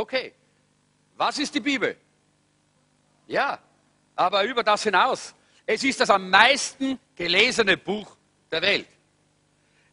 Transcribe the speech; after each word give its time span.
Okay. 0.00 0.32
Was 1.16 1.38
ist 1.38 1.54
die 1.54 1.60
Bibel? 1.60 1.94
Ja, 3.26 3.58
aber 4.16 4.44
über 4.44 4.62
das 4.62 4.82
hinaus. 4.82 5.34
Es 5.66 5.84
ist 5.84 6.00
das 6.00 6.08
am 6.08 6.30
meisten 6.30 6.98
gelesene 7.14 7.76
Buch 7.76 8.16
der 8.50 8.62
Welt. 8.62 8.88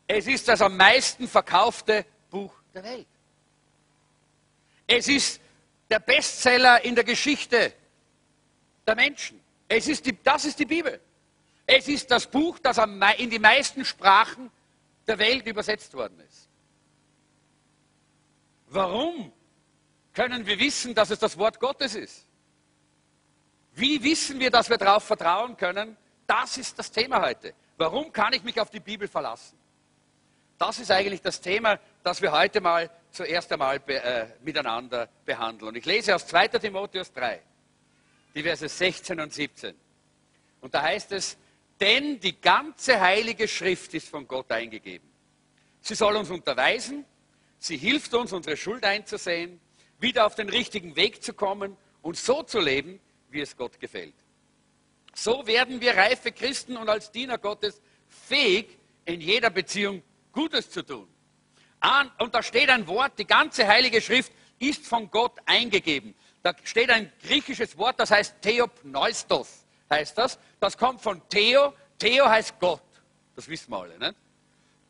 Es 0.08 0.26
ist 0.26 0.48
das 0.48 0.62
am 0.62 0.78
meisten 0.78 1.28
verkaufte 1.28 2.06
Buch 2.30 2.54
der 2.74 2.84
Welt. 2.86 3.08
Es 4.88 5.10
ist 5.10 5.42
der 5.90 6.00
Bestseller 6.00 6.86
in 6.86 6.96
der 6.96 7.04
Geschichte 7.04 7.74
der 8.88 8.96
Menschen. 8.96 9.42
Es 9.68 9.90
ist 9.90 10.06
die, 10.06 10.18
das 10.24 10.46
ist 10.46 10.58
die 10.58 10.66
Bibel. 10.66 11.02
Es 11.66 11.90
ist 11.90 12.10
das 12.10 12.26
Buch, 12.26 12.60
das 12.60 12.78
in 13.18 13.30
die 13.30 13.40
meisten 13.40 13.84
Sprachen 13.84 14.50
der 15.06 15.20
Welt 15.20 15.46
übersetzt 15.46 15.94
worden 15.94 16.18
ist. 16.22 16.48
Warum 18.70 19.34
können 20.18 20.48
wir 20.48 20.58
wissen, 20.58 20.96
dass 20.96 21.12
es 21.12 21.20
das 21.20 21.38
Wort 21.38 21.60
Gottes 21.60 21.94
ist? 21.94 22.26
Wie 23.76 24.02
wissen 24.02 24.40
wir, 24.40 24.50
dass 24.50 24.68
wir 24.68 24.78
darauf 24.80 25.04
vertrauen 25.04 25.56
können? 25.56 25.96
Das 26.26 26.58
ist 26.58 26.80
das 26.80 26.92
Thema 26.92 27.22
heute. 27.22 27.54
Warum 27.78 28.12
kann 28.12 28.34
ich 28.34 28.42
mich 28.42 28.60
auf 28.60 28.72
die 28.72 28.80
Bibel 28.80 29.08
verlassen? 29.08 29.56
Das 30.58 30.80
ist 30.80 30.90
eigentlich 30.90 31.22
das 31.22 31.40
Thema, 31.40 31.80
das 32.02 32.20
wir 32.20 32.32
heute 32.32 32.62
mal 32.62 32.90
zuerst 33.12 33.52
einmal 33.52 33.80
be, 33.80 34.02
äh, 34.02 34.26
miteinander 34.42 35.08
behandeln. 35.24 35.70
Und 35.70 35.76
ich 35.78 35.86
lese 35.86 36.16
aus 36.16 36.26
2. 36.26 36.48
Timotheus 36.48 37.14
3, 37.14 37.40
die 38.34 38.42
Verse 38.42 38.68
16 38.68 39.20
und 39.20 39.32
17. 39.32 39.76
Und 40.62 40.74
da 40.74 40.82
heißt 40.82 41.12
es, 41.12 41.38
denn 41.80 42.20
die 42.20 42.42
ganze 42.42 43.00
heilige 43.00 43.48
Schrift 43.48 43.94
ist 43.94 44.10
von 44.10 44.28
Gott 44.28 44.52
eingegeben. 44.52 45.08
Sie 45.80 45.94
soll 45.94 46.16
uns 46.16 46.32
unterweisen, 46.32 47.06
sie 47.60 47.78
hilft 47.78 48.16
uns, 48.16 48.34
unsere 48.34 48.58
Schuld 48.58 48.84
einzusehen, 48.84 49.62
wieder 50.00 50.26
auf 50.26 50.36
den 50.36 50.50
richtigen 50.50 50.96
Weg 50.96 51.24
zu 51.24 51.34
kommen 51.34 51.76
und 52.02 52.18
so 52.18 52.44
zu 52.44 52.60
leben, 52.60 53.00
wie 53.30 53.42
es 53.42 53.58
Gott 53.58 53.80
gefällt. 53.80 54.16
So 55.14 55.48
werden 55.48 55.82
wir 55.82 55.98
reife 55.98 56.32
Christen 56.32 56.78
und 56.78 56.90
als 56.90 57.12
Diener 57.12 57.38
Gottes 57.38 57.82
fähig, 58.08 58.78
in 59.06 59.22
jeder 59.22 59.50
Beziehung 59.50 60.04
Gutes 60.32 60.70
zu 60.70 60.84
tun. 60.84 61.08
Und 62.20 62.36
da 62.36 62.44
steht 62.44 62.70
ein 62.70 62.88
Wort, 62.88 63.18
die 63.18 63.26
ganze 63.26 63.68
Heilige 63.68 64.02
Schrift 64.02 64.32
ist 64.60 64.86
von 64.86 65.10
Gott 65.10 65.38
eingegeben. 65.46 66.14
Da 66.44 66.54
steht 66.64 66.90
ein 66.90 67.12
griechisches 67.24 67.78
Wort, 67.78 68.00
das 68.00 68.12
heißt 68.12 68.42
Theopneustos, 68.42 69.66
heißt 69.90 70.18
das. 70.18 70.38
Das 70.60 70.78
kommt 70.78 71.02
von 71.02 71.22
Theo. 71.30 71.74
Theo 72.00 72.28
heißt 72.28 72.60
Gott. 72.60 72.82
Das 73.36 73.48
wissen 73.48 73.72
wir 73.72 73.82
alle, 73.82 73.98
nicht? 73.98 74.16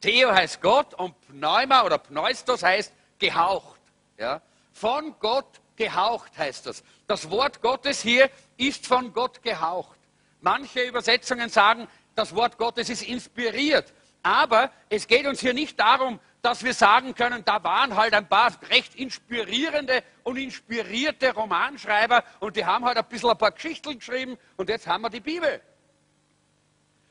Theo 0.02 0.32
heißt 0.32 0.62
Gott 0.62 0.94
und 0.94 1.16
Pneuma 1.28 1.84
oder 1.84 1.98
Pneustos 1.98 2.64
heißt 2.64 2.94
gehaucht. 3.18 3.80
Ja? 4.18 4.42
Von 4.80 5.16
Gott 5.20 5.60
gehaucht 5.76 6.38
heißt 6.38 6.68
das. 6.68 6.84
Das 7.08 7.32
Wort 7.32 7.64
Gottes 7.64 8.00
hier 8.00 8.30
ist 8.58 8.86
von 8.86 9.12
Gott 9.12 9.42
gehaucht. 9.42 9.98
Manche 10.42 10.82
Übersetzungen 10.82 11.50
sagen, 11.50 11.88
das 12.14 12.36
Wort 12.36 12.60
Gottes 12.60 12.88
ist 12.90 13.02
inspiriert. 13.02 13.92
Aber 14.22 14.72
es 14.88 15.08
geht 15.08 15.26
uns 15.26 15.40
hier 15.40 15.56
nicht 15.56 15.80
darum, 15.80 16.20
dass 16.44 16.64
wir 16.64 16.76
sagen 16.76 17.16
können, 17.16 17.44
da 17.44 17.64
waren 17.64 17.96
halt 17.96 18.14
ein 18.14 18.30
paar 18.30 18.54
recht 18.70 18.94
inspirierende 18.94 20.04
und 20.24 20.38
inspirierte 20.38 21.34
Romanschreiber 21.34 22.24
und 22.40 22.56
die 22.56 22.64
haben 22.64 22.86
halt 22.86 22.98
ein 22.98 23.06
bisschen 23.06 23.32
ein 23.32 23.38
paar 23.38 23.52
Geschichten 23.52 23.98
geschrieben 23.98 24.38
und 24.58 24.70
jetzt 24.70 24.86
haben 24.86 25.02
wir 25.02 25.10
die 25.10 25.22
Bibel. 25.22 25.60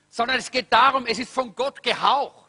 Sondern 0.09 0.37
es 0.37 0.53
geht 0.53 0.73
darum, 0.73 1.05
es 1.07 1.19
ist 1.19 1.33
von 1.33 1.53
Gott 1.57 1.83
gehaucht. 1.83 2.49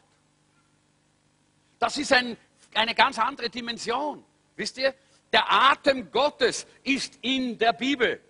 Das 1.80 1.98
ist 1.98 2.12
ein, 2.12 2.36
eine 2.72 2.94
ganz 2.94 3.18
andere 3.18 3.50
Dimension. 3.50 4.24
Wisst 4.54 4.78
ihr? 4.78 4.94
Der 5.32 5.50
Atem 5.50 6.10
Gottes 6.10 6.66
ist 6.82 7.18
in 7.22 7.58
der 7.58 7.72
Bibel. 7.72 8.20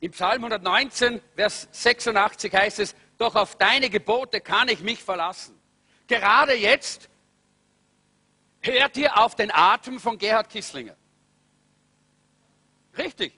Im 0.00 0.12
Psalm 0.12 0.44
119, 0.44 1.20
Vers 1.34 1.68
86 1.72 2.54
heißt 2.54 2.78
es, 2.80 2.94
doch 3.16 3.34
auf 3.34 3.56
deine 3.56 3.88
Gebote 3.88 4.40
kann 4.40 4.68
ich 4.68 4.80
mich 4.80 5.02
verlassen. 5.02 5.58
Gerade 6.06 6.54
jetzt 6.54 7.08
hört 8.60 8.96
ihr 8.96 9.18
auf 9.18 9.34
den 9.34 9.50
Atem 9.50 9.98
von 9.98 10.18
Gerhard 10.18 10.50
Kisslinger. 10.50 10.96
Richtig, 12.98 13.32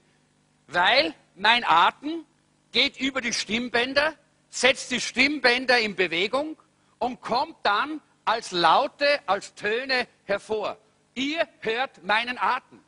weil 0.67 1.15
mein 1.37 1.65
Atem 1.65 2.25
geht 2.73 2.99
über 2.99 3.21
die 3.21 3.33
Stimmbänder, 3.33 4.15
setzt 4.51 4.91
die 4.91 5.01
Stimmbänder 5.01 5.79
in 5.79 5.95
Bewegung 5.95 6.57
und 6.99 7.21
kommt 7.21 7.57
dann 7.63 8.01
als 8.25 8.51
Laute, 8.51 9.21
als 9.27 9.55
Töne 9.55 10.07
hervor. 10.29 10.77
Ihr 11.15 11.49
hört 11.61 12.03
meinen 12.05 12.39
Atem. 12.39 12.81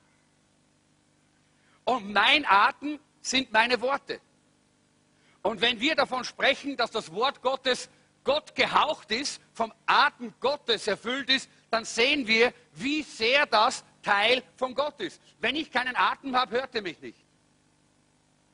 Und 1.85 2.13
mein 2.13 2.45
Atem 2.47 3.01
sind 3.21 3.51
meine 3.53 3.81
Worte. 3.81 4.21
Und 5.43 5.61
wenn 5.61 5.81
wir 5.81 5.97
davon 5.97 6.23
sprechen, 6.23 6.77
dass 6.77 6.91
das 6.91 7.13
Wort 7.13 7.41
Gottes 7.43 7.89
Gott 8.23 8.55
gehaucht 8.55 9.11
ist, 9.11 9.41
vom 9.55 9.73
Atem 9.87 10.33
Gottes 10.39 10.87
erfüllt 10.87 11.31
ist, 11.31 11.49
dann 11.71 11.85
sehen 11.85 12.27
wir, 12.27 12.53
wie 12.75 13.03
sehr 13.03 13.47
das 13.47 13.83
Teil 14.03 14.43
von 14.57 14.75
Gott 14.75 15.01
ist. 15.01 15.21
Wenn 15.41 15.57
ich 15.57 15.71
keinen 15.71 15.97
Atem 15.97 16.37
habe, 16.37 16.53
hört 16.53 16.75
ihr 16.75 16.83
mich 16.83 17.01
nicht. 17.01 17.19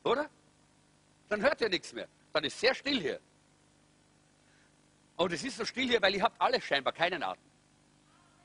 Oder? 0.03 0.29
Dann 1.27 1.41
hört 1.41 1.59
ihr 1.59 1.69
nichts 1.69 1.91
mehr. 1.91 2.07
Dann 2.31 2.45
ist 2.45 2.59
sehr 2.59 2.73
still 2.73 3.01
hier. 3.01 3.19
Und 5.17 5.33
es 5.33 5.43
ist 5.43 5.57
so 5.57 5.65
still 5.65 5.87
hier, 5.87 6.01
weil 6.01 6.15
ihr 6.15 6.23
habt 6.23 6.39
alle 6.39 6.61
scheinbar 6.61 6.93
keinen 6.93 7.21
Atem. 7.21 7.43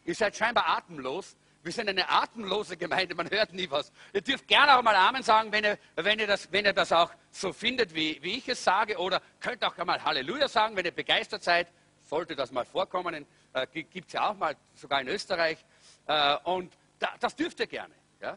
Ihr 0.04 0.14
seid 0.14 0.36
scheinbar 0.36 0.66
atemlos. 0.68 1.36
Wir 1.62 1.72
sind 1.72 1.88
eine 1.88 2.08
atemlose 2.08 2.76
Gemeinde, 2.76 3.14
man 3.14 3.30
hört 3.30 3.52
nie 3.52 3.70
was. 3.70 3.92
Ihr 4.12 4.20
dürft 4.20 4.48
gerne 4.48 4.76
auch 4.76 4.82
mal 4.82 4.96
Amen 4.96 5.22
sagen, 5.22 5.52
wenn 5.52 5.62
ihr, 5.62 5.78
wenn 5.94 6.18
ihr, 6.18 6.26
das, 6.26 6.50
wenn 6.50 6.64
ihr 6.64 6.72
das 6.72 6.90
auch 6.90 7.12
so 7.30 7.52
findet, 7.52 7.94
wie, 7.94 8.20
wie 8.20 8.38
ich 8.38 8.48
es 8.48 8.64
sage. 8.64 8.98
Oder 8.98 9.22
könnt 9.38 9.64
auch 9.64 9.76
mal 9.84 10.02
Halleluja 10.02 10.48
sagen, 10.48 10.74
wenn 10.74 10.84
ihr 10.84 10.90
begeistert 10.90 11.44
seid. 11.44 11.68
Sollte 12.04 12.34
das 12.34 12.50
mal 12.50 12.64
vorkommen. 12.64 13.24
Äh, 13.52 13.66
Gibt 13.68 14.08
es 14.08 14.12
ja 14.12 14.30
auch 14.30 14.36
mal, 14.36 14.56
sogar 14.74 15.00
in 15.00 15.08
Österreich. 15.08 15.64
Äh, 16.08 16.36
und 16.44 16.72
da, 16.98 17.10
das 17.20 17.36
dürft 17.36 17.60
ihr 17.60 17.68
gerne. 17.68 17.94
Ja? 18.20 18.36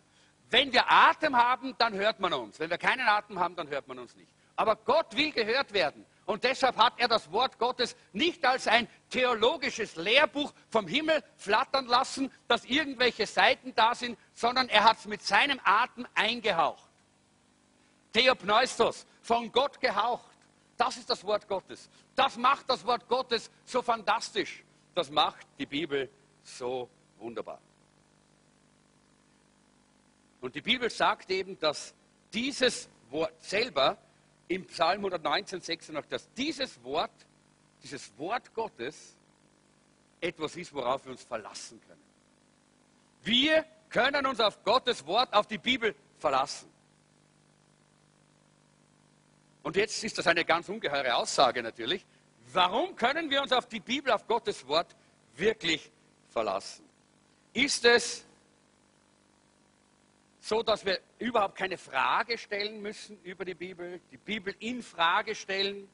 Wenn 0.52 0.72
wir 0.72 0.92
Atem 0.92 1.36
haben, 1.36 1.76
dann 1.80 1.96
hört 1.96 2.20
man 2.20 2.32
uns. 2.34 2.60
Wenn 2.60 2.70
wir 2.70 2.78
keinen 2.78 3.08
Atem 3.08 3.40
haben, 3.40 3.56
dann 3.56 3.70
hört 3.70 3.88
man 3.88 3.98
uns 3.98 4.16
nicht. 4.16 4.32
Aber 4.56 4.76
Gott 4.76 5.16
will 5.18 5.32
gehört 5.32 5.74
werden. 5.74 6.06
Und 6.26 6.44
deshalb 6.44 6.78
hat 6.78 6.94
er 6.98 7.08
das 7.08 7.32
Wort 7.32 7.60
Gottes 7.60 7.96
nicht 8.12 8.44
als 8.46 8.68
ein 8.68 8.88
theologisches 9.10 9.96
Lehrbuch 9.96 10.54
vom 10.70 10.88
Himmel 10.88 11.24
flattern 11.38 11.86
lassen, 11.86 12.32
dass 12.48 12.66
irgendwelche 12.66 13.28
Seiten 13.28 13.76
da 13.76 13.94
sind, 13.94 14.18
sondern 14.34 14.68
er 14.70 14.84
hat 14.84 14.98
es 14.98 15.06
mit 15.06 15.22
seinem 15.22 15.60
Atem 15.64 16.08
eingehaucht. 16.16 16.90
Theopneustos, 18.12 19.06
von 19.22 19.52
Gott 19.52 19.80
gehaucht. 19.80 20.36
Das 20.78 20.98
ist 20.98 21.10
das 21.10 21.24
Wort 21.24 21.48
Gottes. 21.48 21.90
Das 22.16 22.38
macht 22.38 22.70
das 22.70 22.86
Wort 22.86 23.08
Gottes 23.08 23.52
so 23.66 23.82
fantastisch. 23.82 24.64
Das 24.94 25.10
macht 25.10 25.46
die 25.60 25.66
Bibel 25.66 26.10
so 26.44 26.90
wunderbar. 27.18 27.60
Und 30.42 30.56
die 30.56 30.62
Bibel 30.62 30.90
sagt 30.90 31.30
eben, 31.32 31.60
dass 31.60 31.94
dieses 32.34 32.90
Wort 33.10 33.34
selber 33.42 33.98
im 34.48 34.66
Psalm 34.66 35.00
119, 35.00 35.62
86, 35.62 36.10
dass 36.10 36.32
dieses 36.34 36.84
Wort, 36.84 37.12
dieses 37.84 38.18
Wort 38.18 38.54
Gottes 38.54 39.16
etwas 40.22 40.56
ist, 40.56 40.74
worauf 40.74 41.06
wir 41.06 41.12
uns 41.12 41.24
verlassen 41.24 41.80
können. 41.88 42.02
Wir 43.24 43.66
können 43.90 44.26
uns 44.26 44.40
auf 44.40 44.64
Gottes 44.64 45.06
Wort, 45.06 45.34
auf 45.34 45.48
die 45.48 45.58
Bibel 45.58 45.96
verlassen. 46.20 46.70
Und 49.64 49.76
jetzt 49.76 50.04
ist 50.04 50.18
das 50.18 50.28
eine 50.28 50.46
ganz 50.46 50.70
ungeheure 50.70 51.16
Aussage 51.16 51.64
natürlich. 51.64 52.06
Warum 52.54 52.96
können 52.96 53.30
wir 53.30 53.42
uns 53.42 53.52
auf 53.52 53.68
die 53.68 53.80
Bibel, 53.80 54.12
auf 54.12 54.28
Gottes 54.28 54.68
Wort 54.68 54.96
wirklich 55.36 55.92
verlassen? 56.30 56.86
Ist 57.54 57.84
es 57.86 58.26
so 60.46 60.62
dass 60.62 60.86
wir 60.86 61.00
überhaupt 61.20 61.58
keine 61.58 61.78
Frage 61.78 62.38
stellen 62.38 62.82
müssen 62.82 63.20
über 63.24 63.46
die 63.46 63.54
Bibel, 63.54 64.00
die 64.12 64.18
Bibel 64.18 64.54
in 64.60 64.82
Frage 64.82 65.36
stellen. 65.36 65.88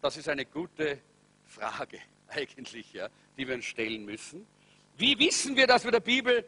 Das 0.00 0.16
ist 0.16 0.28
eine 0.28 0.44
gute 0.44 0.98
Frage 1.44 1.98
eigentlich, 2.28 2.92
ja, 2.92 3.08
die 3.36 3.46
wir 3.46 3.54
uns 3.54 3.64
stellen 3.64 4.04
müssen. 4.04 4.46
Wie 4.96 5.18
wissen 5.18 5.56
wir, 5.56 5.66
dass 5.66 5.84
wir 5.84 5.92
der 5.92 6.00
Bibel 6.00 6.44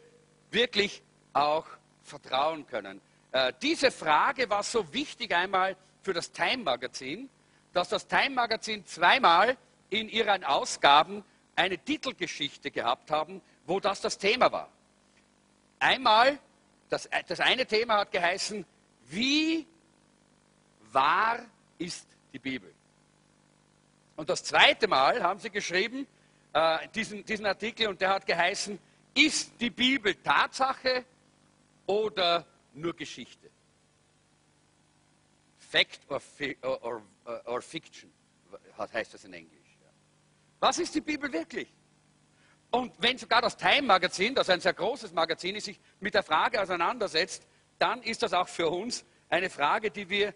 wirklich 0.51 1.01
auch 1.33 1.65
vertrauen 2.03 2.65
können? 2.67 3.01
Äh, 3.31 3.53
diese 3.61 3.91
Frage 3.91 4.49
war 4.49 4.63
so 4.63 4.93
wichtig 4.93 5.33
einmal 5.33 5.75
für 6.01 6.13
das 6.13 6.31
Time 6.31 6.63
Magazin, 6.63 7.29
dass 7.73 7.89
das 7.89 8.07
Time 8.07 8.31
Magazin 8.31 8.85
zweimal 8.85 9.57
in 9.89 10.09
ihren 10.09 10.43
Ausgaben 10.43 11.23
eine 11.55 11.77
Titelgeschichte 11.77 12.71
gehabt 12.71 13.11
haben, 13.11 13.41
wo 13.65 13.79
das 13.79 14.01
das 14.01 14.17
Thema 14.17 14.51
war. 14.51 14.69
Einmal 15.79 16.39
das, 16.91 17.09
das 17.27 17.39
eine 17.39 17.65
Thema 17.65 17.99
hat 17.99 18.11
geheißen, 18.11 18.65
wie 19.07 19.65
wahr 20.91 21.39
ist 21.77 22.05
die 22.33 22.39
Bibel? 22.39 22.73
Und 24.17 24.29
das 24.29 24.43
zweite 24.43 24.87
Mal 24.87 25.23
haben 25.23 25.39
sie 25.39 25.49
geschrieben, 25.49 26.05
äh, 26.53 26.87
diesen, 26.89 27.23
diesen 27.23 27.45
Artikel, 27.45 27.87
und 27.87 28.01
der 28.01 28.09
hat 28.09 28.25
geheißen, 28.25 28.77
ist 29.15 29.53
die 29.59 29.69
Bibel 29.69 30.15
Tatsache 30.15 31.05
oder 31.85 32.45
nur 32.73 32.93
Geschichte? 32.93 33.49
Fact 35.57 36.01
or, 36.09 36.21
or, 36.61 37.01
or, 37.23 37.41
or 37.45 37.61
Fiction 37.61 38.11
heißt 38.77 39.13
das 39.13 39.23
in 39.23 39.33
Englisch. 39.33 39.77
Was 40.59 40.77
ist 40.77 40.93
die 40.93 41.01
Bibel 41.01 41.31
wirklich? 41.31 41.69
Und 42.71 42.93
wenn 42.99 43.17
sogar 43.17 43.41
das 43.41 43.57
Time-Magazin, 43.57 44.33
das 44.33 44.49
ein 44.49 44.61
sehr 44.61 44.73
großes 44.73 45.11
Magazin 45.11 45.55
ist, 45.55 45.65
sich 45.65 45.79
mit 45.99 46.13
der 46.13 46.23
Frage 46.23 46.61
auseinandersetzt, 46.61 47.45
dann 47.77 48.01
ist 48.01 48.23
das 48.23 48.33
auch 48.33 48.47
für 48.47 48.69
uns 48.69 49.03
eine 49.29 49.49
Frage, 49.49 49.91
die 49.91 50.09
wir, 50.09 50.33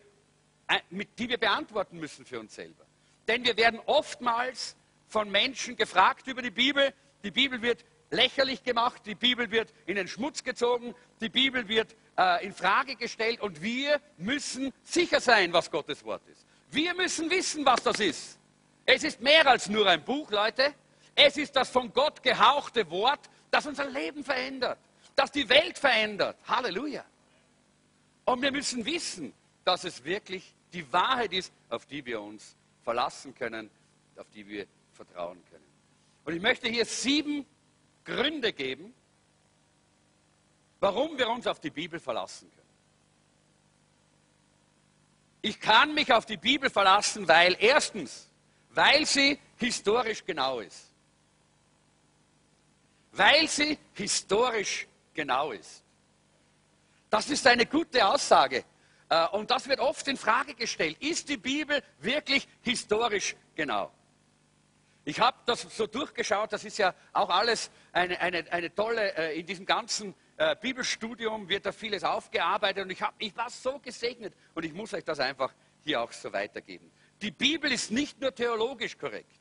äh, 0.67 0.79
die 1.17 1.29
wir 1.29 1.37
beantworten 1.37 1.97
müssen 1.97 2.25
für 2.25 2.39
uns 2.39 2.53
selber. 2.53 2.85
Denn 3.27 3.45
wir 3.45 3.55
werden 3.55 3.79
oftmals 3.85 4.75
von 5.07 5.31
Menschen 5.31 5.77
gefragt 5.77 6.27
über 6.27 6.41
die 6.41 6.51
Bibel. 6.51 6.93
Die 7.23 7.31
Bibel 7.31 7.61
wird 7.61 7.85
lächerlich 8.11 8.63
gemacht, 8.63 9.01
die 9.05 9.15
Bibel 9.15 9.49
wird 9.49 9.73
in 9.85 9.95
den 9.95 10.07
Schmutz 10.07 10.43
gezogen, 10.43 10.93
die 11.21 11.29
Bibel 11.29 11.67
wird 11.67 11.95
äh, 12.17 12.45
in 12.45 12.53
Frage 12.53 12.95
gestellt 12.95 13.41
und 13.41 13.61
wir 13.61 14.01
müssen 14.17 14.73
sicher 14.83 15.21
sein, 15.21 15.53
was 15.53 15.71
Gottes 15.71 16.03
Wort 16.03 16.21
ist. 16.27 16.45
Wir 16.71 16.93
müssen 16.93 17.29
wissen, 17.29 17.65
was 17.65 17.81
das 17.81 17.99
ist. 17.99 18.39
Es 18.85 19.03
ist 19.03 19.21
mehr 19.21 19.47
als 19.47 19.69
nur 19.69 19.87
ein 19.87 20.03
Buch, 20.03 20.29
Leute. 20.31 20.73
Es 21.15 21.37
ist 21.37 21.55
das 21.55 21.69
von 21.69 21.91
Gott 21.93 22.21
gehauchte 22.21 22.89
Wort, 22.91 23.29
das 23.49 23.65
unser 23.65 23.89
Leben 23.89 24.23
verändert, 24.23 24.77
das 25.15 25.31
die 25.31 25.47
Welt 25.47 25.79
verändert. 25.79 26.37
Halleluja. 26.45 27.05
Und 28.25 28.41
wir 28.41 28.51
müssen 28.51 28.85
wissen, 28.85 29.33
dass 29.63 29.85
es 29.85 30.03
wirklich 30.03 30.53
die 30.73 30.91
Wahrheit 30.91 31.31
ist, 31.31 31.53
auf 31.69 31.85
die 31.85 32.05
wir 32.05 32.21
uns 32.21 32.55
verlassen 32.83 33.33
können, 33.33 33.69
auf 34.17 34.27
die 34.33 34.45
wir 34.47 34.67
vertrauen 34.93 35.41
können. 35.49 35.63
Und 36.25 36.35
ich 36.35 36.41
möchte 36.41 36.67
hier 36.67 36.85
sieben 36.85 37.45
Gründe 38.03 38.51
geben, 38.51 38.93
warum 40.79 41.17
wir 41.17 41.29
uns 41.29 41.47
auf 41.47 41.59
die 41.59 41.69
Bibel 41.69 41.99
verlassen 41.99 42.49
können. 42.51 42.65
Ich 45.41 45.59
kann 45.59 45.93
mich 45.93 46.11
auf 46.11 46.25
die 46.25 46.37
Bibel 46.37 46.69
verlassen, 46.69 47.27
weil 47.27 47.55
erstens, 47.59 48.27
weil 48.71 49.05
sie 49.05 49.39
historisch 49.57 50.25
genau 50.25 50.59
ist. 50.59 50.91
Weil 53.15 53.47
sie 53.47 53.77
historisch 53.93 54.87
genau 55.13 55.51
ist. 55.51 55.83
Das 57.09 57.29
ist 57.29 57.47
eine 57.47 57.65
gute 57.65 58.05
Aussage. 58.05 58.65
Äh, 59.09 59.27
und 59.29 59.49
das 59.51 59.67
wird 59.69 59.79
oft 59.79 60.07
in 60.07 60.17
Frage 60.17 60.53
gestellt. 60.53 60.97
Ist 61.01 61.29
die 61.29 61.37
Bibel 61.37 61.81
wirklich 61.99 62.47
historisch 62.61 63.35
genau? 63.55 63.91
Ich 65.05 65.19
habe 65.19 65.37
das 65.45 65.61
so 65.61 65.87
durchgeschaut, 65.87 66.51
das 66.51 66.65
ist 66.65 66.77
ja 66.79 66.93
auch 67.13 67.29
alles 67.29 67.69
eine, 67.93 68.19
eine, 68.19 68.51
eine 68.51 68.73
tolle, 68.73 69.15
äh, 69.15 69.39
in 69.39 69.45
diesem 69.45 69.65
ganzen 69.65 70.15
äh, 70.35 70.55
Bibelstudium 70.59 71.47
wird 71.47 71.65
da 71.65 71.71
vieles 71.71 72.03
aufgearbeitet 72.03 72.83
und 72.83 72.89
ich, 72.89 73.01
hab, 73.01 73.13
ich 73.19 73.37
war 73.37 73.49
so 73.49 73.79
gesegnet 73.79 74.33
und 74.55 74.65
ich 74.65 74.73
muss 74.73 74.93
euch 74.93 75.03
das 75.03 75.19
einfach 75.19 75.53
hier 75.83 76.01
auch 76.01 76.11
so 76.11 76.33
weitergeben. 76.33 76.91
Die 77.21 77.31
Bibel 77.31 77.71
ist 77.71 77.91
nicht 77.91 78.19
nur 78.19 78.33
theologisch 78.33 78.97
korrekt. 78.97 79.39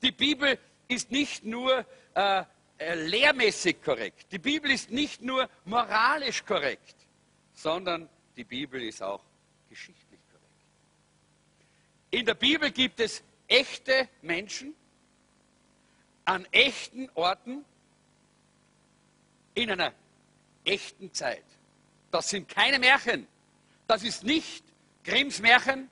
Die 0.00 0.10
Bibel 0.10 0.58
ist 0.88 1.12
nicht 1.12 1.44
nur 1.44 1.84
äh, 2.14 2.44
lehrmäßig 2.78 3.82
korrekt. 3.82 4.26
Die 4.32 4.38
Bibel 4.38 4.70
ist 4.70 4.90
nicht 4.90 5.22
nur 5.22 5.48
moralisch 5.64 6.44
korrekt 6.44 7.02
sondern 7.62 8.08
die 8.36 8.44
Bibel 8.44 8.82
ist 8.82 9.02
auch 9.02 9.22
geschichtlich 9.68 10.20
korrekt. 10.30 10.46
In 12.10 12.26
der 12.26 12.34
Bibel 12.34 12.70
gibt 12.70 13.00
es 13.00 13.22
echte 13.46 14.08
Menschen 14.20 14.74
an 16.24 16.46
echten 16.50 17.08
Orten 17.14 17.64
in 19.54 19.70
einer 19.70 19.92
echten 20.64 21.12
Zeit. 21.12 21.44
Das 22.10 22.30
sind 22.30 22.48
keine 22.48 22.78
Märchen. 22.78 23.26
Das 23.86 24.02
ist 24.02 24.24
nicht 24.24 24.64
Grimms 25.04 25.40
Märchen 25.40 25.90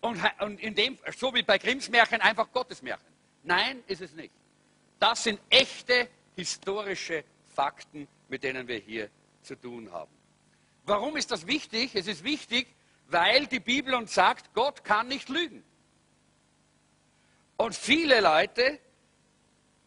und, 0.00 0.18
in 0.58 0.74
dem, 0.74 0.98
so 1.16 1.34
wie 1.34 1.42
bei 1.42 1.58
Grimms 1.58 1.88
Märchen 1.90 2.20
einfach 2.20 2.50
Gottes 2.52 2.82
Märchen. 2.82 3.12
Nein, 3.42 3.82
ist 3.86 4.00
es 4.00 4.12
nicht. 4.12 4.32
Das 5.02 5.24
sind 5.24 5.40
echte 5.50 6.08
historische 6.36 7.24
Fakten, 7.48 8.06
mit 8.28 8.44
denen 8.44 8.68
wir 8.68 8.78
hier 8.78 9.10
zu 9.42 9.56
tun 9.56 9.90
haben. 9.90 10.12
Warum 10.84 11.16
ist 11.16 11.32
das 11.32 11.44
wichtig? 11.44 11.96
Es 11.96 12.06
ist 12.06 12.22
wichtig, 12.22 12.68
weil 13.08 13.48
die 13.48 13.58
Bibel 13.58 13.94
uns 13.94 14.14
sagt, 14.14 14.54
Gott 14.54 14.84
kann 14.84 15.08
nicht 15.08 15.28
lügen. 15.28 15.64
Und 17.56 17.74
viele 17.74 18.20
Leute 18.20 18.78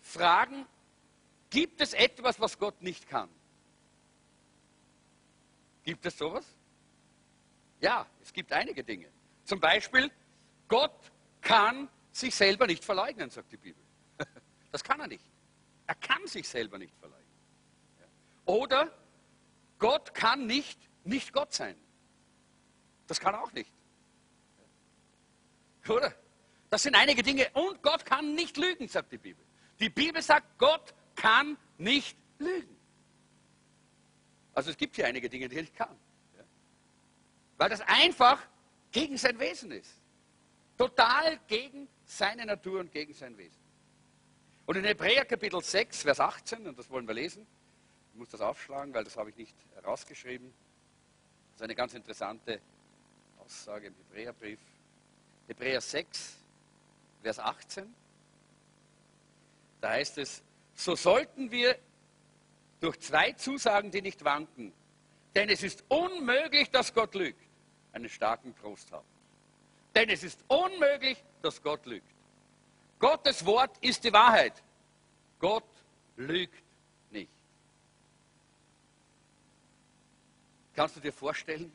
fragen, 0.02 0.66
gibt 1.50 1.80
es 1.80 1.94
etwas, 1.94 2.38
was 2.42 2.60
Gott 2.60 2.82
nicht 2.82 3.08
kann? 3.08 3.30
Gibt 5.86 6.06
es 6.06 6.18
sowas? 6.18 6.46
Ja, 7.80 8.06
es 8.22 8.34
gibt 8.34 8.52
einige 8.52 8.84
Dinge. 8.84 9.08
Zum 9.46 9.62
Beispiel, 9.62 10.12
Gott 10.68 11.10
kann 11.40 11.88
sich 12.12 12.36
selber 12.36 12.68
nicht 12.68 12.84
verleugnen, 12.84 13.30
sagt 13.30 13.54
die 13.54 13.58
Bibel. 13.58 13.85
Das 14.76 14.84
kann 14.84 15.00
er 15.00 15.08
nicht. 15.08 15.24
Er 15.88 15.96
kann 15.96 16.28
sich 16.28 16.50
selber 16.50 16.78
nicht 16.78 16.94
verleugnen. 16.98 17.32
Oder 18.44 18.92
Gott 19.80 20.14
kann 20.14 20.48
nicht 20.48 20.78
nicht 21.06 21.32
Gott 21.32 21.54
sein. 21.54 21.78
Das 23.08 23.18
kann 23.18 23.36
er 23.36 23.42
auch 23.42 23.54
nicht. 23.54 23.72
Oder? 25.88 26.14
Das 26.70 26.84
sind 26.84 26.94
einige 26.94 27.24
Dinge. 27.24 27.50
Und 27.54 27.82
Gott 27.84 28.06
kann 28.06 28.36
nicht 28.36 28.58
lügen, 28.58 28.90
sagt 28.90 29.14
die 29.14 29.18
Bibel. 29.18 29.46
Die 29.80 29.90
Bibel 29.90 30.22
sagt, 30.22 30.58
Gott 30.58 30.94
kann 31.16 31.58
nicht 31.78 32.18
lügen. 32.38 32.76
Also 34.54 34.72
es 34.72 34.76
gibt 34.76 34.98
hier 34.98 35.08
einige 35.08 35.30
Dinge, 35.30 35.48
die 35.48 35.56
er 35.56 35.62
nicht 35.62 35.76
kann. 35.78 35.98
Weil 37.56 37.70
das 37.70 37.80
einfach 37.80 38.46
gegen 38.92 39.16
sein 39.16 39.40
Wesen 39.40 39.72
ist. 39.72 40.02
Total 40.78 41.40
gegen 41.48 41.88
seine 42.04 42.46
Natur 42.46 42.82
und 42.82 42.92
gegen 42.92 43.14
sein 43.14 43.38
Wesen. 43.38 43.65
Und 44.66 44.78
in 44.78 44.84
Hebräer 44.84 45.26
Kapitel 45.26 45.62
6, 45.62 46.02
Vers 46.02 46.20
18, 46.20 46.66
und 46.68 46.80
das 46.80 46.90
wollen 46.90 47.08
wir 47.08 47.14
lesen, 47.14 47.46
ich 48.14 48.20
muss 48.20 48.30
das 48.30 48.42
aufschlagen, 48.42 48.94
weil 48.94 49.04
das 49.04 49.16
habe 49.16 49.30
ich 49.30 49.36
nicht 49.36 49.56
herausgeschrieben. 49.76 50.52
Das 51.52 51.58
ist 51.58 51.62
eine 51.64 51.76
ganz 51.76 51.94
interessante 51.94 52.60
Aussage 53.38 53.88
im 53.88 53.96
Hebräerbrief. 53.96 54.60
Hebräer 55.48 55.82
6, 55.82 56.38
Vers 57.22 57.40
18. 57.40 57.94
Da 59.82 59.90
heißt 59.92 60.18
es, 60.18 60.42
so 60.74 60.96
sollten 60.96 61.52
wir 61.52 61.78
durch 62.80 63.00
zwei 63.02 63.34
Zusagen, 63.34 63.92
die 63.92 64.02
nicht 64.02 64.24
wanken, 64.26 64.74
denn 65.36 65.50
es 65.50 65.62
ist 65.62 65.84
unmöglich, 65.90 66.72
dass 66.72 66.94
Gott 66.94 67.14
lügt, 67.14 67.40
einen 67.94 68.10
starken 68.10 68.56
Trost 68.56 68.92
haben. 68.92 69.06
Denn 69.94 70.10
es 70.10 70.24
ist 70.24 70.44
unmöglich, 70.48 71.24
dass 71.42 71.62
Gott 71.62 71.86
lügt. 71.86 72.15
Gottes 73.00 73.46
Wort 73.46 73.78
ist 73.82 74.04
die 74.04 74.14
Wahrheit. 74.14 74.62
Gott 75.40 75.64
lügt 76.18 76.66
Kannst 80.76 80.98
du 80.98 81.00
dir 81.00 81.14
vorstellen, 81.14 81.72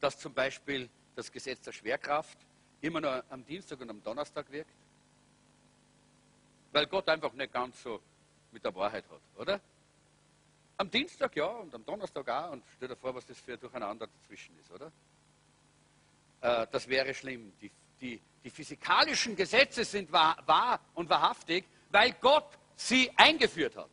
dass 0.00 0.18
zum 0.18 0.34
Beispiel 0.34 0.90
das 1.16 1.32
Gesetz 1.32 1.62
der 1.62 1.72
Schwerkraft 1.72 2.36
immer 2.82 3.00
nur 3.00 3.24
am 3.30 3.44
Dienstag 3.46 3.80
und 3.80 3.88
am 3.88 4.02
Donnerstag 4.02 4.50
wirkt? 4.52 4.70
Weil 6.70 6.86
Gott 6.86 7.08
einfach 7.08 7.32
nicht 7.32 7.52
ganz 7.52 7.82
so 7.82 8.00
mit 8.52 8.62
der 8.62 8.74
Wahrheit 8.74 9.04
hat, 9.08 9.20
oder? 9.36 9.60
Am 10.76 10.90
Dienstag 10.90 11.34
ja 11.34 11.46
und 11.46 11.74
am 11.74 11.84
Donnerstag 11.84 12.28
auch 12.28 12.52
und 12.52 12.62
stell 12.76 12.88
dir 12.88 12.96
vor, 12.96 13.14
was 13.14 13.26
das 13.26 13.40
für 13.40 13.54
ein 13.54 13.60
Durcheinander 13.60 14.06
dazwischen 14.06 14.56
ist, 14.60 14.70
oder? 14.70 14.92
Äh, 16.42 16.66
das 16.70 16.86
wäre 16.86 17.14
schlimm. 17.14 17.52
Die, 17.60 17.70
die, 18.00 18.20
die 18.44 18.50
physikalischen 18.50 19.36
Gesetze 19.36 19.84
sind 19.84 20.10
wahr, 20.12 20.36
wahr 20.46 20.80
und 20.94 21.08
wahrhaftig, 21.08 21.64
weil 21.90 22.12
Gott 22.20 22.58
sie 22.76 23.10
eingeführt 23.16 23.76
hat. 23.76 23.90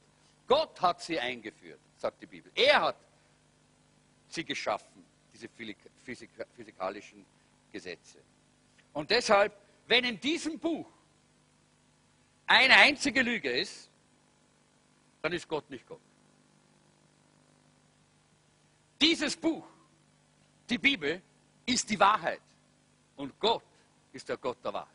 Gott 0.47 0.79
hat 0.81 1.01
sie 1.01 1.19
eingeführt, 1.19 1.79
sagt 1.97 2.21
die 2.21 2.27
Bibel. 2.27 2.51
Er 2.53 2.81
hat 2.81 2.97
sie 4.27 4.43
geschaffen, 4.43 5.03
diese 5.33 5.49
physikalischen 6.55 7.25
Gesetze. 7.71 8.19
Und 8.93 9.09
deshalb, 9.09 9.53
wenn 9.87 10.05
in 10.05 10.19
diesem 10.19 10.59
Buch 10.59 10.87
eine 12.45 12.75
einzige 12.75 13.21
Lüge 13.21 13.49
ist, 13.49 13.89
dann 15.21 15.33
ist 15.33 15.47
Gott 15.47 15.69
nicht 15.69 15.87
Gott. 15.87 15.99
Dieses 19.01 19.35
Buch, 19.35 19.65
die 20.69 20.77
Bibel, 20.77 21.21
ist 21.65 21.89
die 21.89 21.99
Wahrheit. 21.99 22.41
Und 23.15 23.37
Gott 23.39 23.63
ist 24.15 24.29
der 24.29 24.37
Gott 24.37 24.57
der 24.63 24.73
Wahrheit. 24.73 24.87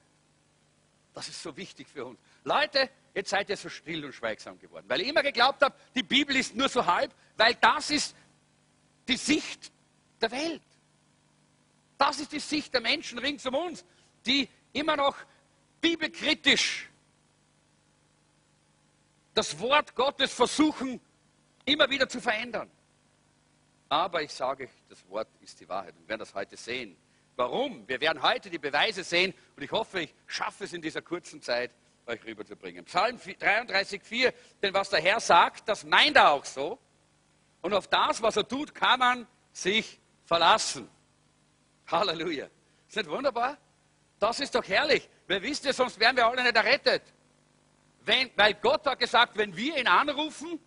Das 1.13 1.29
ist 1.29 1.43
so 1.43 1.57
wichtig 1.57 1.87
für 1.89 2.07
uns. 2.07 2.19
Leute, 2.45 2.89
jetzt 3.15 3.31
seid 3.31 3.51
ihr 3.51 3.57
so 3.57 3.69
still 3.69 4.05
und 4.05 4.13
schweigsam 4.13 4.59
geworden, 4.59 4.87
weil 4.89 5.01
ich 5.03 5.09
immer 5.09 5.23
geglaubt 5.23 5.63
habe, 5.63 5.75
die 5.95 6.03
Bibel 6.03 6.37
ist 6.37 6.55
nur 6.55 6.69
so 6.69 6.85
halb, 6.87 7.13
weil 7.37 7.55
das 7.57 7.91
ist 7.91 8.17
die 9.07 9.17
Sicht 9.17 9.71
der 10.21 10.31
Welt. 10.31 10.63
Das 11.99 12.21
ist 12.21 12.33
die 12.33 12.41
Sicht 12.41 12.73
der 12.73 12.81
Menschen 12.81 13.19
rings 13.19 13.45
um 13.47 13.55
uns, 13.55 13.85
die 14.25 14.49
immer 14.73 14.97
noch 14.97 15.17
bibelkritisch 15.81 16.89
das 19.35 19.59
Wort 19.59 19.95
Gottes 19.95 20.33
versuchen, 20.33 21.01
immer 21.65 21.89
wieder 21.91 22.09
zu 22.09 22.21
verändern. 22.21 22.71
Aber 23.89 24.23
ich 24.23 24.33
sage, 24.33 24.69
das 24.89 25.07
Wort 25.09 25.29
ist 25.41 25.59
die 25.61 25.69
Wahrheit. 25.69 25.95
Und 25.95 26.03
wir 26.03 26.09
werden 26.11 26.21
das 26.21 26.35
heute 26.35 26.57
sehen. 26.57 26.97
Warum? 27.41 27.89
Wir 27.89 28.03
werden 28.03 28.21
heute 28.21 28.51
die 28.51 28.59
Beweise 28.59 29.03
sehen 29.03 29.33
und 29.57 29.63
ich 29.63 29.73
hoffe, 29.73 30.01
ich 30.01 30.15
schaffe 30.27 30.65
es 30.65 30.75
in 30.75 30.83
dieser 30.83 31.01
kurzen 31.01 31.41
Zeit, 31.41 31.71
euch 32.05 32.23
rüberzubringen. 32.23 32.85
Psalm 32.85 33.17
33,4, 33.17 34.35
denn 34.63 34.75
was 34.75 34.91
der 34.91 35.01
Herr 35.01 35.21
sagt, 35.21 35.67
das 35.67 35.83
meint 35.85 36.17
er 36.17 36.33
auch 36.33 36.45
so. 36.45 36.79
Und 37.63 37.73
auf 37.73 37.89
das, 37.89 38.21
was 38.21 38.37
er 38.37 38.47
tut, 38.47 38.75
kann 38.75 38.99
man 38.99 39.27
sich 39.55 39.99
verlassen. 40.27 40.87
Halleluja. 41.87 42.49
Ist 42.87 42.97
nicht 42.97 43.09
wunderbar? 43.09 43.57
Das 44.19 44.39
ist 44.41 44.55
doch 44.55 44.69
herrlich. 44.69 45.09
Wer 45.27 45.41
wisst 45.41 45.65
ihr, 45.65 45.73
sonst 45.73 45.99
wären 45.99 46.19
wir 46.19 46.27
alle 46.27 46.43
nicht 46.43 46.57
errettet. 46.57 47.05
Wenn, 48.05 48.31
weil 48.37 48.53
Gott 48.53 48.87
hat 48.87 48.99
gesagt, 48.99 49.39
wenn 49.39 49.57
wir 49.57 49.79
ihn 49.79 49.89
anrufen, 49.89 50.61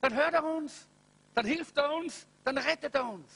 dann 0.00 0.14
hört 0.14 0.34
er 0.34 0.44
uns, 0.44 0.86
dann 1.34 1.44
hilft 1.44 1.76
er 1.76 1.92
uns, 1.92 2.24
dann 2.44 2.56
rettet 2.56 2.94
er 2.94 3.04
uns. 3.04 3.32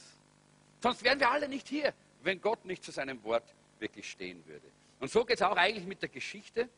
Sonst 0.81 1.03
wären 1.03 1.19
wir 1.19 1.29
alle 1.29 1.49
nicht 1.49 1.67
hier, 1.67 1.93
wenn 2.21 2.41
Gott 2.41 2.65
nicht 2.65 2.83
zu 2.83 2.91
seinem 2.91 3.23
Wort 3.23 3.43
wirklich 3.79 4.09
stehen 4.09 4.45
würde. 4.45 4.67
Und 4.99 5.09
so 5.09 5.23
geht 5.23 5.37
es 5.37 5.41
auch 5.41 5.55
eigentlich 5.55 5.85
mit 5.85 6.01
der 6.01 6.09
Geschichte. 6.09 6.69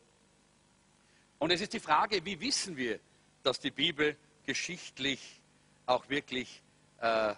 Und 1.38 1.50
es 1.50 1.60
ist 1.60 1.72
die 1.72 1.80
Frage, 1.80 2.24
wie 2.24 2.40
wissen 2.40 2.76
wir, 2.76 3.00
dass 3.42 3.58
die 3.58 3.72
Bibel 3.72 4.16
geschichtlich 4.46 5.40
auch 5.86 6.08
wirklich 6.08 6.62
äh, 7.00 7.34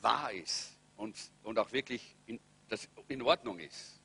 wahr 0.00 0.32
ist 0.32 0.76
und, 0.96 1.16
und 1.44 1.58
auch 1.58 1.72
wirklich 1.72 2.16
in, 2.26 2.40
das 2.68 2.88
in 3.08 3.22
Ordnung 3.22 3.58
ist. 3.60 4.00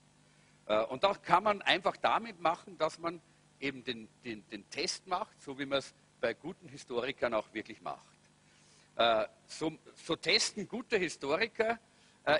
Äh, 0.67 0.83
und 0.83 1.03
das 1.03 1.21
kann 1.23 1.43
man 1.43 1.61
einfach 1.63 1.97
damit 1.97 2.39
machen, 2.39 2.77
dass 2.77 2.99
man 2.99 3.19
eben 3.59 3.83
den, 3.83 4.07
den, 4.23 4.47
den 4.49 4.69
Test 4.69 5.07
macht, 5.07 5.41
so 5.41 5.57
wie 5.57 5.65
man 5.65 5.79
es 5.79 5.93
bei 6.21 6.33
guten 6.33 6.67
Historikern 6.67 7.33
auch 7.33 7.51
wirklich 7.53 7.81
macht. 7.81 8.05
Äh, 8.95 9.25
so, 9.47 9.77
so, 9.95 10.15
testen 10.15 10.67
gute 10.67 10.97
Historiker 10.97 11.79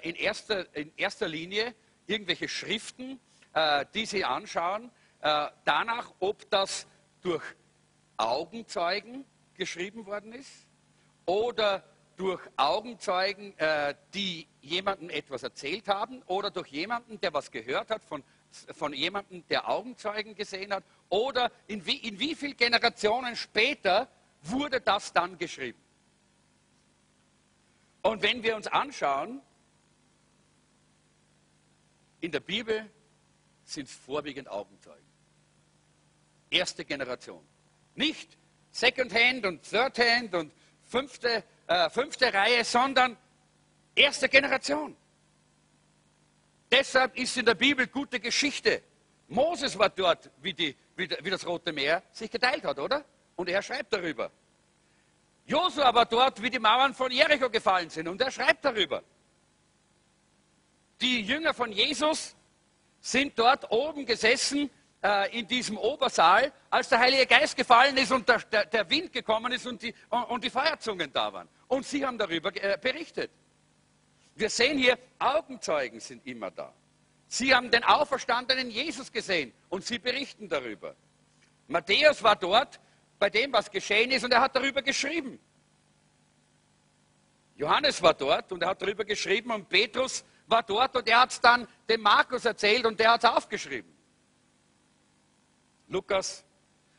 in, 0.01 0.15
erster, 0.15 0.75
in 0.75 0.91
erster 0.97 1.27
Linie 1.27 1.73
irgendwelche 2.07 2.47
Schriften, 2.47 3.19
äh, 3.53 3.85
die 3.93 4.05
sie 4.05 4.23
anschauen, 4.23 4.91
äh, 5.21 5.47
danach, 5.65 6.13
ob 6.19 6.49
das 6.49 6.87
durch 7.21 7.43
Augenzeugen 8.17 9.25
geschrieben 9.55 10.05
worden 10.05 10.33
ist 10.33 10.67
oder 11.25 11.83
durch 12.15 12.41
Augenzeugen, 12.55 13.57
äh, 13.59 13.93
die 14.13 14.47
jemandem 14.61 15.09
etwas 15.09 15.43
erzählt 15.43 15.87
haben 15.87 16.23
oder 16.23 16.49
durch 16.49 16.67
jemanden, 16.67 17.19
der 17.21 17.33
was 17.33 17.51
gehört 17.51 17.91
hat 17.91 18.03
von, 18.03 18.23
von 18.71 18.93
jemandem, 18.93 19.45
der 19.47 19.69
Augenzeugen 19.69 20.35
gesehen 20.35 20.73
hat 20.73 20.83
oder 21.09 21.51
in 21.67 21.85
wie, 21.85 21.97
in 21.97 22.19
wie 22.19 22.35
vielen 22.35 22.57
Generationen 22.57 23.35
später 23.35 24.07
wurde 24.41 24.81
das 24.81 25.13
dann 25.13 25.37
geschrieben. 25.37 25.79
Und 28.01 28.21
wenn 28.21 28.41
wir 28.41 28.55
uns 28.55 28.67
anschauen, 28.67 29.41
in 32.21 32.31
der 32.31 32.39
Bibel 32.39 32.89
sind 33.63 33.89
vorwiegend 33.89 34.49
Augenzeugen. 34.49 35.05
Erste 36.49 36.85
Generation. 36.85 37.45
Nicht 37.95 38.37
Second 38.71 39.13
Hand 39.13 39.45
und 39.45 39.63
Third 39.63 39.99
Hand 39.99 40.33
und 40.33 40.53
fünfte, 40.85 41.43
äh, 41.67 41.89
fünfte 41.89 42.33
Reihe, 42.33 42.63
sondern 42.63 43.17
erste 43.95 44.29
Generation. 44.29 44.95
Deshalb 46.71 47.17
ist 47.17 47.37
in 47.37 47.45
der 47.45 47.55
Bibel 47.55 47.87
gute 47.87 48.19
Geschichte. 48.19 48.83
Moses 49.27 49.77
war 49.77 49.89
dort, 49.89 50.29
wie, 50.41 50.53
die, 50.53 50.75
wie, 50.95 51.09
wie 51.21 51.29
das 51.29 51.45
Rote 51.45 51.73
Meer 51.73 52.03
sich 52.11 52.29
geteilt 52.29 52.63
hat, 52.63 52.79
oder? 52.79 53.03
Und 53.35 53.49
er 53.49 53.61
schreibt 53.61 53.93
darüber. 53.93 54.31
Josua 55.45 55.93
war 55.93 56.05
dort, 56.05 56.41
wie 56.41 56.49
die 56.49 56.59
Mauern 56.59 56.93
von 56.93 57.11
Jericho 57.11 57.49
gefallen 57.49 57.89
sind, 57.89 58.07
und 58.07 58.21
er 58.21 58.31
schreibt 58.31 58.65
darüber. 58.65 59.01
Die 61.01 61.21
Jünger 61.21 61.53
von 61.53 61.71
Jesus 61.71 62.35
sind 62.99 63.37
dort 63.37 63.69
oben 63.71 64.05
gesessen 64.05 64.69
äh, 65.03 65.37
in 65.37 65.47
diesem 65.47 65.77
Obersaal, 65.77 66.51
als 66.69 66.89
der 66.89 66.99
Heilige 66.99 67.27
Geist 67.27 67.55
gefallen 67.55 67.95
ist 67.97 68.11
und 68.11 68.27
der, 68.27 68.39
der, 68.39 68.65
der 68.65 68.89
Wind 68.89 69.13
gekommen 69.13 69.51
ist 69.51 69.67
und 69.67 69.81
die, 69.81 69.93
und, 70.09 70.23
und 70.23 70.43
die 70.43 70.49
Feuerzungen 70.49 71.11
da 71.13 71.31
waren. 71.31 71.47
Und 71.67 71.85
sie 71.85 72.05
haben 72.05 72.17
darüber 72.17 72.51
äh, 72.55 72.77
berichtet. 72.81 73.31
Wir 74.35 74.49
sehen 74.49 74.77
hier, 74.77 74.97
Augenzeugen 75.19 75.99
sind 75.99 76.25
immer 76.25 76.51
da. 76.51 76.73
Sie 77.27 77.53
haben 77.53 77.69
den 77.69 77.83
auferstandenen 77.83 78.69
Jesus 78.69 79.11
gesehen 79.11 79.53
und 79.69 79.85
sie 79.85 79.99
berichten 79.99 80.47
darüber. 80.47 80.95
Matthäus 81.67 82.23
war 82.23 82.35
dort 82.35 82.79
bei 83.19 83.29
dem, 83.29 83.51
was 83.51 83.69
geschehen 83.69 84.11
ist 84.11 84.23
und 84.23 84.31
er 84.31 84.41
hat 84.41 84.55
darüber 84.55 84.81
geschrieben. 84.81 85.39
Johannes 87.55 88.01
war 88.01 88.13
dort 88.13 88.51
und 88.51 88.61
er 88.61 88.69
hat 88.69 88.81
darüber 88.81 89.03
geschrieben 89.03 89.51
und 89.51 89.67
Petrus 89.67 90.23
war 90.47 90.63
dort 90.63 90.95
und 90.95 91.07
er 91.07 91.21
hat 91.21 91.31
es 91.31 91.41
dann 91.41 91.67
dem 91.89 92.01
Markus 92.01 92.45
erzählt 92.45 92.85
und 92.85 92.99
der 92.99 93.11
hat 93.11 93.23
es 93.23 93.29
aufgeschrieben. 93.29 93.93
Lukas 95.87 96.43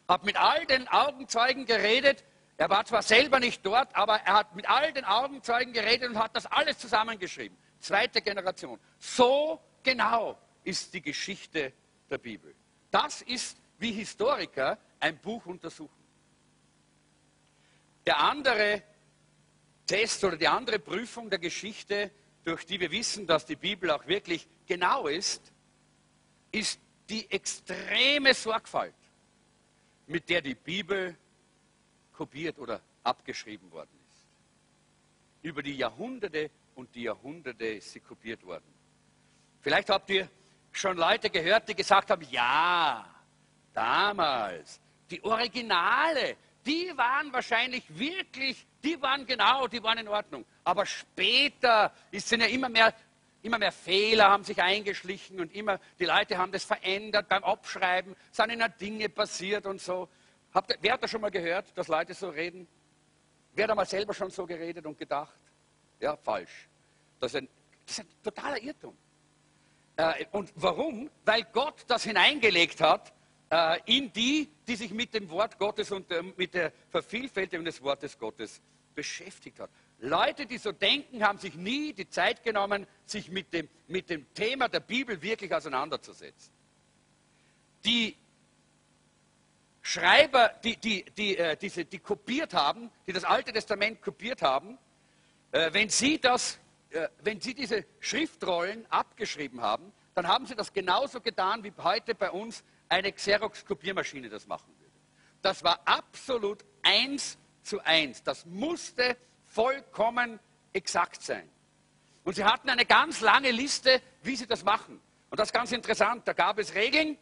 hat 0.06 0.24
mit 0.24 0.36
all 0.36 0.64
den 0.66 0.88
Augenzeugen 0.88 1.66
geredet. 1.66 2.24
Er 2.56 2.70
war 2.70 2.84
zwar 2.84 3.02
selber 3.02 3.40
nicht 3.40 3.64
dort, 3.64 3.94
aber 3.94 4.20
er 4.20 4.34
hat 4.34 4.54
mit 4.54 4.68
all 4.68 4.92
den 4.92 5.04
Augenzeugen 5.04 5.72
geredet 5.72 6.10
und 6.10 6.18
hat 6.18 6.34
das 6.34 6.46
alles 6.46 6.78
zusammengeschrieben. 6.78 7.56
Zweite 7.78 8.20
Generation. 8.22 8.78
So 8.98 9.60
genau 9.82 10.38
ist 10.64 10.92
die 10.94 11.02
Geschichte 11.02 11.72
der 12.10 12.18
Bibel. 12.18 12.54
Das 12.90 13.22
ist, 13.22 13.58
wie 13.78 13.92
Historiker 13.92 14.78
ein 14.98 15.18
Buch 15.18 15.46
untersuchen. 15.46 15.92
Der 18.06 18.18
andere 18.18 18.82
Test 19.86 20.24
oder 20.24 20.36
die 20.36 20.48
andere 20.48 20.78
Prüfung 20.78 21.30
der 21.30 21.38
Geschichte, 21.38 22.10
durch 22.48 22.64
die 22.64 22.80
wir 22.80 22.90
wissen, 22.90 23.26
dass 23.26 23.44
die 23.44 23.56
Bibel 23.56 23.90
auch 23.90 24.06
wirklich 24.06 24.48
genau 24.66 25.06
ist, 25.06 25.52
ist 26.50 26.80
die 27.10 27.30
extreme 27.30 28.32
Sorgfalt, 28.32 28.94
mit 30.06 30.30
der 30.30 30.40
die 30.40 30.54
Bibel 30.54 31.14
kopiert 32.14 32.58
oder 32.58 32.80
abgeschrieben 33.02 33.70
worden 33.70 33.90
ist. 34.10 34.24
Über 35.42 35.62
die 35.62 35.76
Jahrhunderte 35.76 36.50
und 36.74 36.94
die 36.94 37.02
Jahrhunderte 37.02 37.66
ist 37.66 37.92
sie 37.92 38.00
kopiert 38.00 38.42
worden. 38.44 38.64
Vielleicht 39.60 39.90
habt 39.90 40.08
ihr 40.08 40.28
schon 40.72 40.96
Leute 40.96 41.28
gehört, 41.28 41.68
die 41.68 41.74
gesagt 41.74 42.10
haben, 42.10 42.26
ja, 42.30 43.04
damals, 43.74 44.80
die 45.10 45.22
Originale, 45.22 46.36
die 46.64 46.92
waren 46.96 47.30
wahrscheinlich 47.30 47.84
wirklich, 47.88 48.66
die 48.82 49.00
waren 49.02 49.26
genau, 49.26 49.66
die 49.66 49.82
waren 49.82 49.98
in 49.98 50.08
Ordnung. 50.08 50.44
Aber 50.64 50.86
später 50.86 51.92
sind 52.12 52.40
ja 52.40 52.46
immer 52.46 52.68
mehr 52.68 52.94
Immer 53.40 53.58
mehr 53.58 53.72
Fehler 53.72 54.30
haben 54.30 54.42
sich 54.42 54.60
eingeschlichen 54.60 55.40
und 55.40 55.54
immer 55.54 55.78
die 56.00 56.06
Leute 56.06 56.36
haben 56.38 56.50
das 56.50 56.64
verändert 56.64 57.28
beim 57.28 57.44
Abschreiben, 57.44 58.16
sind 58.32 58.50
ihnen 58.50 58.72
Dinge 58.80 59.08
passiert 59.08 59.64
und 59.64 59.80
so. 59.80 60.08
Habt, 60.52 60.76
wer 60.80 60.94
hat 60.94 61.02
das 61.04 61.10
schon 61.10 61.20
mal 61.20 61.30
gehört, 61.30 61.66
dass 61.76 61.86
Leute 61.86 62.14
so 62.14 62.30
reden? 62.30 62.66
Wer 63.54 63.68
hat 63.68 63.76
mal 63.76 63.86
selber 63.86 64.12
schon 64.12 64.30
so 64.30 64.44
geredet 64.44 64.84
und 64.86 64.98
gedacht? 64.98 65.38
Ja, 66.00 66.16
falsch. 66.16 66.68
Das 67.20 67.32
ist 67.32 67.36
ein, 67.36 67.48
das 67.86 67.98
ist 67.98 68.04
ein 68.04 68.22
totaler 68.24 68.60
Irrtum. 68.60 68.96
Äh, 69.96 70.24
und 70.32 70.52
warum? 70.56 71.08
Weil 71.24 71.44
Gott 71.52 71.84
das 71.86 72.04
hineingelegt 72.04 72.80
hat 72.80 73.12
äh, 73.50 73.80
in 73.86 74.12
die, 74.12 74.48
die 74.66 74.76
sich 74.76 74.92
mit 74.92 75.14
dem 75.14 75.28
Wort 75.30 75.58
Gottes 75.58 75.90
und 75.90 76.06
mit 76.36 76.54
der 76.54 76.72
Vervielfältigung 76.90 77.64
des 77.64 77.82
Wortes 77.82 78.18
Gottes 78.18 78.60
beschäftigt 78.94 79.60
hat. 79.60 79.70
Leute, 80.00 80.46
die 80.46 80.58
so 80.58 80.72
denken, 80.72 81.24
haben 81.24 81.38
sich 81.38 81.54
nie 81.54 81.92
die 81.92 82.08
Zeit 82.08 82.44
genommen, 82.44 82.86
sich 83.04 83.30
mit 83.30 83.52
dem, 83.52 83.68
mit 83.88 84.10
dem 84.10 84.32
Thema 84.34 84.68
der 84.68 84.80
Bibel 84.80 85.20
wirklich 85.20 85.52
auseinanderzusetzen. 85.52 86.52
Die 87.84 88.16
Schreiber, 89.82 90.50
die, 90.62 90.76
die, 90.76 91.04
die, 91.16 91.36
äh, 91.36 91.56
diese, 91.56 91.84
die 91.84 91.98
kopiert 91.98 92.54
haben, 92.54 92.90
die 93.06 93.12
das 93.12 93.24
Alte 93.24 93.52
Testament 93.52 94.02
kopiert 94.02 94.42
haben, 94.42 94.78
äh, 95.50 95.72
wenn, 95.72 95.88
sie 95.88 96.20
das, 96.20 96.58
äh, 96.90 97.08
wenn 97.22 97.40
sie 97.40 97.54
diese 97.54 97.84
Schriftrollen 97.98 98.84
abgeschrieben 98.90 99.62
haben, 99.62 99.92
dann 100.14 100.28
haben 100.28 100.46
sie 100.46 100.54
das 100.54 100.72
genauso 100.72 101.20
getan, 101.20 101.64
wie 101.64 101.72
heute 101.78 102.14
bei 102.14 102.30
uns 102.30 102.62
eine 102.88 103.12
Xerox-Kopiermaschine 103.12 104.28
das 104.28 104.46
machen 104.46 104.72
würde. 104.78 104.92
Das 105.42 105.62
war 105.62 105.80
absolut 105.84 106.64
eins 106.82 107.38
zu 107.62 107.80
eins. 107.84 108.22
Das 108.22 108.46
musste 108.46 109.16
vollkommen 109.44 110.40
exakt 110.72 111.22
sein. 111.22 111.48
Und 112.24 112.34
sie 112.34 112.44
hatten 112.44 112.68
eine 112.68 112.84
ganz 112.84 113.20
lange 113.20 113.50
Liste, 113.50 114.02
wie 114.22 114.36
sie 114.36 114.46
das 114.46 114.64
machen. 114.64 115.00
Und 115.30 115.40
das 115.40 115.48
ist 115.48 115.52
ganz 115.52 115.72
interessant. 115.72 116.26
Da 116.26 116.32
gab 116.32 116.58
es 116.58 116.74
Regeln. 116.74 117.16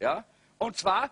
Ja, 0.00 0.24
und 0.58 0.76
zwar, 0.76 1.10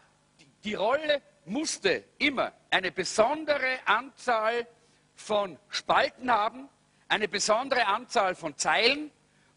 die, 0.64 0.74
Rolle 0.74 1.22
musste 1.44 2.04
immer 2.18 2.52
eine 2.70 2.92
besondere 2.92 3.78
Anzahl 3.84 4.66
von 5.14 5.58
Spalten 5.68 6.30
haben, 6.30 6.68
eine 7.08 7.28
besondere 7.28 7.86
Anzahl 7.86 8.34
von 8.34 8.56
Zeilen 8.56 9.10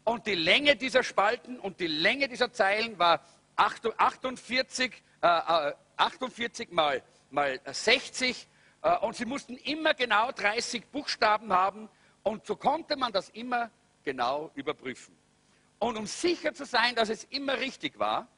und 0.04 0.26
die 0.26 0.34
Länge 0.34 0.76
dieser 0.76 1.02
Spalten 1.02 1.58
und 1.58 1.80
die 1.80 1.86
Länge 1.86 2.28
dieser 2.28 2.52
Zeilen 2.52 2.98
war 2.98 3.24
48, 3.60 5.02
äh, 5.20 5.72
48 5.96 6.70
mal 6.72 7.02
mal 7.30 7.60
60 7.64 8.48
äh, 8.82 8.96
und 8.98 9.16
sie 9.16 9.24
mussten 9.24 9.56
immer 9.56 9.94
genau 9.94 10.32
30 10.32 10.86
Buchstaben 10.86 11.52
haben 11.52 11.88
und 12.22 12.46
so 12.46 12.56
konnte 12.56 12.96
man 12.96 13.12
das 13.12 13.28
immer 13.30 13.70
genau 14.02 14.50
überprüfen. 14.54 15.16
Und 15.78 15.96
um 15.96 16.06
sicher 16.06 16.52
zu 16.52 16.64
sein, 16.64 16.94
dass 16.94 17.08
es 17.08 17.24
immer 17.24 17.58
richtig 17.58 17.98
war, 17.98 18.28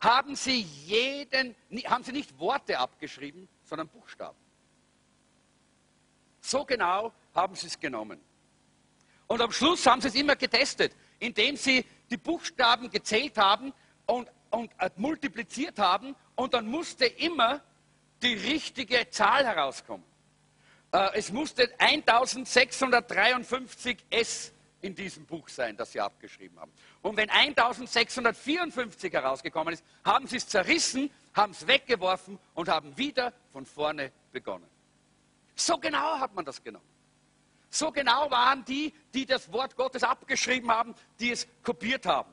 haben 0.00 0.34
sie 0.34 0.60
jeden, 0.60 1.54
haben 1.86 2.02
sie 2.02 2.12
nicht 2.12 2.38
Worte 2.38 2.78
abgeschrieben, 2.78 3.48
sondern 3.62 3.88
Buchstaben. 3.88 4.36
So 6.40 6.64
genau 6.64 7.12
haben 7.34 7.54
sie 7.54 7.68
es 7.68 7.78
genommen. 7.78 8.20
Und 9.26 9.40
am 9.40 9.50
Schluss 9.50 9.86
haben 9.86 10.00
sie 10.00 10.08
es 10.08 10.14
immer 10.14 10.36
getestet, 10.36 10.94
indem 11.18 11.56
sie 11.56 11.86
die 12.10 12.18
Buchstaben 12.18 12.90
gezählt 12.90 13.38
haben 13.38 13.72
und, 14.06 14.30
und 14.54 14.70
äh, 14.78 14.88
multipliziert 14.96 15.78
haben 15.78 16.16
und 16.36 16.54
dann 16.54 16.66
musste 16.66 17.04
immer 17.06 17.60
die 18.22 18.34
richtige 18.34 19.10
Zahl 19.10 19.44
herauskommen. 19.44 20.06
Äh, 20.92 21.10
es 21.14 21.32
musste 21.32 21.68
1653 21.78 23.98
S 24.10 24.52
in 24.80 24.94
diesem 24.94 25.26
Buch 25.26 25.48
sein, 25.48 25.76
das 25.76 25.90
sie 25.92 26.00
abgeschrieben 26.00 26.60
haben. 26.60 26.70
Und 27.02 27.16
wenn 27.16 27.30
1654 27.30 29.12
herausgekommen 29.12 29.74
ist, 29.74 29.82
haben 30.04 30.26
sie 30.26 30.36
es 30.36 30.46
zerrissen, 30.46 31.10
haben 31.34 31.52
es 31.52 31.66
weggeworfen 31.66 32.38
und 32.54 32.68
haben 32.68 32.96
wieder 32.96 33.32
von 33.52 33.66
vorne 33.66 34.12
begonnen. 34.30 34.68
So 35.56 35.78
genau 35.78 36.20
hat 36.20 36.34
man 36.34 36.44
das 36.44 36.62
genommen. 36.62 36.84
So 37.70 37.90
genau 37.90 38.30
waren 38.30 38.64
die, 38.64 38.92
die 39.12 39.26
das 39.26 39.52
Wort 39.52 39.76
Gottes 39.76 40.04
abgeschrieben 40.04 40.70
haben, 40.70 40.94
die 41.18 41.32
es 41.32 41.48
kopiert 41.62 42.06
haben. 42.06 42.32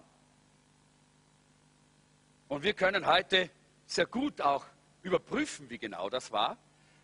Und 2.52 2.64
wir 2.64 2.74
können 2.74 3.06
heute 3.06 3.50
sehr 3.86 4.08
gut 4.08 4.42
auch 4.42 4.66
überprüfen, 5.04 5.70
wie 5.70 5.78
genau 5.78 6.10
das 6.10 6.34
war. 6.34 6.58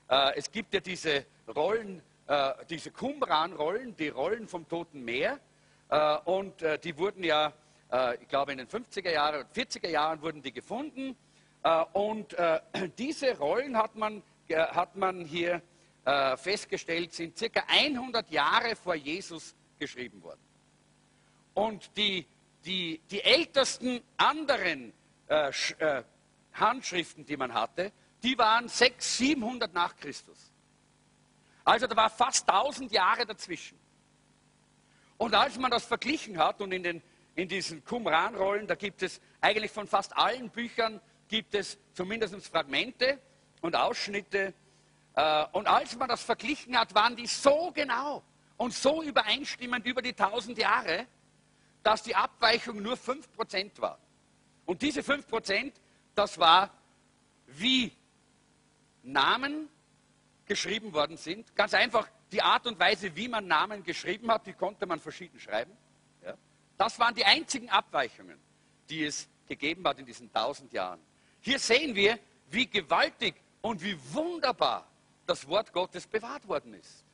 Äh, 0.09 0.33
es 0.35 0.51
gibt 0.51 0.73
ja 0.73 0.81
diese 0.81 1.25
Rollen, 1.55 2.01
äh, 2.27 2.51
diese 2.69 2.91
Qumran-Rollen, 2.91 3.95
die 3.95 4.09
Rollen 4.09 4.49
vom 4.49 4.67
Toten 4.67 5.05
Meer. 5.05 5.39
Äh, 5.87 6.17
und 6.25 6.55
die 6.83 6.97
wurden 6.97 7.23
ja, 7.23 7.53
ich 8.19 8.27
glaube 8.27 8.51
in 8.51 8.57
den 8.57 8.67
50er 8.67 9.09
Jahren 9.09 9.45
und 9.45 9.53
40er 9.53 9.87
Jahren 9.87 10.21
wurden 10.21 10.41
die 10.41 10.51
gefunden. 10.51 11.15
und 11.93 12.35
diese 12.97 13.37
Rollen 13.37 13.77
hat 13.77 13.95
man, 13.95 14.21
hat 14.49 14.97
man 14.97 15.23
hier 15.23 15.61
festgestellt, 16.35 17.13
sind 17.13 17.37
circa 17.37 17.63
100 17.69 18.29
Jahre 18.31 18.75
vor 18.75 18.95
Jesus 18.95 19.55
geschrieben 19.79 20.21
worden. 20.21 20.41
Und 21.53 21.95
die, 21.95 22.25
die, 22.65 22.99
die 23.09 23.23
ältesten 23.23 24.01
anderen 24.17 24.91
Handschriften, 26.53 27.25
die 27.25 27.37
man 27.37 27.53
hatte, 27.53 27.91
die 28.23 28.37
waren 28.37 28.67
600, 28.67 29.01
700 29.01 29.73
nach 29.73 29.95
Christus. 29.95 30.51
Also 31.63 31.85
da 31.85 31.95
war 31.95 32.09
fast 32.09 32.49
1000 32.49 32.91
Jahre 32.91 33.25
dazwischen. 33.25 33.77
Und 35.17 35.35
als 35.35 35.57
man 35.57 35.71
das 35.71 35.85
verglichen 35.85 36.37
hat 36.37 36.61
und 36.61 36.71
in, 36.71 36.83
den, 36.83 37.01
in 37.35 37.47
diesen 37.47 37.83
Qumran-Rollen, 37.83 38.67
da 38.67 38.75
gibt 38.75 39.03
es 39.03 39.19
eigentlich 39.41 39.71
von 39.71 39.87
fast 39.87 40.15
allen 40.15 40.49
Büchern, 40.49 41.01
gibt 41.27 41.55
es 41.55 41.77
zumindest 41.93 42.35
Fragmente 42.47 43.19
und 43.61 43.75
Ausschnitte. 43.75 44.53
Äh, 45.15 45.45
und 45.51 45.67
als 45.67 45.95
man 45.97 46.07
das 46.07 46.23
verglichen 46.23 46.77
hat, 46.77 46.93
waren 46.95 47.15
die 47.15 47.27
so 47.27 47.71
genau 47.73 48.23
und 48.57 48.73
so 48.73 49.03
übereinstimmend 49.03 49.85
über 49.85 50.01
die 50.01 50.15
1000 50.17 50.57
Jahre, 50.57 51.05
dass 51.83 52.03
die 52.03 52.15
Abweichung 52.15 52.81
nur 52.81 52.95
5% 52.95 53.81
war. 53.81 53.99
Und 54.67 54.81
diese 54.81 54.99
5%, 54.99 55.71
das 56.13 56.37
war, 56.37 56.69
wie 57.47 57.91
Namen 59.01 59.69
geschrieben 60.45 60.93
worden 60.93 61.15
sind. 61.17 61.55
Ganz 61.55 61.73
einfach 61.73 62.07
die 62.31 62.41
Art 62.41 62.67
und 62.67 62.77
Weise, 62.77 63.15
wie 63.15 63.29
man 63.29 63.47
Namen 63.47 63.81
geschrieben 63.83 64.29
hat, 64.29 64.45
die 64.45 64.53
konnte 64.53 64.85
man 64.85 64.99
verschieden 64.99 65.39
schreiben. 65.39 65.71
Ja. 66.23 66.33
Das 66.77 66.99
waren 66.99 67.15
die 67.15 67.23
einzigen 67.23 67.69
Abweichungen, 67.69 68.37
die 68.89 69.05
es 69.05 69.29
gegeben 69.47 69.87
hat 69.87 69.99
in 69.99 70.05
diesen 70.05 70.31
tausend 70.33 70.73
Jahren. 70.73 70.99
Hier 71.39 71.59
sehen 71.59 71.95
wir, 71.95 72.19
wie 72.49 72.67
gewaltig 72.67 73.35
und 73.61 73.81
wie 73.81 73.97
wunderbar 74.11 74.85
das 75.25 75.47
Wort 75.47 75.71
Gottes 75.71 76.05
bewahrt 76.05 76.45
worden 76.45 76.73
ist. 76.73 77.05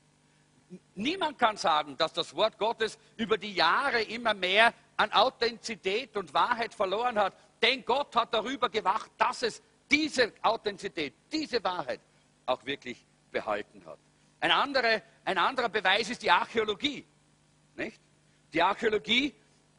Niemand 0.95 1.37
kann 1.37 1.55
sagen, 1.55 1.95
dass 1.97 2.13
das 2.13 2.35
Wort 2.35 2.57
Gottes 2.57 2.97
über 3.17 3.37
die 3.37 3.53
Jahre 3.53 4.01
immer 4.01 4.33
mehr 4.33 4.73
an 4.97 5.11
Authentizität 5.11 6.15
und 6.17 6.33
Wahrheit 6.33 6.73
verloren 6.73 7.17
hat, 7.19 7.33
denn 7.63 7.86
Gott 7.86 8.13
hat 8.15 8.34
darüber 8.34 8.69
gewacht, 8.69 9.12
dass 9.17 9.41
es 9.41 9.63
diese 9.89 10.34
Authentizität, 10.41 11.13
diese 11.32 11.63
Wahrheit 11.63 12.02
auch 12.45 12.63
wirklich 12.65 13.06
behalten 13.32 13.84
hat. 13.86 13.97
Ein, 14.41 14.52
andere, 14.52 15.02
ein 15.23 15.38
anderer 15.38 15.69
Beweis 15.69 16.10
ist 16.10 16.21
die 16.21 16.30
Archäologie. 16.30 17.06
Nicht? 17.76 18.02
Die 18.52 18.62
Archäologie, 18.62 19.34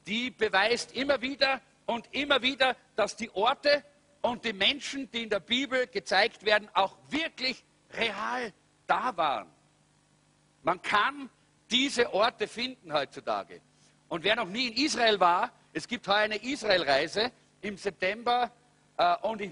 die 0.07 0.31
beweist 0.31 0.93
immer 0.93 1.21
wieder 1.21 1.61
und 1.85 2.09
immer 2.13 2.41
wieder, 2.41 2.75
dass 2.97 3.17
die 3.17 3.31
Orte 3.35 3.85
und 4.23 4.45
die 4.45 4.55
Menschen, 4.55 5.11
die 5.11 5.25
in 5.25 5.29
der 5.29 5.41
Bibel 5.41 5.87
gezeigt 5.87 6.45
werden, 6.47 6.71
auch 6.73 6.97
wirklich 7.11 7.63
real 7.93 8.53
da 8.87 9.15
waren. 9.15 9.51
Man 10.63 10.81
kann 10.81 11.29
diese 11.71 12.13
Orte 12.15 12.49
finden 12.49 12.93
heutzutage. 12.93 13.61
Und 14.09 14.25
wer 14.25 14.37
noch 14.37 14.49
nie 14.49 14.69
in 14.69 14.87
Israel 14.87 15.21
war, 15.21 15.53
es 15.75 15.87
gibt 15.87 16.09
heuer 16.09 16.17
eine 16.17 16.37
Israelreise 16.37 17.31
im 17.65 17.77
September 17.77 18.51
äh, 18.97 19.17
und 19.23 19.41
ich 19.41 19.51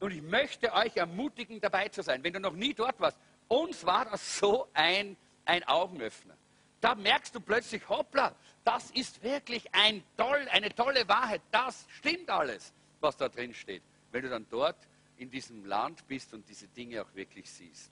und 0.00 0.12
ich 0.12 0.22
möchte 0.22 0.72
euch 0.72 0.96
ermutigen, 0.96 1.60
dabei 1.60 1.88
zu 1.88 2.02
sein. 2.02 2.24
Wenn 2.24 2.32
du 2.32 2.40
noch 2.40 2.54
nie 2.54 2.72
dort 2.72 2.98
warst, 3.00 3.18
uns 3.48 3.84
war 3.84 4.06
das 4.06 4.38
so 4.38 4.66
ein, 4.72 5.16
ein 5.44 5.62
Augenöffner. 5.64 6.34
Da 6.80 6.94
merkst 6.94 7.34
du 7.34 7.40
plötzlich, 7.40 7.86
hoppla, 7.86 8.34
das 8.64 8.90
ist 8.92 9.22
wirklich 9.22 9.74
ein 9.74 10.02
toll, 10.16 10.48
eine 10.50 10.74
tolle 10.74 11.06
Wahrheit. 11.06 11.42
Das 11.50 11.86
stimmt 11.98 12.30
alles, 12.30 12.72
was 13.00 13.18
da 13.18 13.28
drin 13.28 13.52
steht. 13.52 13.82
Wenn 14.10 14.22
du 14.22 14.30
dann 14.30 14.46
dort 14.48 14.76
in 15.18 15.30
diesem 15.30 15.66
Land 15.66 16.08
bist 16.08 16.32
und 16.32 16.48
diese 16.48 16.66
Dinge 16.68 17.02
auch 17.02 17.14
wirklich 17.14 17.50
siehst. 17.50 17.90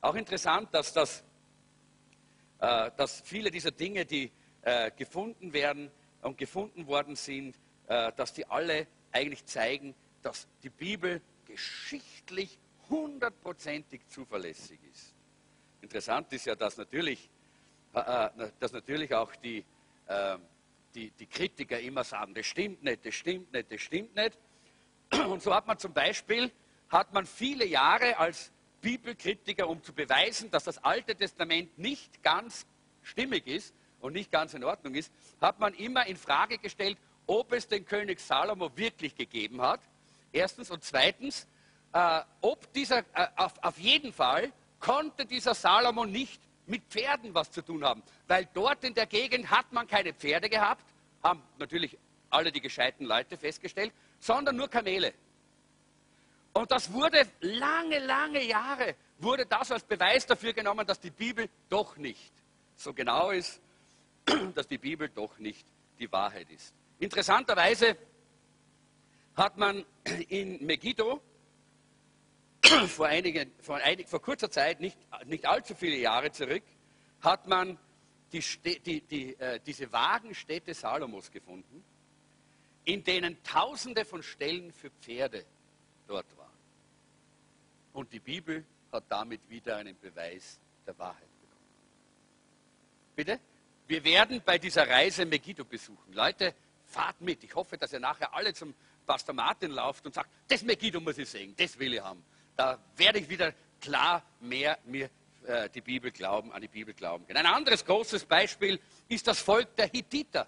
Auch 0.00 0.16
interessant, 0.16 0.74
dass, 0.74 0.92
das, 0.92 1.22
äh, 2.58 2.90
dass 2.96 3.20
viele 3.20 3.52
dieser 3.52 3.70
Dinge, 3.70 4.04
die 4.04 4.32
äh, 4.62 4.90
gefunden 4.90 5.52
werden 5.52 5.88
und 6.22 6.36
gefunden 6.36 6.88
worden 6.88 7.14
sind, 7.14 7.54
dass 7.88 8.34
die 8.34 8.46
alle 8.46 8.86
eigentlich 9.12 9.44
zeigen, 9.46 9.94
dass 10.22 10.46
die 10.62 10.68
Bibel 10.68 11.22
geschichtlich 11.46 12.58
hundertprozentig 12.90 14.06
zuverlässig 14.08 14.78
ist. 14.92 15.14
Interessant 15.80 16.32
ist 16.32 16.46
ja, 16.46 16.54
dass 16.54 16.76
natürlich, 16.76 17.30
äh, 17.94 18.00
äh, 18.00 18.50
dass 18.58 18.72
natürlich 18.72 19.14
auch 19.14 19.34
die, 19.36 19.64
äh, 20.06 20.36
die, 20.94 21.10
die 21.12 21.26
Kritiker 21.26 21.78
immer 21.80 22.04
sagen, 22.04 22.34
das 22.34 22.46
stimmt 22.46 22.82
nicht, 22.82 23.04
das 23.04 23.14
stimmt 23.14 23.52
nicht, 23.52 23.72
das 23.72 23.80
stimmt 23.80 24.14
nicht. 24.14 24.38
Und 25.28 25.42
so 25.42 25.54
hat 25.54 25.66
man 25.66 25.78
zum 25.78 25.92
Beispiel, 25.92 26.50
hat 26.88 27.12
man 27.12 27.26
viele 27.26 27.66
Jahre 27.66 28.18
als 28.18 28.50
Bibelkritiker, 28.80 29.68
um 29.68 29.82
zu 29.82 29.92
beweisen, 29.92 30.50
dass 30.50 30.64
das 30.64 30.82
Alte 30.84 31.14
Testament 31.14 31.78
nicht 31.78 32.22
ganz 32.22 32.66
stimmig 33.02 33.46
ist 33.46 33.74
und 34.00 34.12
nicht 34.12 34.30
ganz 34.30 34.54
in 34.54 34.64
Ordnung 34.64 34.94
ist, 34.94 35.12
hat 35.40 35.58
man 35.58 35.74
immer 35.74 36.06
in 36.06 36.16
Frage 36.16 36.58
gestellt, 36.58 36.98
ob 37.28 37.52
es 37.52 37.68
den 37.68 37.86
König 37.86 38.18
Salomo 38.18 38.76
wirklich 38.76 39.14
gegeben 39.14 39.62
hat 39.62 39.80
Erstens. 40.32 40.70
Und 40.70 40.84
zweitens, 40.84 41.46
äh, 41.92 42.20
ob 42.40 42.72
dieser, 42.72 42.98
äh, 43.14 43.28
auf, 43.36 43.54
auf 43.62 43.78
jeden 43.78 44.12
Fall 44.12 44.52
konnte 44.80 45.24
dieser 45.24 45.54
Salomo 45.54 46.04
nicht 46.04 46.40
mit 46.66 46.82
Pferden 46.84 47.34
was 47.34 47.50
zu 47.50 47.62
tun 47.62 47.84
haben, 47.84 48.02
weil 48.26 48.46
dort 48.52 48.84
in 48.84 48.94
der 48.94 49.06
Gegend 49.06 49.50
hat 49.50 49.72
man 49.72 49.86
keine 49.86 50.12
Pferde 50.12 50.50
gehabt, 50.50 50.84
haben 51.22 51.42
natürlich 51.58 51.96
alle 52.30 52.52
die 52.52 52.60
gescheiten 52.60 53.06
Leute 53.06 53.38
festgestellt, 53.38 53.92
sondern 54.20 54.56
nur 54.56 54.68
Kamele. 54.68 55.14
Und 56.52 56.70
das 56.70 56.92
wurde 56.92 57.26
lange, 57.40 57.98
lange 58.00 58.42
Jahre, 58.44 58.96
wurde 59.18 59.46
das 59.46 59.72
als 59.72 59.82
Beweis 59.82 60.26
dafür 60.26 60.52
genommen, 60.52 60.86
dass 60.86 61.00
die 61.00 61.10
Bibel 61.10 61.48
doch 61.70 61.96
nicht 61.96 62.32
so 62.76 62.92
genau 62.92 63.30
ist, 63.30 63.60
dass 64.54 64.68
die 64.68 64.78
Bibel 64.78 65.08
doch 65.08 65.38
nicht 65.38 65.66
die 65.98 66.10
Wahrheit 66.12 66.50
ist. 66.50 66.74
Interessanterweise 66.98 67.96
hat 69.36 69.56
man 69.56 69.84
in 70.28 70.64
Megiddo 70.64 71.20
vor, 72.88 73.06
einigen, 73.06 73.52
vor, 73.60 73.76
einig, 73.76 74.08
vor 74.08 74.20
kurzer 74.20 74.50
Zeit, 74.50 74.80
nicht, 74.80 74.98
nicht 75.26 75.46
allzu 75.46 75.74
viele 75.74 75.96
Jahre 75.96 76.32
zurück, 76.32 76.64
hat 77.20 77.46
man 77.46 77.78
die, 78.32 78.42
die, 78.64 79.00
die, 79.00 79.34
äh, 79.38 79.60
diese 79.64 79.92
Wagenstätte 79.92 80.74
Salomos 80.74 81.30
gefunden, 81.30 81.84
in 82.84 83.04
denen 83.04 83.42
tausende 83.42 84.04
von 84.04 84.22
Stellen 84.22 84.72
für 84.72 84.90
Pferde 84.90 85.44
dort 86.06 86.36
waren. 86.36 86.48
Und 87.92 88.12
die 88.12 88.20
Bibel 88.20 88.64
hat 88.92 89.04
damit 89.08 89.48
wieder 89.48 89.76
einen 89.76 89.98
Beweis 89.98 90.58
der 90.86 90.98
Wahrheit 90.98 91.28
bekommen. 91.40 91.64
Bitte? 93.14 93.40
Wir 93.86 94.04
werden 94.04 94.42
bei 94.44 94.58
dieser 94.58 94.88
Reise 94.88 95.24
Megiddo 95.24 95.64
besuchen. 95.64 96.12
Leute, 96.12 96.54
fahrt 96.88 97.20
mit. 97.20 97.44
Ich 97.44 97.54
hoffe, 97.54 97.78
dass 97.78 97.92
ihr 97.92 98.00
nachher 98.00 98.34
alle 98.34 98.52
zum 98.54 98.74
Pastor 99.06 99.34
Martin 99.34 99.70
lauft 99.70 100.04
und 100.06 100.14
sagt, 100.14 100.30
das 100.48 100.62
Megiddo 100.62 101.00
muss 101.00 101.18
ich 101.18 101.28
sehen, 101.28 101.54
das 101.56 101.78
will 101.78 101.94
ich 101.94 102.00
haben. 102.00 102.24
da 102.56 102.78
werde 102.96 103.20
ich 103.20 103.28
wieder 103.28 103.52
klar 103.80 104.22
mehr 104.40 104.78
mir 104.84 105.08
äh, 105.46 105.70
die 105.70 105.80
Bibel 105.80 106.10
glauben, 106.10 106.52
an 106.52 106.60
die 106.60 106.68
Bibel 106.68 106.92
glauben 106.92 107.26
können. 107.26 107.38
Ein 107.38 107.46
anderes 107.46 107.84
großes 107.84 108.24
Beispiel 108.24 108.80
ist 109.08 109.26
das 109.26 109.38
Volk 109.38 109.76
der 109.76 109.86
Hittiter. 109.88 110.46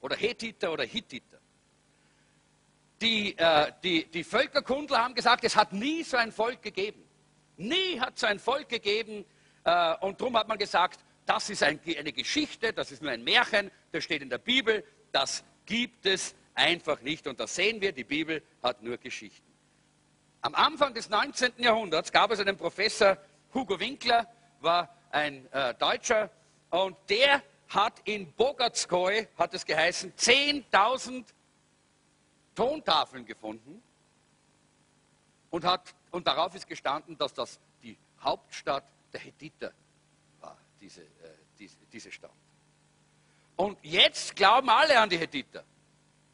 Oder 0.00 0.16
Hethiter 0.16 0.72
oder 0.72 0.84
Hittiter. 0.84 1.38
Die, 3.00 3.36
äh, 3.36 3.72
die, 3.82 4.06
die 4.06 4.24
Völkerkundler 4.24 5.02
haben 5.02 5.14
gesagt, 5.14 5.44
es 5.44 5.54
hat 5.54 5.72
nie 5.72 6.02
so 6.02 6.16
ein 6.16 6.32
Volk 6.32 6.62
gegeben. 6.62 7.02
Nie 7.56 8.00
hat 8.00 8.14
es 8.14 8.20
so 8.20 8.26
ein 8.26 8.38
Volk 8.38 8.68
gegeben. 8.68 9.24
Äh, 9.64 9.96
und 10.00 10.20
darum 10.20 10.36
hat 10.36 10.48
man 10.48 10.58
gesagt, 10.58 11.00
das 11.26 11.50
ist 11.50 11.62
ein, 11.62 11.80
eine 11.98 12.12
Geschichte, 12.12 12.72
das 12.72 12.92
ist 12.92 13.02
nur 13.02 13.10
ein 13.10 13.22
Märchen, 13.22 13.70
das 13.92 14.04
steht 14.04 14.22
in 14.22 14.30
der 14.30 14.38
Bibel, 14.38 14.84
das 15.12 15.44
gibt 15.66 16.06
es 16.06 16.34
einfach 16.54 17.00
nicht. 17.02 17.26
Und 17.26 17.38
da 17.40 17.46
sehen 17.46 17.80
wir, 17.80 17.92
die 17.92 18.04
Bibel 18.04 18.42
hat 18.62 18.82
nur 18.82 18.96
Geschichten. 18.96 19.44
Am 20.40 20.54
Anfang 20.54 20.94
des 20.94 21.08
19. 21.08 21.52
Jahrhunderts 21.58 22.12
gab 22.12 22.30
es 22.30 22.40
einen 22.40 22.56
Professor, 22.56 23.18
Hugo 23.52 23.78
Winkler, 23.78 24.26
war 24.60 24.88
ein 25.10 25.50
äh, 25.52 25.74
Deutscher, 25.74 26.30
und 26.70 26.96
der 27.08 27.42
hat 27.68 28.00
in 28.04 28.32
Bogatskoy, 28.32 29.28
hat 29.36 29.54
es 29.54 29.64
geheißen, 29.64 30.12
10.000 30.14 31.24
Tontafeln 32.54 33.26
gefunden 33.26 33.82
und, 35.50 35.64
hat, 35.64 35.94
und 36.10 36.26
darauf 36.26 36.54
ist 36.54 36.66
gestanden, 36.66 37.18
dass 37.18 37.34
das 37.34 37.58
die 37.82 37.96
Hauptstadt 38.20 38.84
der 39.12 39.20
Hethiter 39.20 39.72
war, 40.40 40.56
diese, 40.80 41.02
diese, 41.58 42.12
Stadt. 42.12 42.30
Und 43.56 43.78
jetzt 43.82 44.36
glauben 44.36 44.68
alle 44.68 44.98
an 44.98 45.08
die 45.08 45.18
Hethiter. 45.18 45.64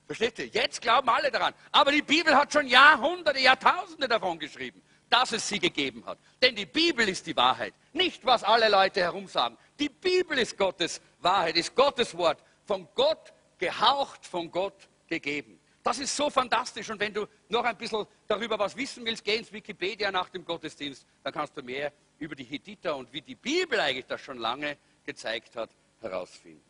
Versteht 0.07 0.39
ihr? 0.41 0.47
Jetzt 0.47 0.83
glauben 0.83 1.09
alle 1.09 1.31
daran. 1.31 1.55
Aber 1.71 1.93
die 1.93 2.03
Bibel 2.03 2.35
hat 2.35 2.53
schon 2.53 2.67
Jahrhunderte, 2.67 3.39
Jahrtausende 3.39 4.09
davon 4.09 4.39
geschrieben, 4.39 4.83
dass 5.09 5.33
es 5.33 5.49
sie 5.49 5.59
gegeben 5.59 6.05
hat. 6.05 6.19
Denn 6.41 6.55
die 6.55 6.67
Bibel 6.67 7.09
ist 7.09 7.27
die 7.27 7.37
Wahrheit. 7.37 7.75
Nicht, 7.93 8.25
was 8.25 8.43
alle 8.43 8.69
Leute 8.69 9.01
herumsagen. 9.01 9.57
Die 9.79 9.89
Bibel 9.89 10.39
ist 10.39 10.57
Gottes 10.57 11.01
Wahrheit, 11.21 11.57
ist 11.57 11.75
Gottes 11.75 12.17
Wort. 12.17 12.43
Von 12.65 12.89
Gott 12.95 13.33
gehaucht, 13.59 14.27
von 14.27 14.51
Gott 14.51 14.89
gegeben. 15.07 15.61
Das 15.83 15.99
ist 15.99 16.17
so 16.17 16.31
fantastisch. 16.31 16.91
Und 16.91 17.01
wenn 17.01 17.13
du 17.13 17.27
noch 17.49 17.65
ein 17.65 17.77
bisschen 17.77 18.07
darüber 18.27 18.59
was 18.59 18.77
wissen 18.77 19.05
willst, 19.05 19.25
geh 19.25 19.37
ins 19.37 19.53
Wikipedia 19.53 20.13
nach 20.13 20.29
dem 20.29 20.45
Gottesdienst. 20.45 21.07
Dann 21.25 21.33
kannst 21.33 21.57
du 21.57 21.63
mehr 21.63 21.93
über 22.19 22.37
die 22.37 22.45
Hittiter 22.45 22.97
und 22.97 23.13
wie 23.13 23.21
die 23.21 23.35
Bibel 23.35 23.79
eigentlich 23.81 24.07
das 24.07 24.21
schon 24.21 24.39
lange 24.39 24.77
gezeigt 25.05 25.57
hat, 25.57 25.71
herausfinden. 26.01 26.62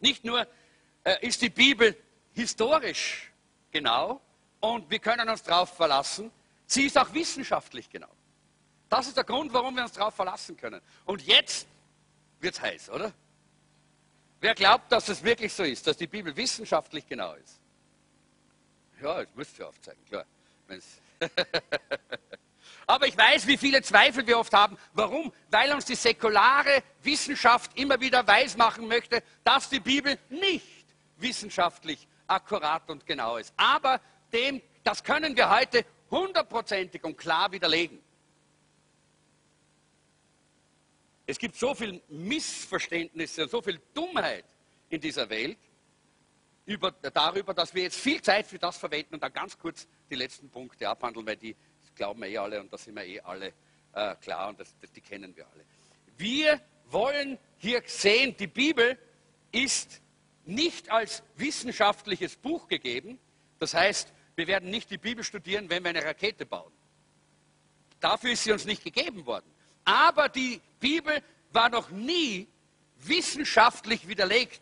Nicht 0.00 0.24
nur 0.24 0.46
äh, 1.04 1.26
ist 1.26 1.40
die 1.42 1.50
Bibel 1.50 1.96
historisch 2.32 3.32
genau 3.70 4.20
und 4.60 4.90
wir 4.90 4.98
können 4.98 5.28
uns 5.28 5.42
darauf 5.42 5.74
verlassen, 5.74 6.30
sie 6.66 6.86
ist 6.86 6.98
auch 6.98 7.12
wissenschaftlich 7.14 7.88
genau. 7.90 8.08
Das 8.88 9.06
ist 9.06 9.16
der 9.16 9.24
Grund, 9.24 9.52
warum 9.52 9.74
wir 9.74 9.82
uns 9.82 9.92
darauf 9.92 10.14
verlassen 10.14 10.56
können. 10.56 10.80
Und 11.06 11.22
jetzt 11.22 11.66
wird 12.40 12.54
es 12.54 12.60
heiß, 12.60 12.90
oder? 12.90 13.12
Wer 14.40 14.54
glaubt, 14.54 14.90
dass 14.90 15.08
es 15.08 15.22
wirklich 15.22 15.52
so 15.52 15.62
ist, 15.62 15.86
dass 15.86 15.96
die 15.96 16.06
Bibel 16.06 16.36
wissenschaftlich 16.36 17.06
genau 17.06 17.32
ist? 17.34 17.60
Ja, 19.00 19.24
das 19.24 19.34
müsst 19.34 19.58
ihr 19.58 19.68
aufzeigen, 19.68 20.04
klar. 20.04 20.26
Aber 22.86 23.06
ich 23.06 23.16
weiß, 23.16 23.46
wie 23.46 23.56
viele 23.56 23.82
Zweifel 23.82 24.26
wir 24.26 24.38
oft 24.38 24.52
haben. 24.52 24.76
Warum? 24.92 25.32
Weil 25.50 25.72
uns 25.72 25.84
die 25.84 25.94
säkulare 25.94 26.82
Wissenschaft 27.02 27.78
immer 27.78 28.00
wieder 28.00 28.26
weismachen 28.26 28.88
möchte, 28.88 29.22
dass 29.44 29.68
die 29.68 29.80
Bibel 29.80 30.18
nicht 30.28 30.86
wissenschaftlich 31.18 32.06
akkurat 32.26 32.88
und 32.90 33.06
genau 33.06 33.36
ist. 33.36 33.52
Aber 33.56 34.00
dem, 34.32 34.60
das 34.82 35.04
können 35.04 35.36
wir 35.36 35.50
heute 35.50 35.84
hundertprozentig 36.10 37.02
und 37.04 37.16
klar 37.16 37.50
widerlegen. 37.52 38.00
Es 41.26 41.38
gibt 41.38 41.56
so 41.56 41.74
viel 41.74 42.02
Missverständnisse 42.08 43.44
und 43.44 43.50
so 43.50 43.62
viel 43.62 43.80
Dummheit 43.94 44.44
in 44.88 45.00
dieser 45.00 45.28
Welt 45.30 45.58
über, 46.66 46.92
darüber, 46.92 47.54
dass 47.54 47.74
wir 47.74 47.84
jetzt 47.84 47.98
viel 47.98 48.20
Zeit 48.20 48.46
für 48.46 48.58
das 48.58 48.76
verwenden 48.76 49.14
und 49.14 49.22
dann 49.22 49.32
ganz 49.32 49.58
kurz 49.58 49.86
die 50.10 50.14
letzten 50.14 50.50
Punkte 50.50 50.88
abhandeln, 50.88 51.26
weil 51.26 51.36
die 51.36 51.56
glauben 51.94 52.20
wir 52.20 52.28
eh 52.28 52.38
alle 52.38 52.60
und 52.60 52.72
da 52.72 52.78
sind 52.78 52.94
wir 52.94 53.04
eh 53.04 53.20
alle 53.20 53.52
äh, 53.92 54.14
klar 54.16 54.48
und 54.48 54.60
das, 54.60 54.74
das, 54.80 54.90
die 54.92 55.00
kennen 55.00 55.34
wir 55.36 55.46
alle. 55.46 55.64
Wir 56.16 56.60
wollen 56.90 57.38
hier 57.58 57.82
sehen, 57.86 58.36
die 58.36 58.46
Bibel 58.46 58.98
ist 59.50 60.00
nicht 60.44 60.90
als 60.90 61.22
wissenschaftliches 61.36 62.36
Buch 62.36 62.68
gegeben. 62.68 63.18
Das 63.58 63.74
heißt, 63.74 64.12
wir 64.34 64.46
werden 64.46 64.70
nicht 64.70 64.90
die 64.90 64.98
Bibel 64.98 65.22
studieren, 65.24 65.68
wenn 65.68 65.82
wir 65.84 65.90
eine 65.90 66.04
Rakete 66.04 66.46
bauen. 66.46 66.72
Dafür 68.00 68.32
ist 68.32 68.44
sie 68.44 68.52
uns 68.52 68.64
nicht 68.64 68.82
gegeben 68.82 69.24
worden. 69.26 69.46
Aber 69.84 70.28
die 70.28 70.60
Bibel 70.80 71.22
war 71.52 71.68
noch 71.68 71.90
nie 71.90 72.48
wissenschaftlich 72.98 74.08
widerlegt 74.08 74.60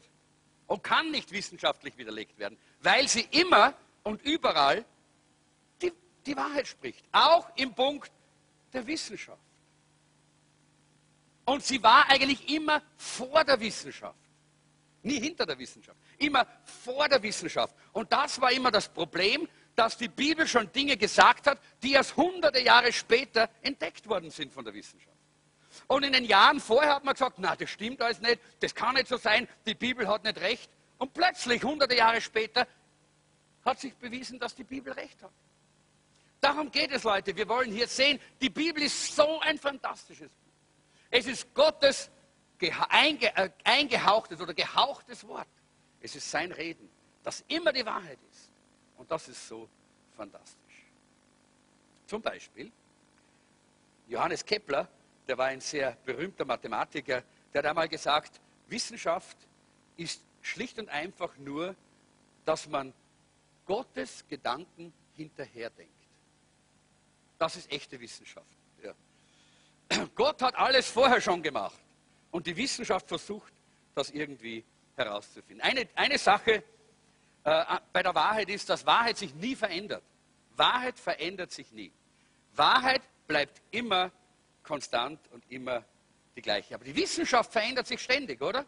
und 0.66 0.82
kann 0.82 1.10
nicht 1.10 1.32
wissenschaftlich 1.32 1.96
widerlegt 1.96 2.38
werden, 2.38 2.58
weil 2.80 3.08
sie 3.08 3.26
immer 3.30 3.74
und 4.02 4.22
überall 4.22 4.84
die, 6.30 6.36
Wahrheit 6.36 6.66
spricht. 6.66 7.04
Auch 7.12 7.48
im 7.56 7.74
Punkt 7.74 8.10
der 8.72 8.86
Wissenschaft. 8.86 9.42
Und 11.44 11.64
sie 11.64 11.82
war 11.82 12.08
eigentlich 12.08 12.48
immer 12.54 12.82
vor 12.96 13.44
der 13.44 13.58
Wissenschaft. 13.58 14.18
Nie 15.02 15.20
hinter 15.20 15.46
der 15.46 15.58
Wissenschaft. 15.58 15.98
Immer 16.18 16.46
vor 16.64 17.08
der 17.08 17.22
Wissenschaft. 17.22 17.74
Und 17.92 18.12
das 18.12 18.40
war 18.40 18.52
immer 18.52 18.70
das 18.70 18.88
Problem, 18.88 19.48
dass 19.74 19.96
die 19.96 20.08
Bibel 20.08 20.46
schon 20.46 20.70
Dinge 20.72 20.96
gesagt 20.96 21.46
hat, 21.46 21.58
die 21.82 21.92
erst 21.92 22.16
hunderte 22.16 22.60
Jahre 22.60 22.92
später 22.92 23.48
entdeckt 23.62 24.06
worden 24.08 24.30
sind 24.30 24.52
von 24.52 24.64
der 24.64 24.74
Wissenschaft. 24.74 25.16
Und 25.86 26.04
in 26.04 26.12
den 26.12 26.24
Jahren 26.24 26.60
vorher 26.60 26.96
hat 26.96 27.04
man 27.04 27.14
gesagt, 27.14 27.38
na, 27.38 27.56
das 27.56 27.70
stimmt 27.70 28.02
alles 28.02 28.20
nicht, 28.20 28.40
das 28.60 28.74
kann 28.74 28.94
nicht 28.94 29.08
so 29.08 29.16
sein, 29.16 29.48
die 29.66 29.74
Bibel 29.74 30.06
hat 30.06 30.22
nicht 30.24 30.38
recht. 30.40 30.70
Und 30.98 31.14
plötzlich, 31.14 31.64
hunderte 31.64 31.96
Jahre 31.96 32.20
später, 32.20 32.66
hat 33.64 33.80
sich 33.80 33.94
bewiesen, 33.94 34.38
dass 34.38 34.54
die 34.54 34.64
Bibel 34.64 34.92
recht 34.92 35.22
hat. 35.22 35.32
Darum 36.40 36.70
geht 36.70 36.90
es, 36.90 37.04
Leute. 37.04 37.36
Wir 37.36 37.48
wollen 37.48 37.70
hier 37.70 37.86
sehen, 37.86 38.18
die 38.40 38.48
Bibel 38.48 38.82
ist 38.82 39.14
so 39.14 39.40
ein 39.40 39.58
fantastisches 39.58 40.32
Buch. 40.32 40.52
Es 41.10 41.26
ist 41.26 41.52
Gottes 41.54 42.10
äh, 42.60 42.70
eingehauchtes 43.64 44.40
oder 44.40 44.54
gehauchtes 44.54 45.26
Wort. 45.26 45.48
Es 46.00 46.16
ist 46.16 46.30
sein 46.30 46.52
Reden, 46.52 46.88
das 47.22 47.44
immer 47.48 47.72
die 47.72 47.84
Wahrheit 47.84 48.18
ist. 48.30 48.50
Und 48.96 49.10
das 49.10 49.28
ist 49.28 49.46
so 49.46 49.68
fantastisch. 50.16 50.56
Zum 52.06 52.22
Beispiel 52.22 52.72
Johannes 54.08 54.44
Kepler, 54.44 54.88
der 55.28 55.38
war 55.38 55.46
ein 55.46 55.60
sehr 55.60 55.96
berühmter 56.04 56.44
Mathematiker, 56.44 57.22
der 57.52 57.58
hat 57.58 57.66
einmal 57.66 57.88
gesagt, 57.88 58.40
Wissenschaft 58.68 59.36
ist 59.96 60.22
schlicht 60.42 60.78
und 60.78 60.88
einfach 60.88 61.36
nur, 61.36 61.76
dass 62.44 62.66
man 62.66 62.92
Gottes 63.66 64.24
Gedanken 64.28 64.92
hinterherdenkt. 65.14 65.99
Das 67.40 67.56
ist 67.56 67.72
echte 67.72 67.98
Wissenschaft. 67.98 68.46
Ja. 68.82 68.94
Gott 70.14 70.42
hat 70.42 70.54
alles 70.56 70.90
vorher 70.90 71.22
schon 71.22 71.42
gemacht. 71.42 71.80
Und 72.30 72.46
die 72.46 72.54
Wissenschaft 72.54 73.08
versucht, 73.08 73.50
das 73.94 74.10
irgendwie 74.10 74.62
herauszufinden. 74.94 75.62
Eine, 75.62 75.88
eine 75.94 76.18
Sache 76.18 76.62
äh, 77.44 77.64
bei 77.94 78.02
der 78.02 78.14
Wahrheit 78.14 78.50
ist, 78.50 78.68
dass 78.68 78.84
Wahrheit 78.84 79.16
sich 79.16 79.34
nie 79.34 79.56
verändert. 79.56 80.02
Wahrheit 80.54 80.98
verändert 80.98 81.50
sich 81.50 81.72
nie. 81.72 81.90
Wahrheit 82.54 83.00
bleibt 83.26 83.62
immer 83.70 84.12
konstant 84.62 85.18
und 85.32 85.42
immer 85.50 85.82
die 86.36 86.42
gleiche. 86.42 86.74
Aber 86.74 86.84
die 86.84 86.94
Wissenschaft 86.94 87.50
verändert 87.50 87.86
sich 87.86 88.02
ständig, 88.02 88.42
oder? 88.42 88.66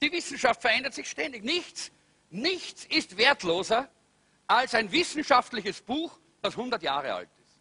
Die 0.00 0.12
Wissenschaft 0.12 0.62
verändert 0.62 0.94
sich 0.94 1.10
ständig. 1.10 1.42
Nichts, 1.42 1.90
nichts 2.30 2.84
ist 2.84 3.16
wertloser 3.16 3.88
als 4.46 4.76
ein 4.76 4.92
wissenschaftliches 4.92 5.80
Buch, 5.80 6.20
das 6.42 6.54
100 6.54 6.82
Jahre 6.82 7.14
alt 7.14 7.30
ist. 7.40 7.60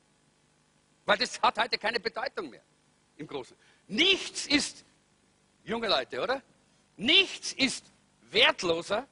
Weil 1.05 1.17
das 1.17 1.41
hat 1.41 1.57
heute 1.57 1.77
keine 1.77 1.99
Bedeutung 1.99 2.49
mehr 2.49 2.63
im 3.17 3.27
Großen. 3.27 3.55
Nichts 3.87 4.47
ist, 4.47 4.83
junge 5.63 5.87
Leute, 5.87 6.21
oder? 6.21 6.41
Nichts 6.97 7.53
ist 7.53 7.85
wertloser 8.31 9.07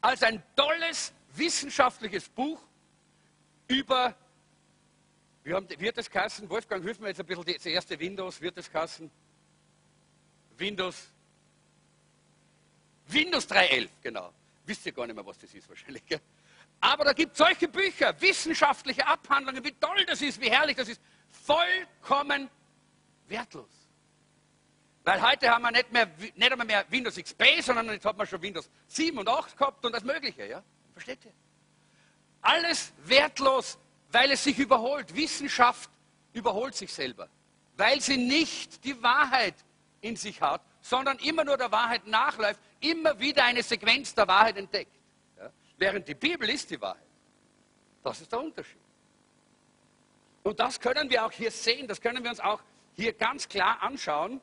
als 0.00 0.22
ein 0.22 0.42
tolles 0.56 1.12
wissenschaftliches 1.34 2.28
Buch 2.28 2.60
über, 3.68 4.14
wie, 5.44 5.54
haben, 5.54 5.68
wird 5.78 5.98
es 5.98 6.10
kassen? 6.10 6.48
Wolfgang, 6.48 6.82
hilf 6.82 6.98
mir 6.98 7.08
jetzt 7.08 7.20
ein 7.20 7.26
bisschen, 7.26 7.44
das 7.44 7.66
erste 7.66 7.98
Windows, 7.98 8.40
wird 8.40 8.58
es 8.58 8.70
kassen? 8.70 9.10
Windows, 10.58 11.08
Windows 13.06 13.48
3.11, 13.48 13.88
genau. 14.02 14.32
Wisst 14.64 14.86
ihr 14.86 14.92
gar 14.92 15.06
nicht 15.06 15.16
mehr, 15.16 15.26
was 15.26 15.38
das 15.38 15.52
ist 15.54 15.68
wahrscheinlich. 15.68 16.04
Gell? 16.06 16.20
Aber 16.82 17.04
da 17.04 17.12
gibt 17.12 17.32
es 17.32 17.38
solche 17.38 17.68
Bücher, 17.68 18.12
wissenschaftliche 18.20 19.06
Abhandlungen, 19.06 19.62
wie 19.62 19.70
toll 19.70 20.04
das 20.04 20.20
ist, 20.20 20.40
wie 20.40 20.50
herrlich 20.50 20.76
das 20.76 20.88
ist. 20.88 21.00
Vollkommen 21.30 22.50
wertlos. 23.28 23.70
Weil 25.04 25.22
heute 25.22 25.48
haben 25.48 25.62
wir 25.62 25.70
nicht, 25.70 25.92
mehr, 25.92 26.08
nicht 26.18 26.52
einmal 26.52 26.66
mehr 26.66 26.84
Windows 26.88 27.14
XP, 27.14 27.44
sondern 27.60 27.88
jetzt 27.90 28.04
hat 28.04 28.18
man 28.18 28.26
schon 28.26 28.42
Windows 28.42 28.68
7 28.88 29.16
und 29.16 29.28
8 29.28 29.56
gehabt 29.56 29.86
und 29.86 29.92
das 29.92 30.02
Mögliche. 30.02 30.44
Ja? 30.44 30.62
Versteht 30.92 31.24
ihr? 31.24 31.32
Alles 32.40 32.92
wertlos, 33.04 33.78
weil 34.10 34.32
es 34.32 34.42
sich 34.42 34.58
überholt. 34.58 35.14
Wissenschaft 35.14 35.88
überholt 36.32 36.74
sich 36.74 36.92
selber, 36.92 37.28
weil 37.76 38.00
sie 38.00 38.16
nicht 38.16 38.84
die 38.84 39.00
Wahrheit 39.00 39.54
in 40.00 40.16
sich 40.16 40.40
hat, 40.40 40.62
sondern 40.80 41.16
immer 41.18 41.44
nur 41.44 41.56
der 41.56 41.70
Wahrheit 41.70 42.08
nachläuft, 42.08 42.58
immer 42.80 43.20
wieder 43.20 43.44
eine 43.44 43.62
Sequenz 43.62 44.16
der 44.16 44.26
Wahrheit 44.26 44.56
entdeckt. 44.56 44.96
Während 45.82 46.06
die 46.06 46.14
Bibel 46.14 46.48
ist 46.48 46.70
die 46.70 46.80
Wahrheit. 46.80 47.02
Das 48.04 48.20
ist 48.20 48.30
der 48.30 48.38
Unterschied. 48.38 48.78
Und 50.44 50.60
das 50.60 50.78
können 50.78 51.10
wir 51.10 51.26
auch 51.26 51.32
hier 51.32 51.50
sehen, 51.50 51.88
das 51.88 52.00
können 52.00 52.22
wir 52.22 52.30
uns 52.30 52.38
auch 52.38 52.62
hier 52.94 53.12
ganz 53.14 53.48
klar 53.48 53.82
anschauen, 53.82 54.40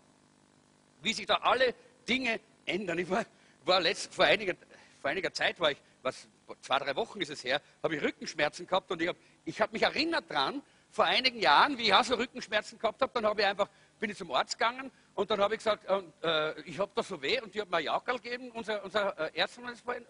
wie 1.02 1.14
sich 1.14 1.26
da 1.26 1.36
alle 1.36 1.74
Dinge 2.10 2.42
ändern. 2.66 3.00
Ich 3.00 3.10
war, 3.10 3.26
war 3.64 3.80
letzt, 3.80 4.14
vor, 4.14 4.26
einiger, 4.26 4.54
vor 5.00 5.12
einiger 5.12 5.32
Zeit, 5.32 5.58
war 5.62 5.72
ich, 5.72 5.78
was, 6.02 6.28
zwei, 6.60 6.78
drei 6.80 6.94
Wochen 6.98 7.22
ist 7.22 7.30
es 7.30 7.42
her, 7.46 7.62
habe 7.84 7.96
ich 7.96 8.04
Rückenschmerzen 8.04 8.68
gehabt 8.68 8.92
und 8.92 9.02
ich 9.02 9.08
habe 9.08 9.18
ich 9.46 9.62
hab 9.62 9.72
mich 9.72 9.84
erinnert 9.84 10.30
dran, 10.30 10.62
vor 10.92 11.06
einigen 11.06 11.40
Jahren, 11.40 11.78
wie 11.78 11.84
ich 11.84 11.94
auch 11.94 12.04
so 12.04 12.16
Rückenschmerzen 12.16 12.78
gehabt 12.80 13.02
habe, 13.02 13.14
dann 13.14 13.26
habe 13.26 13.40
ich 13.40 13.48
einfach, 13.48 13.70
bin 13.98 14.10
ich 14.10 14.18
zum 14.18 14.30
Arzt 14.34 14.60
gegangen 14.60 14.92
und 15.16 15.32
dann 15.32 15.40
habe 15.40 15.56
ich 15.56 15.60
gesagt, 15.60 15.86
äh, 16.22 16.62
ich 16.64 16.78
habe 16.80 16.92
da 16.94 17.02
so 17.02 17.22
weh 17.22 17.40
und 17.40 17.56
die 17.56 17.62
hat 17.62 17.70
mir 17.70 17.78
ein 17.78 17.86
Jaukerl 17.86 18.20
gegeben, 18.20 18.52
unser, 18.52 18.84
unser 18.84 19.18
äh, 19.18 19.40
Ärztin, 19.40 19.68
das 19.68 19.86
war 19.86 19.96
in, 19.96 20.06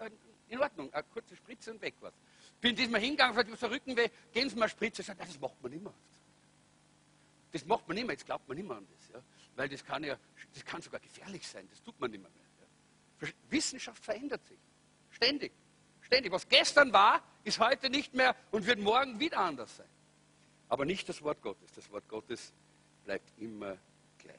in, 0.50 0.60
Ordnung, 0.60 0.94
eine 0.94 1.04
kurze 1.04 1.36
Spritze 1.36 1.72
und 1.72 1.82
weg 1.82 1.96
was. 2.02 2.14
Bin 2.62 2.76
diesmal 2.76 3.00
hingegangen, 3.00 3.34
gesagt, 3.34 3.50
ich 3.50 3.62
habe 3.62 3.68
so 3.70 3.74
Rückenweh, 3.74 4.10
gehen 4.34 4.50
Sie 4.50 4.56
mal 4.56 4.68
Spritze. 4.68 5.02
Ich 5.02 5.08
sage, 5.08 5.20
das 5.20 5.40
macht 5.40 5.62
man 5.62 5.72
mehr. 5.72 5.94
Das 7.52 7.66
macht 7.66 7.88
man 7.88 7.96
mehr, 7.96 8.12
jetzt 8.12 8.26
glaubt 8.26 8.48
man 8.48 8.58
mehr 8.58 8.78
an 8.78 8.88
das. 8.96 9.10
Ja? 9.14 9.22
Weil 9.56 9.70
das 9.70 9.84
kann 9.84 10.04
ja, 10.04 10.18
das 10.54 10.66
kann 10.66 10.82
sogar 10.82 11.00
gefährlich 11.00 11.48
sein, 11.48 11.68
das 11.70 11.82
tut 11.82 12.00
man 12.00 12.12
nicht 12.12 12.22
mehr. 12.22 12.32
Ja? 13.22 13.28
Wissenschaft 13.50 14.04
verändert 14.04 14.46
sich. 14.46 14.60
Ständig. 15.12 15.52
Ständig. 16.02 16.32
Was 16.32 16.48
gestern 16.48 16.94
war, 16.94 17.24
ist 17.44 17.60
heute 17.60 17.90
nicht 17.90 18.14
mehr 18.14 18.36
und 18.52 18.66
wird 18.66 18.80
morgen 18.80 19.20
wieder 19.20 19.40
anders 19.40 19.78
sein. 19.78 19.88
Aber 20.68 20.86
nicht 20.86 21.10
das 21.10 21.22
Wort 21.24 21.42
Gottes. 21.42 21.72
Das 21.74 21.90
Wort 21.92 22.08
Gottes 22.08 22.54
bleibt 23.06 23.32
immer 23.40 23.78
gleich. 24.20 24.36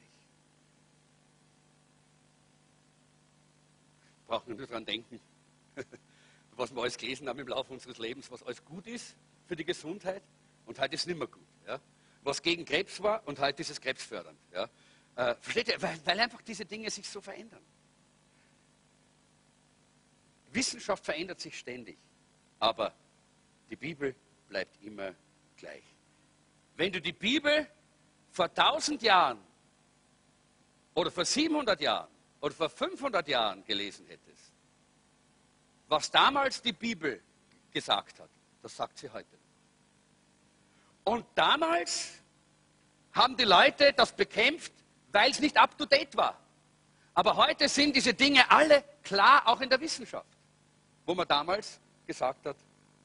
Brauchen 4.26 4.48
wir 4.48 4.56
nur 4.56 4.66
daran 4.66 4.84
denken, 4.84 5.20
was 6.52 6.74
wir 6.74 6.82
alles 6.82 6.96
gelesen 6.96 7.28
haben 7.28 7.38
im 7.38 7.48
Laufe 7.48 7.72
unseres 7.72 7.98
Lebens, 7.98 8.30
was 8.30 8.42
alles 8.42 8.64
gut 8.64 8.86
ist 8.86 9.16
für 9.46 9.56
die 9.56 9.64
Gesundheit 9.64 10.22
und 10.66 10.78
heute 10.78 10.94
ist 10.94 11.02
es 11.02 11.06
nicht 11.06 11.18
mehr 11.18 11.26
gut. 11.26 11.46
Ja? 11.66 11.80
Was 12.22 12.42
gegen 12.42 12.64
Krebs 12.64 13.02
war 13.02 13.26
und 13.26 13.38
heute 13.38 13.62
ist 13.62 13.70
es 13.70 13.80
krebsfördernd. 13.80 14.38
Ja? 14.52 14.68
Äh, 15.16 15.34
versteht 15.40 15.68
ihr? 15.68 15.82
Weil, 15.82 15.98
weil 16.04 16.20
einfach 16.20 16.42
diese 16.42 16.64
Dinge 16.64 16.90
sich 16.90 17.08
so 17.08 17.20
verändern. 17.20 17.64
Wissenschaft 20.52 21.04
verändert 21.04 21.40
sich 21.40 21.58
ständig, 21.58 21.98
aber 22.58 22.94
die 23.70 23.76
Bibel 23.76 24.14
bleibt 24.48 24.82
immer 24.82 25.14
gleich. 25.56 25.84
Wenn 26.76 26.92
du 26.92 27.00
die 27.00 27.12
Bibel 27.12 27.68
vor 28.30 28.46
1000 28.46 29.02
Jahren 29.02 29.38
oder 30.94 31.10
vor 31.10 31.24
700 31.24 31.80
Jahren 31.80 32.08
oder 32.40 32.54
vor 32.54 32.68
500 32.68 33.28
Jahren 33.28 33.64
gelesen 33.64 34.06
hättest, 34.06 34.39
was 35.90 36.10
damals 36.10 36.62
die 36.62 36.72
Bibel 36.72 37.20
gesagt 37.72 38.20
hat, 38.20 38.30
das 38.62 38.76
sagt 38.76 38.96
sie 38.98 39.10
heute. 39.10 39.36
Und 41.02 41.26
damals 41.34 42.12
haben 43.12 43.36
die 43.36 43.44
Leute 43.44 43.92
das 43.92 44.14
bekämpft, 44.14 44.72
weil 45.10 45.32
es 45.32 45.40
nicht 45.40 45.56
up-to-date 45.56 46.16
war. 46.16 46.38
Aber 47.14 47.36
heute 47.36 47.68
sind 47.68 47.96
diese 47.96 48.14
Dinge 48.14 48.48
alle 48.50 48.84
klar, 49.02 49.42
auch 49.48 49.60
in 49.60 49.68
der 49.68 49.80
Wissenschaft, 49.80 50.28
wo 51.04 51.14
man 51.14 51.26
damals 51.26 51.80
gesagt 52.06 52.46
hat, 52.46 52.56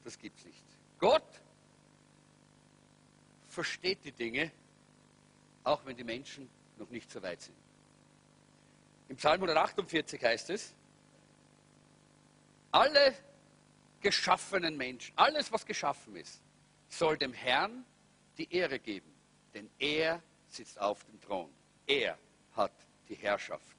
das 0.04 0.16
gibt 0.16 0.38
es 0.38 0.44
nicht. 0.44 0.64
Gott 0.98 1.24
versteht 3.48 4.04
die 4.04 4.12
Dinge, 4.12 4.52
auch 5.64 5.84
wenn 5.84 5.96
die 5.96 6.04
Menschen 6.04 6.48
noch 6.78 6.88
nicht 6.90 7.10
so 7.10 7.20
weit 7.20 7.42
sind. 7.42 7.56
Im 9.08 9.16
Psalm 9.16 9.42
148 9.42 10.22
heißt 10.22 10.50
es, 10.50 10.74
alle 12.70 13.14
geschaffenen 14.00 14.76
Menschen, 14.76 15.16
alles 15.16 15.50
was 15.52 15.64
geschaffen 15.66 16.16
ist, 16.16 16.42
soll 16.88 17.16
dem 17.18 17.32
Herrn 17.32 17.84
die 18.38 18.52
Ehre 18.52 18.78
geben, 18.78 19.12
denn 19.54 19.70
er 19.78 20.22
sitzt 20.48 20.78
auf 20.80 21.04
dem 21.04 21.20
Thron. 21.20 21.50
Er 21.86 22.18
hat 22.52 22.72
die 23.08 23.14
Herrschaft. 23.14 23.76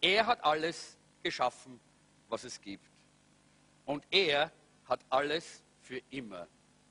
Er 0.00 0.26
hat 0.26 0.44
alles 0.44 0.98
geschaffen, 1.22 1.80
was 2.28 2.44
es 2.44 2.60
gibt. 2.60 2.86
Und 3.84 4.04
er 4.10 4.52
hat 4.86 5.00
alles 5.10 5.62
für 5.80 6.00
immer 6.10 6.46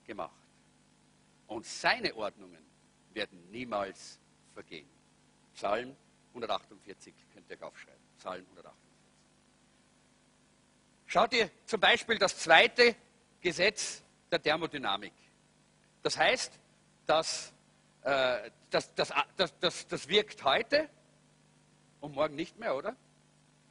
gemacht. 0.06 0.32
Und 1.48 1.65
seine 1.65 2.15
Ordnungen 2.15 2.63
werden 3.13 3.50
niemals 3.52 4.19
vergehen. 4.54 4.89
Psalm 5.54 5.96
148 6.30 7.13
könnt 7.34 7.50
ihr 7.50 7.62
aufschreiben. 7.62 8.02
Psalm 8.17 8.46
148. 8.50 8.62
Schaut 11.13 11.32
ihr 11.34 11.52
zum 11.67 11.80
Beispiel 11.80 12.17
das 12.17 12.39
zweite 12.39 12.95
Gesetz 13.39 14.02
der 14.32 14.41
Thermodynamik. 14.41 15.13
Das 16.02 16.17
heißt, 16.17 16.60
dass, 17.06 17.54
äh, 18.02 18.49
das, 18.71 18.95
das, 18.95 19.13
das, 19.38 19.60
das, 19.60 19.88
das 19.88 20.08
wirkt 20.08 20.43
heute 20.43 20.89
und 21.99 22.15
morgen 22.15 22.34
nicht 22.34 22.58
mehr, 22.58 22.76
oder? 22.76 22.95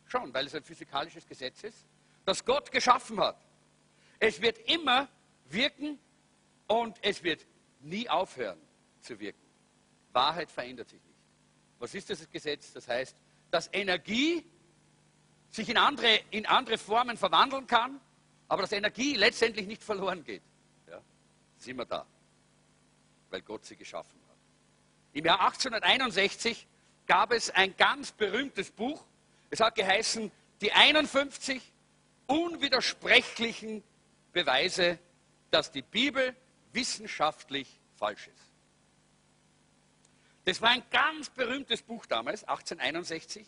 Schon, 0.06 0.32
weil 0.32 0.46
es 0.46 0.54
ein 0.54 0.62
physikalisches 0.62 1.26
Gesetz 1.26 1.64
ist, 1.64 1.84
das 2.24 2.44
Gott 2.44 2.70
geschaffen 2.70 3.18
hat. 3.18 3.44
Es 4.20 4.40
wird 4.40 4.58
immer 4.70 5.08
wirken 5.46 5.98
und 6.68 6.96
es 7.02 7.24
wird 7.24 7.44
nie 7.80 8.08
aufhören 8.08 8.60
zu 9.00 9.18
wirken. 9.18 9.42
Wahrheit 10.12 10.48
verändert 10.48 10.90
sich 10.90 11.02
nicht. 11.02 11.18
Was 11.80 11.92
ist 11.92 12.08
dieses 12.08 12.30
Gesetz? 12.30 12.72
Das 12.72 12.86
heißt, 12.86 13.16
dass 13.50 13.68
Energie 13.72 14.48
sich 15.52 15.68
in 15.68 15.76
andere, 15.76 16.20
in 16.30 16.46
andere 16.46 16.78
Formen 16.78 17.16
verwandeln 17.16 17.66
kann, 17.66 18.00
aber 18.48 18.62
dass 18.62 18.72
Energie 18.72 19.14
letztendlich 19.14 19.66
nicht 19.66 19.82
verloren 19.82 20.24
geht. 20.24 20.42
Ja, 20.90 21.00
sind 21.58 21.76
wir 21.76 21.84
da, 21.84 22.04
weil 23.30 23.42
Gott 23.42 23.64
sie 23.64 23.76
geschaffen 23.76 24.18
hat. 24.28 24.36
Im 25.12 25.24
Jahr 25.24 25.40
1861 25.40 26.66
gab 27.06 27.32
es 27.32 27.50
ein 27.50 27.76
ganz 27.76 28.12
berühmtes 28.12 28.70
Buch. 28.70 29.04
Es 29.50 29.60
hat 29.60 29.74
geheißen, 29.74 30.32
die 30.62 30.72
51 30.72 31.62
unwidersprechlichen 32.26 33.84
Beweise, 34.32 34.98
dass 35.50 35.70
die 35.70 35.82
Bibel 35.82 36.34
wissenschaftlich 36.72 37.68
falsch 37.98 38.28
ist. 38.28 38.52
Das 40.46 40.62
war 40.62 40.70
ein 40.70 40.82
ganz 40.90 41.28
berühmtes 41.28 41.82
Buch 41.82 42.06
damals, 42.06 42.42
1861. 42.44 43.46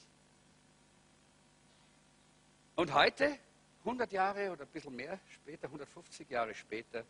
Und 2.77 2.93
heute, 2.93 3.39
100 3.81 4.11
Jahre 4.11 4.51
oder 4.51 4.65
ein 4.65 4.71
bisschen 4.71 4.97
mehr 4.97 5.21
später, 5.29 5.67
150 5.69 6.29
Jahre 6.29 6.55
später, 6.55 7.05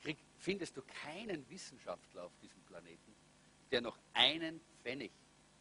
krieg, 0.00 0.16
findest 0.38 0.76
du 0.76 0.82
keinen 1.04 1.48
Wissenschaftler 1.50 2.24
auf 2.24 2.32
diesem 2.40 2.60
Planeten, 2.62 3.14
der 3.70 3.82
noch 3.82 3.98
einen 4.14 4.60
Pfennig 4.82 5.12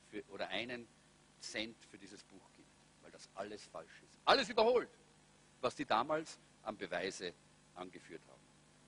für, 0.10 0.24
oder 0.30 0.48
einen 0.48 0.88
Cent 1.42 1.76
für 1.90 1.98
dieses 1.98 2.24
Buch 2.24 2.50
gibt, 2.56 2.70
weil 3.02 3.12
das 3.12 3.28
alles 3.36 3.66
falsch 3.66 4.02
ist. 4.04 4.20
Alles 4.24 4.50
überholt, 4.50 4.90
was 5.60 5.76
die 5.76 5.86
damals 5.86 6.40
an 6.64 6.78
Beweise 6.78 7.34
angeführt 7.76 8.22
haben. 8.30 8.42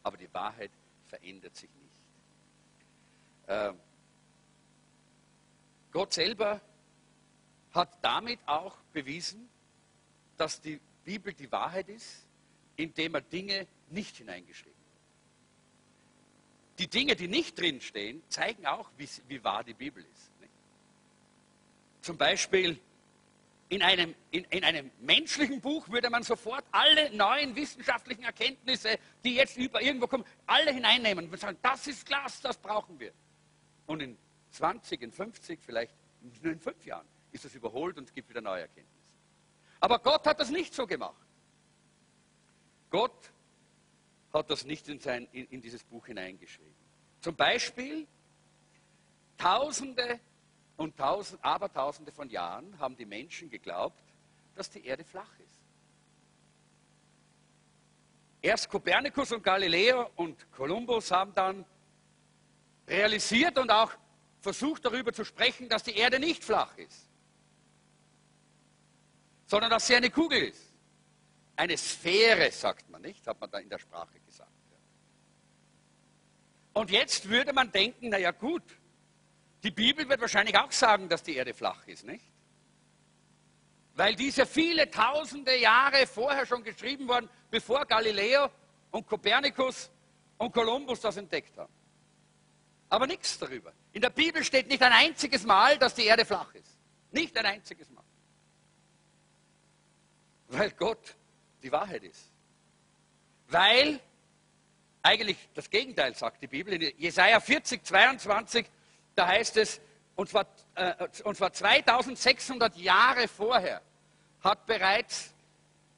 Aber 0.04 0.18
die 0.18 0.34
Wahrheit 0.34 0.72
verändert 1.08 1.56
sich 1.56 1.70
nicht. 1.70 2.02
Ähm, 3.48 3.78
Gott 5.92 6.14
selber 6.14 6.62
hat 7.72 7.98
damit 8.02 8.40
auch 8.46 8.78
bewiesen, 8.94 9.50
dass 10.38 10.62
die 10.62 10.80
Bibel 11.04 11.34
die 11.34 11.52
Wahrheit 11.52 11.90
ist, 11.90 12.28
indem 12.76 13.16
er 13.16 13.22
Dinge 13.22 13.68
nicht 13.90 14.18
hineingeschrieben 14.18 14.74
hat. 14.74 14.84
Die 16.80 16.88
Dinge, 16.88 17.16
die 17.16 17.28
nicht 17.28 17.60
drinstehen, 17.60 18.24
zeigen 18.30 18.66
auch, 18.66 18.90
wie, 18.98 19.08
wie 19.28 19.44
wahr 19.44 19.64
die 19.64 19.76
Bibel 19.76 20.04
ist. 20.04 20.32
Zum 22.02 22.18
Beispiel 22.18 22.80
in 23.70 23.82
einem, 23.82 24.14
in, 24.30 24.44
in 24.46 24.64
einem 24.64 24.92
menschlichen 25.00 25.62
Buch 25.62 25.88
würde 25.90 26.10
man 26.10 26.22
sofort 26.22 26.66
alle 26.72 27.16
neuen 27.16 27.56
wissenschaftlichen 27.56 28.24
Erkenntnisse, 28.24 29.00
die 29.24 29.36
jetzt 29.36 29.58
über 29.58 29.82
irgendwo 29.82 30.08
kommen, 30.08 30.26
alle 30.46 30.74
hineinnehmen 30.74 31.30
und 31.30 31.40
sagen, 31.40 31.58
das 31.62 31.88
ist 31.88 32.06
Glas, 32.06 32.42
das 32.42 32.58
brauchen 32.58 33.00
wir. 33.00 33.14
Und 33.86 34.02
in 34.02 34.18
20, 34.52 35.02
in 35.02 35.12
50, 35.12 35.60
vielleicht 35.62 35.96
nur 36.42 36.52
in 36.52 36.60
fünf 36.60 36.86
Jahren 36.86 37.08
ist 37.32 37.46
das 37.46 37.56
überholt 37.56 37.98
und 37.98 38.04
es 38.04 38.14
gibt 38.14 38.30
wieder 38.30 38.42
neue 38.42 38.62
Erkenntnisse. 38.62 39.03
Aber 39.84 40.00
Gott 40.00 40.26
hat 40.26 40.40
das 40.40 40.50
nicht 40.50 40.74
so 40.74 40.88
gemacht. 40.88 41.28
Gott 42.90 43.34
hat 44.32 44.50
das 44.50 44.64
nicht 44.64 44.88
in, 44.88 45.02
sein, 45.02 45.28
in, 45.34 45.46
in 45.48 45.62
dieses 45.62 45.84
Buch 45.84 46.06
hineingeschrieben. 46.06 46.74
Zum 47.20 47.36
Beispiel 47.36 48.08
Tausende 49.38 50.22
und 50.78 50.96
tausend, 50.96 51.44
Abertausende 51.44 52.14
von 52.14 52.30
Jahren 52.30 52.80
haben 52.80 52.96
die 52.96 53.06
Menschen 53.06 53.50
geglaubt, 53.50 54.02
dass 54.56 54.70
die 54.70 54.86
Erde 54.86 55.04
flach 55.04 55.38
ist. 55.40 55.60
erst 58.42 58.70
Kopernikus 58.70 59.34
und 59.34 59.44
Galileo 59.44 60.12
und 60.16 60.50
Kolumbus 60.54 61.12
haben 61.12 61.34
dann 61.34 61.66
realisiert 62.88 63.58
und 63.58 63.70
auch 63.70 63.92
versucht 64.40 64.86
darüber 64.86 65.12
zu 65.12 65.26
sprechen, 65.26 65.68
dass 65.68 65.84
die 65.84 65.98
Erde 65.98 66.20
nicht 66.20 66.42
flach 66.42 66.78
ist, 66.78 67.10
sondern 69.54 69.70
dass 69.70 69.86
sie 69.86 69.96
eine 69.96 70.10
Kugel 70.10 70.46
ist. 70.46 70.74
Eine 71.56 71.78
Sphäre, 71.78 72.50
sagt 72.50 72.90
man 72.90 73.04
nicht, 73.04 73.28
hat 73.28 73.40
man 73.40 73.52
da 73.52 73.60
in 73.60 73.70
der 73.70 73.78
Sprache 73.78 74.20
gesagt. 74.22 74.50
Und 76.74 76.90
jetzt 76.90 77.30
würde 77.30 77.54
man 77.54 77.72
denken, 77.72 78.10
naja 78.10 78.32
gut, 78.32 78.64
die 79.62 79.70
Bibel 79.70 80.10
wird 80.10 80.22
wahrscheinlich 80.22 80.58
auch 80.58 80.72
sagen, 80.72 81.08
dass 81.08 81.22
die 81.22 81.36
Erde 81.36 81.54
flach 81.54 81.86
ist, 81.86 82.04
nicht? 82.04 82.26
Weil 83.94 84.16
diese 84.16 84.48
viele 84.48 84.90
tausende 84.90 85.56
Jahre 85.56 86.08
vorher 86.08 86.48
schon 86.48 86.64
geschrieben 86.64 87.08
worden, 87.08 87.30
bevor 87.52 87.86
Galileo 87.86 88.50
und 88.90 89.06
Kopernikus 89.06 89.92
und 90.40 90.52
Kolumbus 90.52 91.00
das 91.02 91.18
entdeckt 91.18 91.56
haben. 91.60 91.74
Aber 92.90 93.06
nichts 93.06 93.38
darüber. 93.38 93.72
In 93.92 94.02
der 94.02 94.10
Bibel 94.10 94.44
steht 94.44 94.68
nicht 94.68 94.82
ein 94.82 94.94
einziges 94.94 95.44
Mal, 95.44 95.78
dass 95.78 95.94
die 95.94 96.06
Erde 96.06 96.26
flach 96.26 96.52
ist. 96.56 96.80
Nicht 97.12 97.38
ein 97.38 97.46
einziges 97.46 97.88
Mal. 97.92 98.03
Weil 100.48 100.72
Gott 100.72 101.16
die 101.62 101.72
Wahrheit 101.72 102.04
ist. 102.04 102.32
Weil 103.48 104.00
eigentlich 105.02 105.38
das 105.54 105.70
Gegenteil 105.70 106.16
sagt 106.16 106.42
die 106.42 106.48
Bibel. 106.48 106.74
In 106.74 106.98
Jesaja 106.98 107.40
40, 107.40 107.84
22, 107.84 108.66
da 109.16 109.28
heißt 109.28 109.58
es, 109.58 109.82
und 110.16 110.30
zwar, 110.30 110.46
äh, 110.76 111.08
und 111.24 111.36
zwar 111.36 111.52
2600 111.52 112.76
Jahre 112.78 113.28
vorher 113.28 113.82
hat 114.42 114.66
bereits 114.66 115.34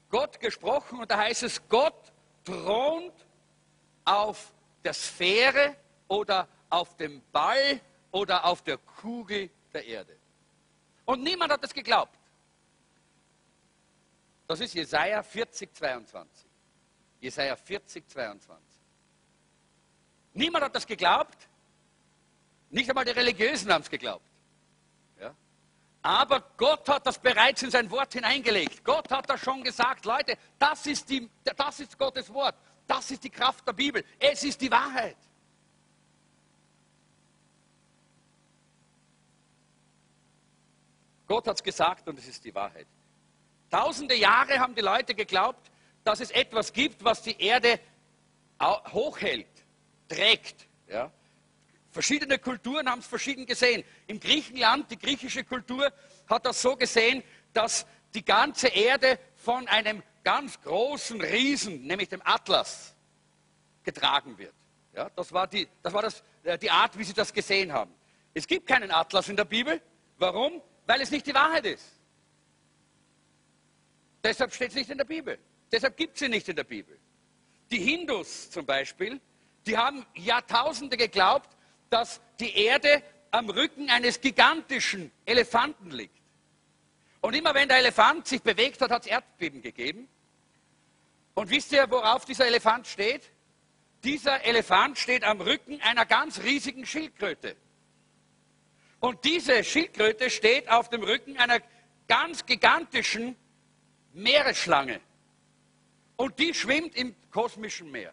Gott 0.08 0.40
gesprochen 0.40 1.00
und 1.00 1.10
da 1.10 1.18
heißt 1.18 1.42
es, 1.42 1.68
Gott 1.68 2.12
thront 2.44 3.12
auf 4.04 4.52
der 4.84 4.94
Sphäre 4.94 5.76
oder 6.08 6.48
auf 6.70 6.96
dem 6.96 7.22
Ball 7.32 7.80
oder 8.12 8.44
auf 8.44 8.62
der 8.62 8.78
Kugel 8.78 9.50
der 9.72 9.84
Erde. 9.84 10.16
Und 11.04 11.22
niemand 11.22 11.52
hat 11.52 11.62
das 11.62 11.74
geglaubt. 11.74 12.16
Das 14.46 14.60
ist 14.60 14.74
Jesaja 14.74 15.22
40, 15.22 15.74
22. 15.74 16.46
Jesaja 17.20 17.56
40, 17.56 18.08
22. 18.08 18.64
Niemand 20.34 20.64
hat 20.64 20.74
das 20.74 20.86
geglaubt. 20.86 21.48
Nicht 22.70 22.88
einmal 22.88 23.04
die 23.04 23.12
Religiösen 23.12 23.72
haben 23.72 23.82
es 23.82 23.90
geglaubt. 23.90 24.28
Ja? 25.18 25.34
Aber 26.02 26.40
Gott 26.56 26.88
hat 26.88 27.06
das 27.06 27.18
bereits 27.18 27.62
in 27.62 27.70
sein 27.70 27.90
Wort 27.90 28.12
hineingelegt. 28.12 28.84
Gott 28.84 29.10
hat 29.10 29.28
das 29.28 29.40
schon 29.40 29.62
gesagt, 29.64 30.04
Leute, 30.04 30.36
das 30.58 30.86
ist, 30.86 31.08
die, 31.08 31.28
das 31.56 31.80
ist 31.80 31.98
Gottes 31.98 32.32
Wort. 32.32 32.54
Das 32.86 33.10
ist 33.10 33.24
die 33.24 33.30
Kraft 33.30 33.66
der 33.66 33.72
Bibel. 33.72 34.04
Es 34.18 34.44
ist 34.44 34.60
die 34.60 34.70
Wahrheit. 34.70 35.16
Gott 41.26 41.48
hat 41.48 41.56
es 41.56 41.62
gesagt 41.62 42.06
und 42.08 42.18
es 42.18 42.28
ist 42.28 42.44
die 42.44 42.54
Wahrheit. 42.54 42.86
Tausende 43.70 44.14
Jahre 44.14 44.58
haben 44.58 44.74
die 44.74 44.80
Leute 44.80 45.14
geglaubt, 45.14 45.70
dass 46.04 46.20
es 46.20 46.30
etwas 46.30 46.72
gibt, 46.72 47.02
was 47.04 47.22
die 47.22 47.40
Erde 47.40 47.80
hochhält, 48.60 49.48
trägt. 50.08 50.66
Ja? 50.88 51.10
Verschiedene 51.90 52.38
Kulturen 52.38 52.88
haben 52.88 53.00
es 53.00 53.06
verschieden 53.06 53.46
gesehen. 53.46 53.84
Im 54.06 54.20
Griechenland, 54.20 54.90
die 54.90 54.98
griechische 54.98 55.44
Kultur 55.44 55.92
hat 56.28 56.46
das 56.46 56.62
so 56.62 56.76
gesehen, 56.76 57.22
dass 57.52 57.86
die 58.14 58.24
ganze 58.24 58.68
Erde 58.68 59.18
von 59.34 59.66
einem 59.68 60.02
ganz 60.22 60.60
großen 60.60 61.20
Riesen, 61.20 61.86
nämlich 61.86 62.08
dem 62.08 62.20
Atlas, 62.24 62.94
getragen 63.82 64.36
wird. 64.38 64.54
Ja, 64.94 65.10
das 65.14 65.32
war, 65.32 65.46
die, 65.46 65.68
das 65.82 65.92
war 65.92 66.02
das, 66.02 66.22
äh, 66.42 66.58
die 66.58 66.70
Art, 66.70 66.98
wie 66.98 67.04
sie 67.04 67.12
das 67.12 67.32
gesehen 67.32 67.72
haben. 67.72 67.92
Es 68.34 68.46
gibt 68.46 68.66
keinen 68.66 68.90
Atlas 68.90 69.28
in 69.28 69.36
der 69.36 69.44
Bibel. 69.44 69.80
Warum? 70.18 70.60
Weil 70.86 71.00
es 71.00 71.10
nicht 71.10 71.26
die 71.26 71.34
Wahrheit 71.34 71.66
ist. 71.66 71.95
Deshalb 74.26 74.52
steht 74.52 74.70
es 74.70 74.74
nicht 74.74 74.90
in 74.90 74.98
der 74.98 75.04
Bibel. 75.04 75.38
Deshalb 75.70 75.96
gibt 75.96 76.14
es 76.14 76.18
sie 76.18 76.28
nicht 76.28 76.48
in 76.48 76.56
der 76.56 76.64
Bibel. 76.64 76.98
Die 77.70 77.78
Hindus 77.78 78.50
zum 78.50 78.66
Beispiel, 78.66 79.20
die 79.64 79.78
haben 79.78 80.04
Jahrtausende 80.16 80.96
geglaubt, 80.96 81.48
dass 81.90 82.20
die 82.40 82.52
Erde 82.58 83.04
am 83.30 83.48
Rücken 83.48 83.88
eines 83.88 84.20
gigantischen 84.20 85.12
Elefanten 85.24 85.92
liegt. 85.92 86.20
Und 87.20 87.34
immer 87.34 87.54
wenn 87.54 87.68
der 87.68 87.78
Elefant 87.78 88.26
sich 88.26 88.42
bewegt 88.42 88.80
hat, 88.80 88.90
hat 88.90 89.02
es 89.02 89.08
Erdbeben 89.12 89.62
gegeben. 89.62 90.08
Und 91.34 91.48
wisst 91.50 91.70
ihr, 91.70 91.88
worauf 91.88 92.24
dieser 92.24 92.46
Elefant 92.46 92.88
steht? 92.88 93.30
Dieser 94.02 94.42
Elefant 94.42 94.98
steht 94.98 95.22
am 95.22 95.40
Rücken 95.40 95.80
einer 95.82 96.04
ganz 96.04 96.42
riesigen 96.42 96.84
Schildkröte. 96.84 97.54
Und 98.98 99.24
diese 99.24 99.62
Schildkröte 99.62 100.30
steht 100.30 100.68
auf 100.68 100.88
dem 100.88 101.04
Rücken 101.04 101.36
einer 101.36 101.60
ganz 102.08 102.44
gigantischen 102.44 103.36
Meeresschlange. 104.16 105.00
Und 106.16 106.38
die 106.38 106.54
schwimmt 106.54 106.96
im 106.96 107.14
kosmischen 107.30 107.90
Meer. 107.90 108.12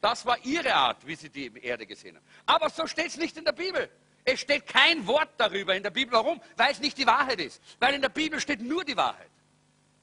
Das 0.00 0.24
war 0.24 0.38
ihre 0.44 0.74
Art, 0.74 1.06
wie 1.06 1.14
sie 1.14 1.28
die 1.28 1.52
Erde 1.58 1.86
gesehen 1.86 2.16
haben. 2.16 2.24
Aber 2.46 2.70
so 2.70 2.86
steht 2.86 3.08
es 3.08 3.16
nicht 3.16 3.36
in 3.36 3.44
der 3.44 3.52
Bibel. 3.52 3.90
Es 4.24 4.40
steht 4.40 4.66
kein 4.66 5.06
Wort 5.06 5.28
darüber 5.36 5.74
in 5.74 5.82
der 5.82 5.90
Bibel. 5.90 6.12
Warum? 6.12 6.40
Weil 6.56 6.72
es 6.72 6.80
nicht 6.80 6.96
die 6.96 7.06
Wahrheit 7.06 7.40
ist. 7.40 7.62
Weil 7.78 7.94
in 7.94 8.02
der 8.02 8.08
Bibel 8.08 8.40
steht 8.40 8.60
nur 8.60 8.84
die 8.84 8.96
Wahrheit. 8.96 9.30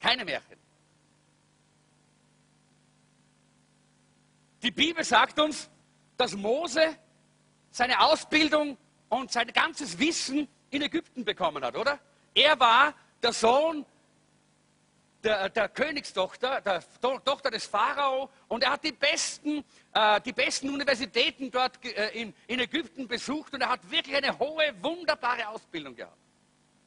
Keine 0.00 0.24
Märchen. 0.24 0.56
Die 4.62 4.70
Bibel 4.70 5.04
sagt 5.04 5.38
uns, 5.38 5.68
dass 6.16 6.34
Mose 6.34 6.96
seine 7.70 8.00
Ausbildung 8.00 8.78
und 9.08 9.32
sein 9.32 9.48
ganzes 9.48 9.98
Wissen 9.98 10.48
in 10.70 10.82
Ägypten 10.82 11.24
bekommen 11.24 11.64
hat, 11.64 11.76
oder? 11.76 11.98
Er 12.34 12.58
war 12.58 12.94
der 13.22 13.32
Sohn 13.32 13.84
der, 15.24 15.48
der 15.48 15.68
Königstochter, 15.70 16.60
der 16.60 16.82
Tochter 17.00 17.50
des 17.50 17.66
Pharao, 17.66 18.30
und 18.48 18.62
er 18.62 18.72
hat 18.72 18.84
die 18.84 18.92
besten, 18.92 19.64
äh, 19.92 20.20
die 20.20 20.32
besten 20.32 20.68
Universitäten 20.68 21.50
dort 21.50 21.82
äh, 21.84 22.10
in, 22.10 22.34
in, 22.46 22.60
Ägypten 22.60 23.08
besucht 23.08 23.54
und 23.54 23.62
er 23.62 23.70
hat 23.70 23.90
wirklich 23.90 24.14
eine 24.14 24.38
hohe, 24.38 24.74
wunderbare 24.82 25.48
Ausbildung 25.48 25.96
gehabt. 25.96 26.18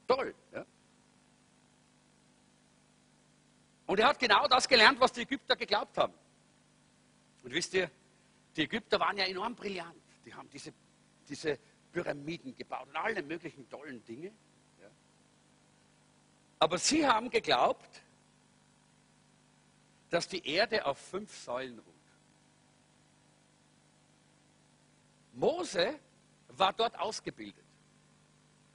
Toll. 0.08 0.34
Ja? 0.54 0.66
Und 3.88 4.00
er 4.00 4.08
hat 4.08 4.20
genau 4.20 4.48
das 4.48 4.68
gelernt, 4.68 5.00
was 5.00 5.12
die 5.14 5.22
Ägypter 5.22 5.56
geglaubt 5.56 5.98
haben. 5.98 6.14
Und 7.44 7.54
wisst 7.54 7.74
ihr, 7.74 7.90
die 8.56 8.64
Ägypter 8.64 9.00
waren 9.00 9.18
ja 9.18 9.26
enorm 9.26 9.56
brillant. 9.56 9.96
Die 10.26 10.34
haben 10.34 10.50
diese, 10.50 10.74
diese 11.28 11.58
Pyramiden 11.92 12.56
gebaut 12.56 12.88
und 12.88 12.96
alle 12.98 13.24
möglichen 13.24 13.68
tollen 13.70 14.04
Dinge. 14.06 14.32
Aber 16.60 16.78
sie 16.78 17.08
haben 17.08 17.30
geglaubt, 17.30 18.02
dass 20.10 20.28
die 20.28 20.48
Erde 20.48 20.86
auf 20.86 20.98
fünf 20.98 21.36
Säulen 21.36 21.80
ruht. 21.80 21.94
Mose 25.34 26.00
war 26.50 26.74
dort 26.74 26.98
ausgebildet, 26.98 27.64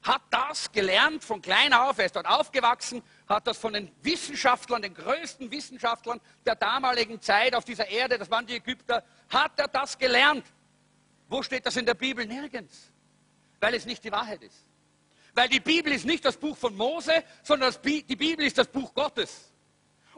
hat 0.03 0.23
das 0.31 0.71
gelernt 0.71 1.25
von 1.25 1.41
klein 1.41 1.73
auf, 1.73 1.99
er 1.99 2.07
ist 2.07 2.17
dort 2.17 2.27
aufgewachsen, 2.27 3.03
hat 3.29 3.47
das 3.47 3.59
von 3.59 3.73
den 3.73 3.91
Wissenschaftlern, 4.03 4.83
den 4.83 4.95
größten 4.95 5.51
Wissenschaftlern 5.51 6.21
der 6.45 6.55
damaligen 6.55 7.21
Zeit 7.21 7.55
auf 7.55 7.65
dieser 7.65 7.89
Erde, 7.89 8.19
das 8.19 8.31
waren 8.31 8.47
die 8.47 8.57
Ägypter, 8.57 9.05
hat 9.29 9.59
er 9.59 9.69
das 9.69 9.99
gelernt. 9.99 10.45
Wo 11.29 11.43
steht 11.43 11.67
das 11.67 11.77
in 11.77 11.87
der 11.87 11.95
Bibel? 11.95 12.27
Nirgends, 12.27 12.93
weil 13.61 13.75
es 13.75 13.87
nicht 13.87 14.05
die 14.05 14.13
Wahrheit 14.13 14.43
ist. 14.43 14.65
Weil 15.35 15.49
die 15.49 15.61
Bibel 15.61 15.93
ist 15.93 16.05
nicht 16.05 16.25
das 16.25 16.37
Buch 16.37 16.57
von 16.57 16.77
Mose, 16.77 17.25
sondern 17.43 17.75
die 17.83 18.03
Bibel 18.17 18.45
ist 18.45 18.59
das 18.59 18.69
Buch 18.69 18.93
Gottes. 18.93 19.52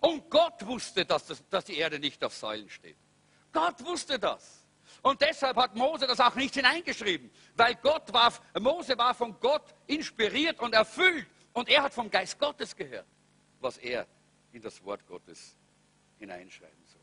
Und 0.05 0.29
Gott 0.29 0.67
wusste, 0.67 1.07
dass, 1.07 1.25
das, 1.25 1.43
dass 1.49 1.65
die 1.65 1.79
Erde 1.79 1.99
nicht 1.99 2.23
auf 2.23 2.35
Säulen 2.35 2.69
steht. 2.69 2.99
Gott 3.51 3.83
wusste 3.87 4.19
das. 4.19 4.67
Und 5.01 5.19
deshalb 5.23 5.57
hat 5.57 5.75
Mose 5.75 6.07
das 6.07 6.21
auch 6.21 6.35
nicht 6.35 6.55
hineingeschrieben, 6.55 7.31
weil 7.57 7.75
Gott 7.77 8.13
war, 8.13 8.31
Mose 8.61 8.99
war 8.99 9.15
von 9.15 9.41
Gott 9.41 9.75
inspiriert 9.87 10.61
und 10.61 10.75
erfüllt 10.75 11.27
und 11.55 11.71
er 11.71 11.85
hat 11.85 11.95
vom 11.95 12.11
Geist 12.11 12.39
Gottes 12.39 12.77
gehört, 12.77 13.07
was 13.61 13.79
er 13.79 14.07
in 14.53 14.61
das 14.61 14.85
Wort 14.85 15.07
Gottes 15.07 15.57
hineinschreiben 16.19 16.85
soll. 16.85 17.01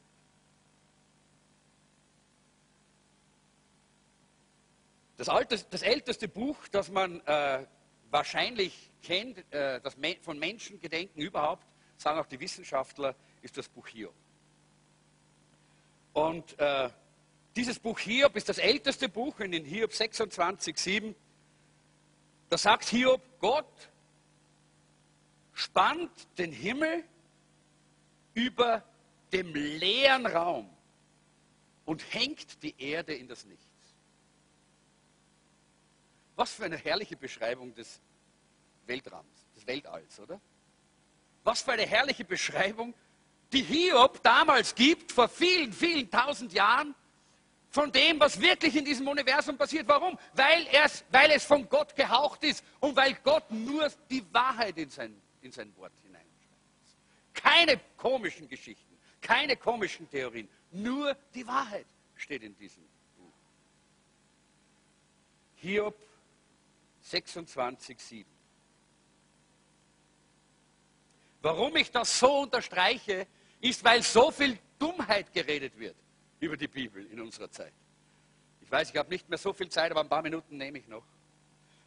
Das, 5.18 5.28
alte, 5.28 5.58
das 5.72 5.82
älteste 5.82 6.28
Buch, 6.28 6.68
das 6.68 6.92
man 6.92 7.20
äh, 7.22 7.66
wahrscheinlich 8.12 8.92
kennt, 9.02 9.40
äh, 9.52 9.82
das 9.82 9.98
von 10.22 10.38
Menschengedenken 10.38 11.20
überhaupt, 11.20 11.66
sagen 12.02 12.20
auch 12.20 12.26
die 12.26 12.40
Wissenschaftler, 12.40 13.16
ist 13.42 13.58
das 13.58 13.70
Buch 13.70 13.88
Hiob. 13.88 14.14
Und 16.14 16.58
äh, 16.60 16.90
dieses 17.56 17.80
Buch 17.80 18.00
Hiob 18.00 18.36
ist 18.36 18.50
das 18.50 18.58
älteste 18.58 19.08
Buch 19.08 19.40
in 19.40 19.52
den 19.52 19.66
Hiob 19.66 19.94
26, 19.94 20.78
7. 20.78 21.16
Da 22.50 22.58
sagt 22.58 22.86
Hiob, 22.86 23.22
Gott 23.40 23.90
spannt 25.54 26.28
den 26.38 26.52
Himmel 26.52 27.04
über 28.34 28.84
dem 29.32 29.54
leeren 29.54 30.26
Raum 30.26 30.70
und 31.86 32.04
hängt 32.14 32.62
die 32.64 32.76
Erde 32.82 33.14
in 33.14 33.28
das 33.28 33.46
Nichts. 33.46 33.66
Was 36.36 36.54
für 36.54 36.66
eine 36.66 36.78
herrliche 36.78 37.16
Beschreibung 37.16 37.74
des 37.76 38.02
Weltraums, 38.88 39.46
des 39.56 39.68
Weltalls, 39.68 40.20
oder? 40.20 40.42
Was 41.44 41.62
für 41.62 41.72
eine 41.74 41.86
herrliche 41.86 42.26
Beschreibung, 42.26 42.94
die 43.52 43.64
Hiob 43.64 44.22
damals 44.24 44.76
gibt, 44.76 45.12
vor 45.12 45.28
vielen, 45.28 45.74
vielen 45.74 46.10
tausend 46.10 46.54
Jahren, 46.54 46.96
von 47.70 47.92
dem, 47.92 48.20
was 48.20 48.40
wirklich 48.40 48.76
in 48.76 48.84
diesem 48.84 49.08
Universum 49.08 49.58
passiert. 49.58 49.88
Warum? 49.88 50.18
Weil, 50.34 50.68
weil 51.10 51.32
es 51.32 51.46
von 51.46 51.68
Gott 51.70 51.96
gehaucht 51.96 52.44
ist 52.44 52.64
und 52.82 52.96
weil 52.96 53.14
Gott 53.24 53.50
nur 53.50 53.90
die 54.10 54.24
Wahrheit 54.34 54.78
in 54.78 54.90
sein, 54.90 55.20
in 55.42 55.52
sein 55.52 55.76
Wort 55.78 55.94
hineinschreibt. 56.04 57.34
Keine 57.34 57.80
komischen 57.96 58.48
Geschichten, 58.50 58.98
keine 59.22 59.56
komischen 59.56 60.10
Theorien, 60.10 60.50
nur 60.72 61.16
die 61.34 61.48
Wahrheit 61.48 61.86
steht 62.16 62.44
in 62.44 62.56
diesem 62.58 62.84
Buch. 63.18 63.34
Hiob 65.56 65.96
26, 67.04 68.00
7. 68.00 68.41
Warum 71.42 71.76
ich 71.76 71.92
das 71.92 72.20
so 72.20 72.42
unterstreiche, 72.42 73.28
ist, 73.60 73.84
weil 73.84 74.04
so 74.04 74.32
viel 74.32 74.58
Dummheit 74.78 75.34
geredet 75.34 75.78
wird 75.78 75.96
über 76.40 76.58
die 76.58 76.68
Bibel 76.68 77.06
in 77.08 77.22
unserer 77.22 77.50
Zeit. 77.50 77.74
Ich 78.62 78.72
weiß, 78.72 78.90
ich 78.90 78.98
habe 78.98 79.10
nicht 79.10 79.28
mehr 79.30 79.38
so 79.38 79.54
viel 79.54 79.70
Zeit, 79.70 79.92
aber 79.92 80.02
ein 80.02 80.10
paar 80.10 80.22
Minuten 80.22 80.58
nehme 80.58 80.80
ich 80.80 80.88
noch. 80.88 81.04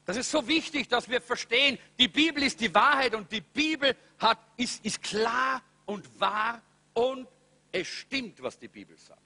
Das 0.05 0.17
ist 0.17 0.31
so 0.31 0.47
wichtig, 0.47 0.89
dass 0.89 1.09
wir 1.09 1.21
verstehen, 1.21 1.79
die 1.99 2.09
Bibel 2.09 2.43
ist 2.43 2.61
die 2.61 2.73
Wahrheit 2.75 3.15
und 3.15 3.31
die 3.33 3.41
Bibel 3.41 3.97
hat, 4.19 4.39
ist, 4.57 4.85
ist 4.85 5.03
klar 5.03 5.63
und 5.87 6.21
wahr 6.21 6.61
und 6.93 7.27
es 7.73 7.89
stimmt, 7.89 8.43
was 8.43 8.59
die 8.59 8.69
Bibel 8.69 8.97
sagt. 8.99 9.21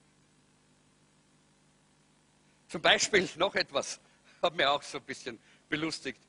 Zum 2.68 2.81
Beispiel 2.81 3.29
noch 3.37 3.55
etwas, 3.55 4.01
hat 4.41 4.55
mir 4.55 4.70
auch 4.70 4.83
so 4.83 4.99
ein 4.99 5.05
bisschen 5.05 5.39
belustigt. 5.68 6.20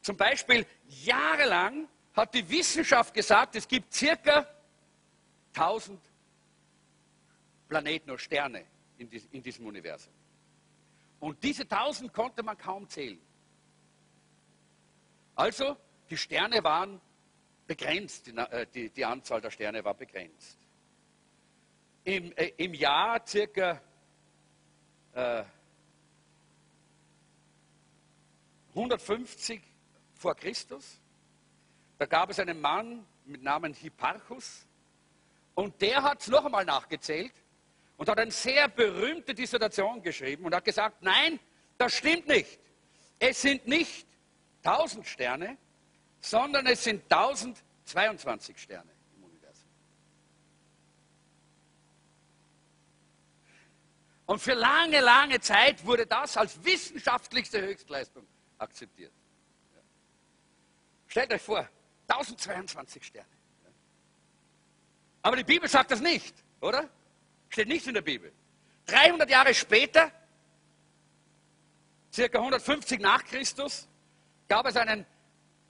Zum 0.00 0.16
Beispiel, 0.16 0.64
jahrelang 0.88 1.88
hat 2.18 2.34
die 2.34 2.48
Wissenschaft 2.48 3.14
gesagt, 3.14 3.54
es 3.54 3.66
gibt 3.66 3.94
circa 3.94 4.46
1000 5.54 6.00
Planeten 7.68 8.10
oder 8.10 8.18
Sterne 8.18 8.64
in, 8.98 9.08
dies, 9.08 9.26
in 9.30 9.42
diesem 9.42 9.66
Universum. 9.66 10.12
Und 11.20 11.42
diese 11.42 11.62
1000 11.62 12.12
konnte 12.12 12.42
man 12.42 12.58
kaum 12.58 12.88
zählen. 12.88 13.20
Also, 15.34 15.76
die 16.10 16.16
Sterne 16.16 16.62
waren 16.64 17.00
begrenzt, 17.66 18.26
die, 18.26 18.36
äh, 18.36 18.66
die, 18.74 18.90
die 18.90 19.04
Anzahl 19.04 19.40
der 19.40 19.50
Sterne 19.50 19.84
war 19.84 19.94
begrenzt. 19.94 20.58
Im, 22.04 22.32
äh, 22.36 22.52
im 22.56 22.74
Jahr 22.74 23.24
circa 23.24 23.80
äh, 25.12 25.44
150 28.70 29.62
vor 30.14 30.34
Christus, 30.34 31.00
da 31.98 32.06
gab 32.06 32.30
es 32.30 32.38
einen 32.38 32.60
Mann 32.60 33.04
mit 33.24 33.42
Namen 33.42 33.74
Hipparchus 33.74 34.66
und 35.54 35.80
der 35.82 36.02
hat 36.02 36.20
es 36.20 36.28
noch 36.28 36.44
einmal 36.44 36.64
nachgezählt 36.64 37.32
und 37.96 38.08
hat 38.08 38.18
eine 38.18 38.30
sehr 38.30 38.68
berühmte 38.68 39.34
Dissertation 39.34 40.00
geschrieben 40.00 40.44
und 40.44 40.54
hat 40.54 40.64
gesagt, 40.64 41.02
nein, 41.02 41.40
das 41.76 41.94
stimmt 41.94 42.28
nicht. 42.28 42.60
Es 43.18 43.42
sind 43.42 43.66
nicht 43.66 44.06
1000 44.62 45.06
Sterne, 45.06 45.58
sondern 46.20 46.66
es 46.66 46.84
sind 46.84 47.02
1022 47.12 48.56
Sterne 48.56 48.90
im 49.16 49.24
Universum. 49.24 49.68
Und 54.26 54.38
für 54.38 54.54
lange, 54.54 55.00
lange 55.00 55.40
Zeit 55.40 55.84
wurde 55.84 56.06
das 56.06 56.36
als 56.36 56.64
wissenschaftlichste 56.64 57.60
Höchstleistung 57.60 58.24
akzeptiert. 58.58 59.12
Stellt 61.08 61.32
euch 61.32 61.42
vor, 61.42 61.68
1022 62.08 63.04
Sterne. 63.04 63.28
Aber 65.22 65.36
die 65.36 65.44
Bibel 65.44 65.68
sagt 65.68 65.90
das 65.90 66.00
nicht, 66.00 66.34
oder? 66.60 66.88
Steht 67.50 67.68
nicht 67.68 67.86
in 67.86 67.94
der 67.94 68.02
Bibel. 68.02 68.32
300 68.86 69.28
Jahre 69.28 69.52
später, 69.52 70.10
circa 72.12 72.38
150 72.38 73.00
nach 73.00 73.24
Christus, 73.24 73.86
gab 74.48 74.66
es 74.66 74.76
einen 74.76 75.04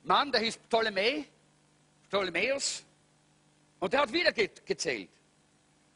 Mann, 0.04 0.30
der 0.30 0.40
hieß 0.40 0.58
Ptolemä, 0.58 1.24
Ptolemäus, 2.08 2.84
und 3.80 3.92
der 3.92 4.00
hat 4.00 4.12
wieder 4.12 4.32
gezählt. 4.32 5.10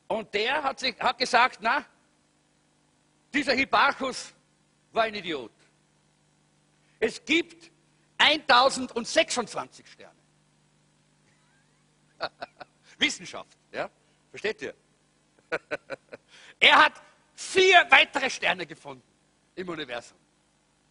Und 0.09 0.33
der 0.35 0.63
hat, 0.63 0.81
sich, 0.81 0.99
hat 1.01 1.19
gesagt, 1.19 1.59
na, 1.63 1.85
dieser 3.33 3.55
Hipparchus 3.55 4.33
war 4.93 5.05
ein 5.05 5.15
Idiot. 5.15 5.53
Es 7.01 7.25
gibt 7.25 7.71
1026 8.19 9.87
Sterne. 9.89 10.12
Wissenschaft, 12.99 13.57
ja? 13.73 13.91
Versteht 14.31 14.63
ihr? 14.63 14.75
er 16.61 16.85
hat 16.85 17.03
vier 17.35 17.87
weitere 17.91 18.31
Sterne 18.31 18.67
gefunden 18.67 19.03
im 19.55 19.69
Universum. 19.69 20.17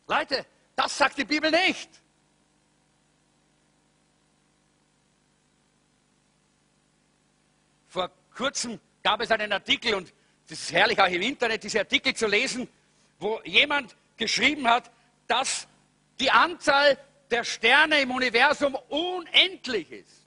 Leute, 0.07 0.45
das 0.75 0.97
sagt 0.97 1.17
die 1.17 1.25
Bibel 1.25 1.49
nicht. 1.49 1.89
Vor 7.87 8.09
kurzem 8.35 8.79
gab 9.03 9.21
es 9.21 9.31
einen 9.31 9.51
Artikel 9.51 9.95
und 9.95 10.13
es 10.47 10.63
ist 10.63 10.71
herrlich 10.71 10.99
auch 10.99 11.07
im 11.07 11.21
Internet, 11.21 11.63
diese 11.63 11.79
Artikel 11.79 12.13
zu 12.13 12.27
lesen, 12.27 12.67
wo 13.19 13.41
jemand 13.43 13.95
geschrieben 14.17 14.67
hat, 14.67 14.91
dass 15.27 15.67
die 16.19 16.29
Anzahl 16.29 16.97
der 17.29 17.43
Sterne 17.43 18.01
im 18.01 18.11
Universum 18.11 18.75
unendlich 18.89 19.91
ist. 19.91 20.20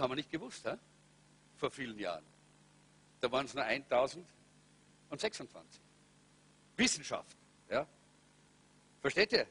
Haben 0.00 0.12
wir 0.12 0.16
nicht 0.16 0.30
gewusst, 0.30 0.66
he? 0.66 0.74
vor 1.56 1.70
vielen 1.70 1.98
Jahren. 1.98 2.24
Da 3.20 3.30
waren 3.30 3.44
es 3.44 3.54
nur 3.54 3.64
1026. 3.64 5.80
Wissenschaft. 6.76 7.36
Ja? 7.68 7.86
Versteht 9.00 9.32
ihr? 9.32 9.46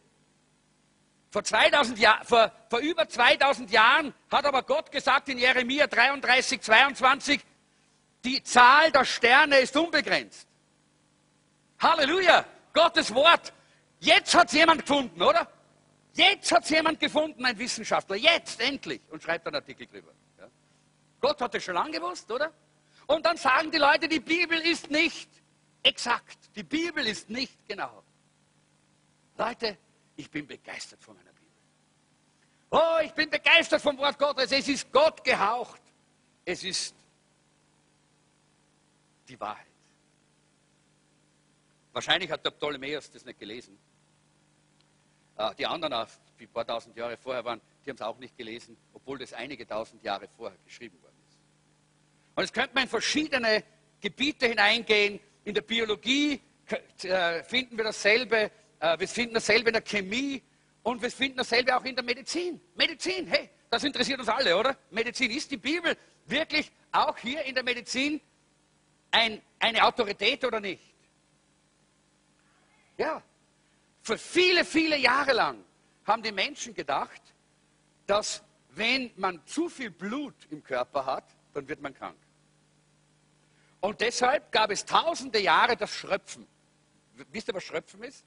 Vor, 1.30 1.44
2000 1.44 2.00
Jahr, 2.00 2.26
vor, 2.26 2.52
vor 2.68 2.80
über 2.80 3.08
2000 3.08 3.70
Jahren 3.70 4.14
hat 4.32 4.46
aber 4.46 4.64
Gott 4.64 4.92
gesagt 4.92 5.30
in 5.30 5.38
Jeremia 5.38 5.86
33, 5.86 6.60
22, 6.60 7.40
die 8.26 8.42
Zahl 8.42 8.92
der 8.92 9.06
Sterne 9.06 9.60
ist 9.60 9.78
unbegrenzt. 9.78 10.48
Halleluja! 11.80 12.46
Gottes 12.74 13.14
Wort. 13.14 13.54
Jetzt 14.00 14.34
hat 14.34 14.48
es 14.48 14.54
jemand 14.54 14.82
gefunden, 14.82 15.22
oder? 15.22 15.48
Jetzt 16.14 16.52
hat 16.52 16.64
es 16.64 16.70
jemand 16.70 17.00
gefunden, 17.00 17.46
ein 17.46 17.58
Wissenschaftler. 17.58 18.16
Jetzt 18.16 18.60
endlich. 18.62 19.02
Und 19.10 19.22
schreibt 19.22 19.46
einen 19.48 19.56
Artikel 19.56 19.86
drüber. 19.86 20.12
Gott 21.20 21.42
hat 21.42 21.56
es 21.56 21.64
schon 21.64 21.76
lange 21.76 21.92
gewusst, 21.92 22.30
oder? 22.32 22.52
Und 23.08 23.26
dann 23.26 23.38
sagen 23.38 23.72
die 23.72 23.78
Leute, 23.78 24.08
die 24.08 24.20
Bibel 24.20 24.60
ist 24.60 24.90
nicht 24.90 25.30
exakt. 25.84 26.38
Die 26.56 26.64
Bibel 26.64 27.06
ist 27.08 27.30
nicht 27.30 27.68
genau. 27.68 28.04
Leute, 29.38 29.78
ich 30.16 30.30
bin 30.30 30.46
begeistert 30.46 31.02
von 31.02 31.16
meiner 31.16 31.32
Bibel. 31.32 31.40
Oh, 32.72 33.00
ich 33.04 33.14
bin 33.14 33.30
begeistert 33.30 33.82
vom 33.82 33.98
Wort 33.98 34.20
Gottes. 34.20 34.52
Es 34.52 34.68
ist 34.68 34.92
Gott 34.92 35.24
gehaucht. 35.24 35.82
Es 36.46 36.64
ist 36.64 36.96
die 39.28 39.40
Wahrheit. 39.40 39.66
Wahrscheinlich 41.94 42.30
hat 42.30 42.46
der 42.46 42.52
Ptolemäus 42.52 43.10
das 43.10 43.26
nicht 43.26 43.40
gelesen. 43.40 43.78
Äh, 45.38 45.56
die 45.56 45.66
anderen, 45.66 46.08
die 46.40 46.46
ein 46.46 46.50
paar 46.50 46.68
tausend 46.68 46.96
Jahre 46.96 47.18
vorher 47.18 47.44
waren, 47.44 47.62
die 47.86 47.90
haben 47.90 47.96
es 47.96 48.02
auch 48.02 48.18
nicht 48.18 48.38
gelesen, 48.38 48.78
obwohl 48.94 49.18
das 49.18 49.34
einige 49.34 49.66
tausend 49.66 50.04
Jahre 50.04 50.28
vorher 50.28 50.58
geschrieben 50.66 50.98
ist. 50.98 51.09
Und 52.40 52.46
es 52.46 52.54
könnte 52.54 52.74
man 52.74 52.84
in 52.84 52.90
verschiedene 52.90 53.66
Gebiete 54.00 54.48
hineingehen. 54.48 55.20
In 55.44 55.54
der 55.54 55.62
Biologie 55.62 56.40
äh, 57.04 57.44
finden 57.44 57.76
wir 57.76 57.84
dasselbe, 57.84 58.50
äh, 58.80 58.98
wir 58.98 59.10
finden 59.10 59.34
dasselbe 59.34 59.68
in 59.68 59.74
der 59.74 59.82
Chemie 59.82 60.42
und 60.82 61.02
wir 61.02 61.12
finden 61.12 61.40
dasselbe 61.40 61.76
auch 61.76 61.84
in 61.84 61.96
der 61.96 62.06
Medizin. 62.06 62.62
Medizin, 62.76 63.28
hey, 63.28 63.50
das 63.70 63.84
interessiert 63.84 64.22
uns 64.22 64.30
alle, 64.30 64.56
oder? 64.56 64.78
Medizin 64.90 65.32
ist 65.32 65.52
die 65.52 65.58
Bibel 65.58 65.98
wirklich 66.28 66.72
auch 66.94 67.18
hier 67.18 67.44
in 67.44 67.56
der 67.56 67.64
Medizin 67.66 68.22
ein, 69.12 69.42
eine 69.60 69.84
Autorität 69.84 70.46
oder 70.46 70.62
nicht? 70.62 70.96
Ja, 72.98 73.22
für 74.02 74.18
viele, 74.18 74.64
viele 74.64 74.96
Jahre 74.96 75.34
lang 75.34 75.62
haben 76.06 76.24
die 76.24 76.32
Menschen 76.32 76.74
gedacht, 76.74 77.22
dass 78.08 78.42
wenn 78.70 79.12
man 79.18 79.46
zu 79.46 79.68
viel 79.68 79.92
Blut 79.92 80.36
im 80.52 80.64
Körper 80.64 81.06
hat, 81.06 81.26
dann 81.54 81.68
wird 81.68 81.82
man 81.82 81.94
krank. 81.94 82.16
Und 83.82 84.02
deshalb 84.02 84.52
gab 84.52 84.72
es 84.72 84.86
tausende 84.86 85.40
Jahre 85.40 85.78
das 85.78 85.92
Schröpfen. 85.92 86.48
Wisst 87.32 87.48
ihr, 87.48 87.54
was 87.54 87.64
Schröpfen 87.64 88.04
ist? 88.04 88.26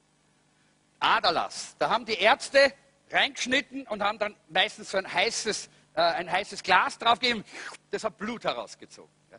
Aderlass. 0.98 1.76
Da 1.78 1.90
haben 1.90 2.05
die 2.05 2.14
Ärzte 2.14 2.72
reingeschnitten 3.11 3.86
und 3.86 4.03
haben 4.03 4.18
dann 4.18 4.36
meistens 4.48 4.90
so 4.90 4.98
ein 4.98 5.12
heißes, 5.12 5.68
äh, 5.94 6.00
ein 6.00 6.30
heißes 6.30 6.62
Glas 6.62 6.98
draufgegeben. 6.98 7.44
Das 7.90 8.05
hat 8.05 8.16
Blut 8.16 8.44
herausgezogen. 8.44 9.12
Ja. 9.30 9.38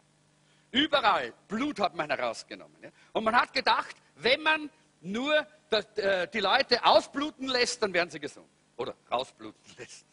Überall 0.72 1.34
Blut 1.48 1.80
hat 1.80 1.96
man 1.96 2.10
herausgenommen. 2.10 2.76
Ja. 2.82 2.90
Und 3.14 3.24
man 3.24 3.36
hat 3.36 3.54
gedacht, 3.54 3.96
wenn 4.16 4.42
man 4.42 4.70
nur 5.02 5.48
das, 5.70 5.86
äh, 5.98 6.28
die 6.28 6.40
Leute 6.40 6.84
ausbluten 6.86 7.48
lässt, 7.48 7.82
dann 7.82 7.94
werden 7.94 8.10
sie 8.10 8.20
gesund. 8.20 8.48
Oder 8.76 8.96
rausbluten 9.10 9.62
lässt. 9.78 10.06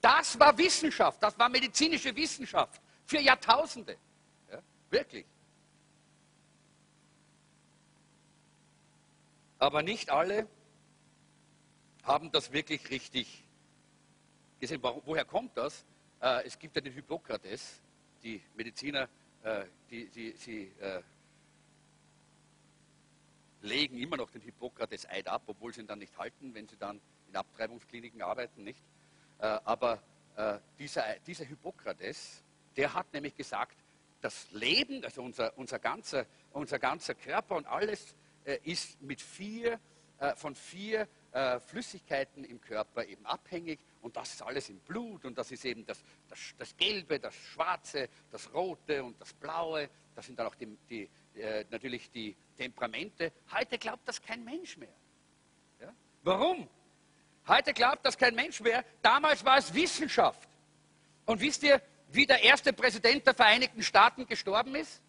Das 0.00 0.38
war 0.38 0.56
Wissenschaft, 0.56 1.20
das 1.22 1.36
war 1.38 1.48
medizinische 1.48 2.14
Wissenschaft 2.14 2.80
für 3.04 3.18
Jahrtausende. 3.18 3.96
Wirklich. 4.96 5.26
Aber 9.58 9.82
nicht 9.82 10.08
alle 10.08 10.48
haben 12.02 12.32
das 12.32 12.50
wirklich 12.50 12.88
richtig 12.88 13.44
gesehen. 14.58 14.82
Woher 14.82 15.26
kommt 15.26 15.54
das? 15.58 15.84
Äh, 16.22 16.46
es 16.46 16.58
gibt 16.58 16.76
ja 16.76 16.80
den 16.80 16.94
Hippokrates, 16.94 17.82
die 18.22 18.40
Mediziner, 18.54 19.06
äh, 19.42 19.66
die, 19.90 20.06
die, 20.08 20.30
sie 20.32 20.72
äh, 20.80 21.02
legen 23.60 23.98
immer 23.98 24.16
noch 24.16 24.30
den 24.30 24.40
Hippokrates-Eid 24.40 25.28
ab, 25.28 25.42
obwohl 25.46 25.74
sie 25.74 25.82
ihn 25.82 25.86
dann 25.86 25.98
nicht 25.98 26.16
halten, 26.16 26.54
wenn 26.54 26.66
sie 26.68 26.78
dann 26.78 27.02
in 27.28 27.36
Abtreibungskliniken 27.36 28.22
arbeiten, 28.22 28.64
nicht? 28.64 28.82
aber 29.38 30.00
dieser, 30.78 31.18
dieser 31.26 31.44
Hippokrates, 31.44 32.42
der 32.76 32.94
hat 32.94 33.12
nämlich 33.12 33.34
gesagt, 33.34 33.76
das 34.20 34.50
Leben, 34.50 35.04
also 35.04 35.22
unser, 35.22 35.56
unser, 35.58 35.78
ganzer, 35.78 36.26
unser 36.52 36.78
ganzer 36.78 37.14
Körper 37.14 37.56
und 37.56 37.66
alles 37.66 38.14
ist 38.64 39.00
mit 39.02 39.20
vier, 39.20 39.80
von 40.36 40.54
vier 40.54 41.08
äh, 41.36 41.60
Flüssigkeiten 41.60 42.44
im 42.44 42.60
Körper 42.62 43.04
eben 43.04 43.26
abhängig 43.26 43.78
und 44.00 44.16
das 44.16 44.32
ist 44.32 44.42
alles 44.42 44.70
im 44.70 44.78
Blut 44.78 45.26
und 45.26 45.36
das 45.36 45.52
ist 45.52 45.66
eben 45.66 45.84
das, 45.84 46.02
das, 46.30 46.38
das 46.56 46.74
Gelbe, 46.78 47.20
das 47.20 47.34
Schwarze, 47.34 48.08
das 48.30 48.54
Rote 48.54 49.04
und 49.04 49.20
das 49.20 49.34
Blaue. 49.34 49.90
Das 50.14 50.24
sind 50.24 50.38
dann 50.38 50.46
auch 50.46 50.54
die, 50.54 50.78
die, 50.88 51.10
äh, 51.38 51.66
natürlich 51.68 52.10
die 52.10 52.34
Temperamente. 52.56 53.32
Heute 53.52 53.76
glaubt 53.76 54.08
das 54.08 54.22
kein 54.22 54.44
Mensch 54.44 54.78
mehr. 54.78 54.94
Ja? 55.78 55.92
Warum? 56.22 56.66
Heute 57.46 57.74
glaubt 57.74 58.06
das 58.06 58.16
kein 58.16 58.34
Mensch 58.34 58.60
mehr. 58.60 58.82
Damals 59.02 59.44
war 59.44 59.58
es 59.58 59.74
Wissenschaft. 59.74 60.48
Und 61.26 61.40
wisst 61.42 61.64
ihr, 61.64 61.82
wie 62.08 62.26
der 62.26 62.42
erste 62.42 62.72
Präsident 62.72 63.26
der 63.26 63.34
Vereinigten 63.34 63.82
Staaten 63.82 64.26
gestorben 64.26 64.74
ist? 64.74 65.02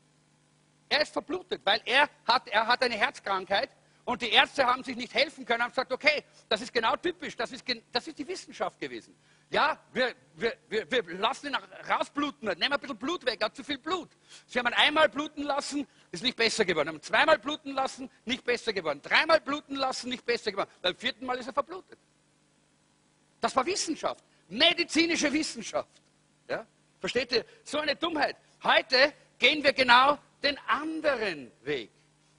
Er 0.90 1.02
ist 1.02 1.14
verblutet, 1.14 1.62
weil 1.64 1.82
er 1.86 2.10
hat, 2.26 2.48
er 2.48 2.68
hat 2.68 2.82
eine 2.82 2.96
Herzkrankheit 2.96 3.70
und 4.06 4.22
die 4.22 4.30
Ärzte 4.30 4.66
haben 4.66 4.86
sich 4.86 4.96
nicht 4.96 5.14
helfen 5.14 5.46
können, 5.46 5.64
haben 5.64 5.72
gesagt, 5.72 5.92
okay, 5.92 6.24
das 6.48 6.62
ist 6.62 6.74
genau 6.74 6.96
typisch, 6.96 7.36
das 7.36 7.52
ist, 7.52 7.66
das 7.92 8.08
ist 8.08 8.18
die 8.18 8.26
Wissenschaft 8.26 8.80
gewesen. 8.80 9.14
Ja, 9.50 9.78
wir, 9.92 10.16
wir, 10.36 10.58
wir, 10.70 10.90
wir 10.90 11.18
lassen 11.18 11.48
ihn 11.48 11.58
rausbluten, 11.90 12.48
nehmen 12.58 12.72
ein 12.72 12.80
bisschen 12.80 12.98
Blut 12.98 13.26
weg, 13.26 13.42
er 13.42 13.48
hat 13.48 13.56
zu 13.56 13.66
viel 13.66 13.78
Blut. 13.78 14.10
Sie 14.46 14.60
haben 14.60 14.68
ihn 14.68 14.74
einmal 14.74 15.10
bluten 15.10 15.44
lassen, 15.44 15.86
ist 16.10 16.24
nicht 16.24 16.38
besser 16.38 16.64
geworden. 16.64 16.88
Haben 16.88 17.02
zweimal 17.02 17.38
bluten 17.38 17.74
lassen, 17.74 18.10
nicht 18.24 18.46
besser 18.46 18.72
geworden. 18.72 19.02
Dreimal 19.02 19.42
bluten 19.42 19.76
lassen, 19.76 20.08
nicht 20.08 20.26
besser 20.26 20.52
geworden. 20.52 20.70
Beim 20.82 20.96
vierten 20.96 21.26
Mal 21.26 21.38
ist 21.38 21.48
er 21.48 21.54
verblutet. 21.54 22.00
Das 23.42 23.54
war 23.58 23.66
Wissenschaft, 23.66 24.24
medizinische 24.48 25.32
Wissenschaft. 25.34 26.02
Versteht 27.00 27.32
ihr? 27.32 27.46
So 27.64 27.80
eine 27.80 27.96
Dummheit. 27.96 28.36
Heute 28.64 29.14
gehen 29.38 29.64
wir 29.64 29.74
genau 29.74 30.18
den 30.44 30.58
anderen 30.68 31.52
Weg. 31.64 31.92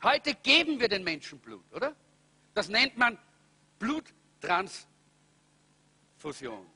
Heute 0.03 0.35
geben 0.35 0.81
wir 0.81 0.89
den 0.89 1.05
Menschen 1.05 1.39
Blut, 1.39 1.65
oder? 1.73 1.95
Das 2.55 2.69
nennt 2.69 2.97
man 2.97 3.19
Bluttransfusion. 3.79 6.67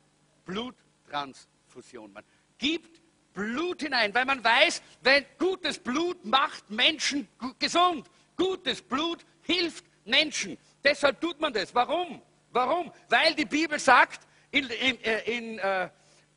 Bluttransfusion. 0.44 2.12
Man 2.12 2.24
gibt 2.58 3.00
Blut 3.32 3.82
hinein, 3.82 4.14
weil 4.14 4.24
man 4.24 4.44
weiß, 4.44 4.82
wenn 5.02 5.24
gutes 5.38 5.78
Blut 5.78 6.24
macht 6.24 6.68
Menschen 6.70 7.28
gesund. 7.58 8.08
Gutes 8.36 8.82
Blut 8.82 9.24
hilft 9.42 9.84
Menschen. 10.04 10.58
Deshalb 10.84 11.20
tut 11.20 11.40
man 11.40 11.52
das. 11.52 11.74
Warum? 11.74 12.20
Warum? 12.50 12.92
Weil 13.08 13.34
die 13.34 13.44
Bibel 13.44 13.78
sagt 13.78 14.26
in, 14.50 14.68
in, 14.68 15.04
äh, 15.04 15.36
in 15.36 15.58
äh, 15.58 15.88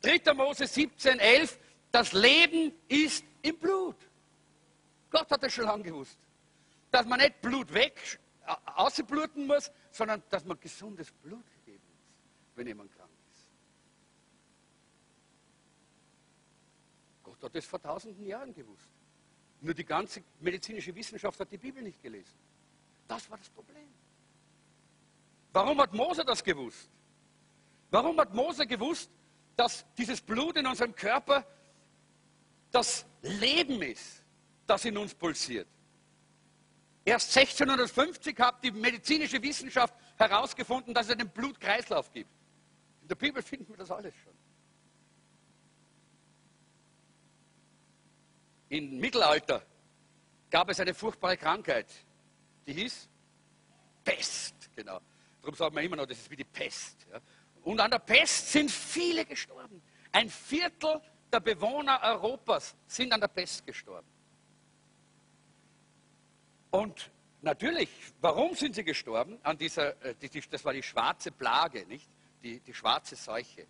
3. 0.05 0.33
Mose 0.33 0.67
17, 0.67 1.19
11, 1.19 1.59
das 1.91 2.13
Leben 2.13 2.73
ist 2.87 3.25
im 3.41 3.57
Blut. 3.57 3.97
Gott 5.09 5.29
hat 5.29 5.43
das 5.43 5.53
schon 5.53 5.65
lange 5.65 5.83
gewusst 5.83 6.17
dass 6.95 7.05
man 7.05 7.19
nicht 7.19 7.41
Blut 7.41 7.73
weg 7.73 8.19
ausbluten 8.77 9.47
muss, 9.47 9.69
sondern 9.91 10.23
dass 10.29 10.45
man 10.45 10.57
gesundes 10.57 11.11
Blut 11.11 11.45
geben 11.65 11.83
muss, 11.83 12.55
wenn 12.55 12.67
jemand 12.67 12.95
krank 12.95 13.09
ist. 13.33 13.49
Gott 17.21 17.43
hat 17.43 17.53
das 17.53 17.65
vor 17.65 17.81
tausenden 17.81 18.25
Jahren 18.25 18.53
gewusst. 18.53 18.87
Nur 19.59 19.73
die 19.73 19.83
ganze 19.83 20.23
medizinische 20.39 20.95
Wissenschaft 20.95 21.37
hat 21.37 21.51
die 21.51 21.57
Bibel 21.57 21.83
nicht 21.83 22.01
gelesen. 22.01 22.37
Das 23.09 23.29
war 23.29 23.37
das 23.37 23.49
Problem. 23.49 23.89
Warum 25.51 25.81
hat 25.81 25.93
Mose 25.93 26.23
das 26.23 26.41
gewusst? 26.41 26.89
Warum 27.91 28.17
hat 28.21 28.33
Mose 28.33 28.65
gewusst, 28.65 29.09
dass 29.55 29.85
dieses 29.97 30.21
Blut 30.21 30.57
in 30.57 30.67
unserem 30.67 30.95
Körper 30.95 31.45
das 32.71 33.05
Leben 33.21 33.81
ist, 33.81 34.23
das 34.67 34.85
in 34.85 34.97
uns 34.97 35.13
pulsiert? 35.13 35.67
Erst 37.05 37.37
1650 37.37 38.39
hat 38.39 38.63
die 38.63 38.71
medizinische 38.71 39.41
Wissenschaft 39.41 39.93
herausgefunden, 40.17 40.93
dass 40.93 41.07
es 41.07 41.13
einen 41.13 41.29
Blutkreislauf 41.29 42.11
gibt. 42.11 42.31
In 43.03 43.07
der 43.07 43.15
Bibel 43.15 43.43
finden 43.43 43.69
wir 43.69 43.77
das 43.77 43.91
alles 43.91 44.13
schon. 44.23 44.33
Im 48.69 48.97
Mittelalter 48.99 49.63
gab 50.49 50.69
es 50.69 50.79
eine 50.79 50.93
furchtbare 50.93 51.37
Krankheit, 51.37 51.87
die 52.65 52.73
hieß 52.73 53.07
Pest. 54.03 54.55
Genau. 54.75 54.99
Darum 55.41 55.55
sagen 55.55 55.75
wir 55.75 55.83
immer 55.83 55.97
noch, 55.97 56.07
das 56.07 56.17
ist 56.17 56.31
wie 56.31 56.35
die 56.35 56.43
Pest. 56.43 57.05
Ja. 57.11 57.19
Und 57.65 57.81
an 57.81 57.89
der 57.89 57.99
Pest 57.99 58.51
sind 58.51 58.69
viele 58.69 59.25
gestorben. 59.25 59.81
Ein 60.11 60.29
Viertel 60.29 61.01
der 61.33 61.39
Bewohner 61.39 61.99
Europas 62.03 62.75
sind 62.87 63.11
an 63.11 63.19
der 63.19 63.27
Pest 63.27 63.65
gestorben. 63.65 64.07
Und 66.69 67.09
natürlich, 67.41 67.89
warum 68.21 68.53
sind 68.53 68.75
sie 68.75 68.83
gestorben? 68.83 69.39
An 69.41 69.57
dieser, 69.57 69.99
äh, 70.03 70.13
das 70.51 70.63
war 70.63 70.73
die 70.73 70.83
schwarze 70.83 71.31
Plage, 71.31 71.85
nicht? 71.87 72.07
Die, 72.43 72.59
die 72.59 72.73
schwarze 72.73 73.15
Seuche. 73.15 73.65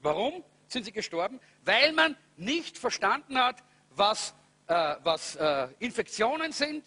Warum 0.00 0.44
sind 0.68 0.84
sie 0.84 0.92
gestorben? 0.92 1.40
Weil 1.64 1.92
man 1.92 2.16
nicht 2.36 2.78
verstanden 2.78 3.36
hat, 3.36 3.56
was, 3.90 4.34
äh, 4.68 4.94
was 5.02 5.34
äh, 5.34 5.68
Infektionen 5.80 6.52
sind, 6.52 6.84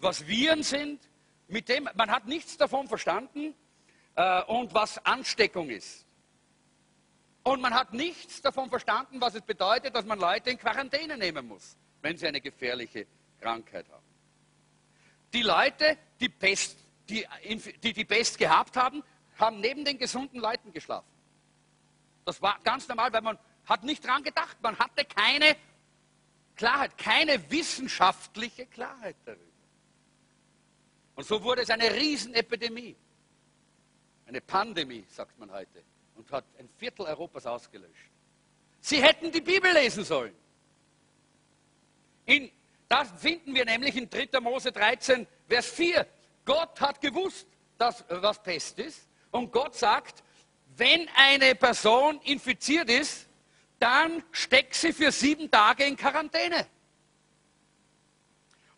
was 0.00 0.26
Viren 0.26 0.64
sind. 0.64 1.08
Mit 1.46 1.68
dem, 1.68 1.88
man 1.94 2.10
hat 2.10 2.26
nichts 2.26 2.56
davon 2.56 2.88
verstanden 2.88 3.54
äh, 4.16 4.42
und 4.44 4.72
was 4.74 5.04
Ansteckung 5.04 5.70
ist. 5.70 6.04
Und 7.42 7.60
man 7.60 7.74
hat 7.74 7.92
nichts 7.92 8.40
davon 8.40 8.70
verstanden, 8.70 9.20
was 9.20 9.34
es 9.34 9.42
bedeutet, 9.42 9.94
dass 9.94 10.06
man 10.06 10.18
Leute 10.18 10.50
in 10.50 10.58
Quarantäne 10.58 11.18
nehmen 11.18 11.46
muss, 11.46 11.76
wenn 12.00 12.16
sie 12.16 12.26
eine 12.26 12.40
gefährliche 12.40 13.06
Krankheit 13.40 13.86
haben. 13.90 14.04
Die 15.32 15.42
Leute, 15.42 15.98
die 16.20 16.30
Pest, 16.30 16.78
die, 17.08 17.26
die, 17.82 17.92
die 17.92 18.04
Pest 18.04 18.38
gehabt 18.38 18.76
haben, 18.76 19.02
haben 19.38 19.60
neben 19.60 19.84
den 19.84 19.98
gesunden 19.98 20.40
Leuten 20.40 20.72
geschlafen. 20.72 21.08
Das 22.24 22.40
war 22.40 22.58
ganz 22.64 22.88
normal, 22.88 23.12
weil 23.12 23.20
man 23.20 23.38
hat 23.66 23.84
nicht 23.84 24.04
daran 24.04 24.22
gedacht. 24.22 24.56
Man 24.62 24.78
hatte 24.78 25.04
keine 25.04 25.56
Klarheit, 26.56 26.96
keine 26.96 27.50
wissenschaftliche 27.50 28.66
Klarheit 28.66 29.16
darüber. 29.24 29.42
Und 31.16 31.26
so 31.26 31.42
wurde 31.42 31.62
es 31.62 31.70
eine 31.70 31.92
Riesenepidemie. 31.92 32.96
Eine 34.26 34.40
Pandemie, 34.40 35.04
sagt 35.08 35.38
man 35.38 35.50
heute. 35.50 35.82
Und 36.16 36.30
hat 36.30 36.44
ein 36.58 36.68
Viertel 36.78 37.06
Europas 37.06 37.46
ausgelöscht. 37.46 38.10
Sie 38.80 39.02
hätten 39.02 39.32
die 39.32 39.40
Bibel 39.40 39.72
lesen 39.72 40.04
sollen. 40.04 40.34
In 42.26 42.50
das 42.88 43.10
finden 43.16 43.54
wir 43.54 43.64
nämlich 43.64 43.96
in 43.96 44.08
3. 44.08 44.40
Mose 44.40 44.70
13, 44.70 45.26
Vers 45.48 45.66
4. 45.70 46.06
Gott 46.44 46.80
hat 46.80 47.00
gewusst, 47.00 47.46
dass, 47.78 48.04
was 48.08 48.42
Pest 48.42 48.78
ist. 48.78 49.08
Und 49.30 49.50
Gott 49.50 49.74
sagt, 49.74 50.22
wenn 50.76 51.08
eine 51.16 51.54
Person 51.54 52.20
infiziert 52.22 52.90
ist, 52.90 53.26
dann 53.78 54.22
steckt 54.30 54.74
sie 54.74 54.92
für 54.92 55.10
sieben 55.10 55.50
Tage 55.50 55.84
in 55.84 55.96
Quarantäne. 55.96 56.66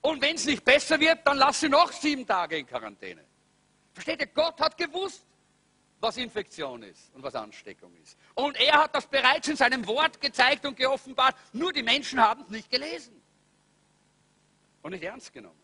Und 0.00 0.22
wenn 0.22 0.36
es 0.36 0.46
nicht 0.46 0.64
besser 0.64 0.98
wird, 1.00 1.26
dann 1.26 1.36
lass 1.36 1.60
sie 1.60 1.68
noch 1.68 1.92
sieben 1.92 2.26
Tage 2.26 2.58
in 2.58 2.66
Quarantäne. 2.66 3.24
Versteht 3.92 4.20
ihr? 4.20 4.28
Gott 4.28 4.60
hat 4.60 4.78
gewusst, 4.78 5.25
was 6.00 6.16
Infektion 6.16 6.82
ist 6.82 7.14
und 7.14 7.22
was 7.22 7.34
Ansteckung 7.34 7.94
ist. 7.96 8.18
Und 8.34 8.56
er 8.56 8.74
hat 8.74 8.94
das 8.94 9.06
bereits 9.06 9.48
in 9.48 9.56
seinem 9.56 9.86
Wort 9.86 10.20
gezeigt 10.20 10.66
und 10.66 10.76
geoffenbart. 10.76 11.34
Nur 11.52 11.72
die 11.72 11.82
Menschen 11.82 12.20
haben 12.20 12.42
es 12.42 12.50
nicht 12.50 12.70
gelesen 12.70 13.20
und 14.82 14.92
nicht 14.92 15.02
ernst 15.02 15.32
genommen. 15.32 15.60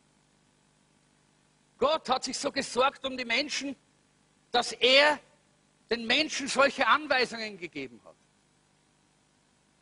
Gott 1.79 2.09
hat 2.09 2.25
sich 2.25 2.39
so 2.39 2.51
gesorgt 2.51 3.05
um 3.05 3.17
die 3.17 3.25
Menschen, 3.25 3.77
dass 4.51 4.73
er 4.73 5.19
den 5.91 6.07
Menschen 6.07 6.49
solche 6.49 6.87
Anweisungen 6.87 7.59
gegeben 7.59 8.01
hat. 8.05 8.15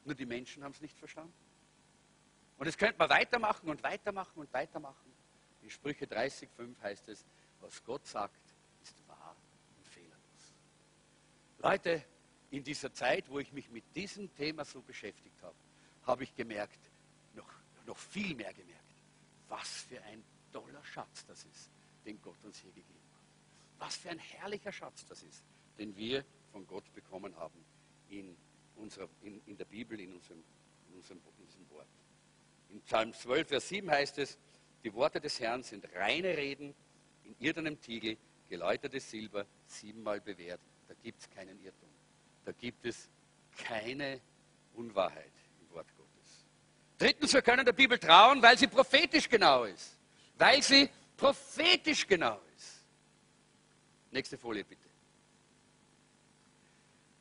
Nur 0.04 0.14
die 0.14 0.26
Menschen 0.26 0.64
haben 0.64 0.72
es 0.72 0.80
nicht 0.80 0.98
verstanden. 0.98 1.32
Und 2.58 2.66
es 2.66 2.76
könnte 2.76 2.96
man 2.98 3.08
weitermachen 3.08 3.68
und 3.68 3.82
weitermachen 3.82 4.40
und 4.40 4.52
weitermachen. 4.52 5.12
In 5.62 5.70
Sprüche 5.70 6.06
30, 6.06 6.48
5 6.56 6.82
heißt 6.82 7.08
es, 7.08 7.24
was 7.60 7.82
Gott 7.84 8.06
sagt, 8.06 8.40
ist 8.82 8.96
wahr 9.06 9.36
und 9.76 9.86
fehlerlos. 9.86 10.54
Leute, 11.62 12.02
in 12.50 12.64
dieser 12.64 12.92
Zeit, 12.92 13.28
wo 13.28 13.38
ich 13.38 13.52
mich 13.52 13.68
mit 13.70 13.84
diesem 13.94 14.34
Thema 14.34 14.64
so 14.64 14.80
beschäftigt 14.80 15.42
habe, 15.42 15.54
habe 16.04 16.24
ich 16.24 16.34
gemerkt, 16.34 16.78
noch, 17.34 17.48
noch 17.86 17.98
viel 17.98 18.34
mehr 18.34 18.52
gemerkt, 18.52 18.80
was 19.48 19.82
für 19.82 20.02
ein 20.02 20.22
toller 20.52 20.84
Schatz 20.84 21.24
das 21.26 21.44
ist, 21.44 21.70
den 22.06 22.20
Gott 22.22 22.42
uns 22.44 22.58
hier 22.58 22.72
gegeben 22.72 22.88
hat. 23.14 23.86
Was 23.86 23.96
für 23.96 24.10
ein 24.10 24.18
herrlicher 24.18 24.72
Schatz 24.72 25.04
das 25.06 25.22
ist, 25.22 25.42
den 25.78 25.94
wir 25.96 26.24
von 26.52 26.66
Gott 26.66 26.84
bekommen 26.94 27.36
haben 27.36 27.64
in, 28.08 28.36
unserer, 28.76 29.08
in, 29.22 29.40
in 29.46 29.56
der 29.56 29.66
Bibel, 29.66 30.00
in 30.00 30.14
unserem, 30.14 30.42
in, 30.88 30.96
unserem, 30.96 31.20
in 31.38 31.46
diesem 31.46 31.70
Wort. 31.70 31.86
In 32.70 32.80
Psalm 32.82 33.12
12, 33.12 33.48
Vers 33.48 33.68
7 33.68 33.90
heißt 33.90 34.18
es, 34.18 34.38
die 34.82 34.94
Worte 34.94 35.20
des 35.20 35.38
Herrn 35.40 35.62
sind 35.62 35.86
reine 35.94 36.36
Reden, 36.36 36.74
in 37.24 37.36
irdenem 37.38 37.80
Tiegel, 37.80 38.16
geläutertes 38.48 39.10
Silber, 39.10 39.46
siebenmal 39.66 40.20
bewährt. 40.20 40.60
Da 40.90 40.96
gibt 41.04 41.20
es 41.20 41.30
keinen 41.30 41.56
Irrtum. 41.62 41.88
Da 42.44 42.50
gibt 42.50 42.84
es 42.84 43.08
keine 43.56 44.20
Unwahrheit 44.74 45.30
im 45.60 45.72
Wort 45.72 45.86
Gottes. 45.96 46.44
Drittens, 46.98 47.32
wir 47.32 47.42
können 47.42 47.64
der 47.64 47.72
Bibel 47.72 47.96
trauen, 47.96 48.42
weil 48.42 48.58
sie 48.58 48.66
prophetisch 48.66 49.28
genau 49.28 49.62
ist. 49.62 49.96
Weil 50.36 50.60
sie 50.64 50.90
prophetisch 51.16 52.08
genau 52.08 52.40
ist. 52.56 52.80
Nächste 54.10 54.36
Folie 54.36 54.64
bitte. 54.64 54.88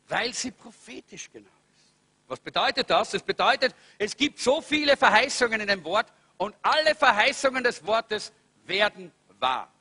Weil 0.08 0.34
sie 0.34 0.50
prophetisch 0.50 1.30
genau 1.32 1.46
ist. 1.48 1.94
Was 2.28 2.40
bedeutet 2.40 2.90
das? 2.90 3.12
Das 3.12 3.22
bedeutet, 3.22 3.76
es 4.00 4.18
gibt 4.18 4.40
so 4.40 4.62
viele 4.62 4.98
Verheißungen 4.98 5.62
in 5.62 5.68
dem 5.68 5.84
Wort 5.84 6.12
und 6.38 6.56
alle 6.64 6.96
Verheißungen 6.96 7.64
des 7.64 7.86
Wortes 7.86 8.34
werden 8.66 9.12
wahr. 9.38 9.72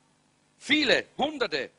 Viele, 0.59 1.07
hunderte 1.17 1.71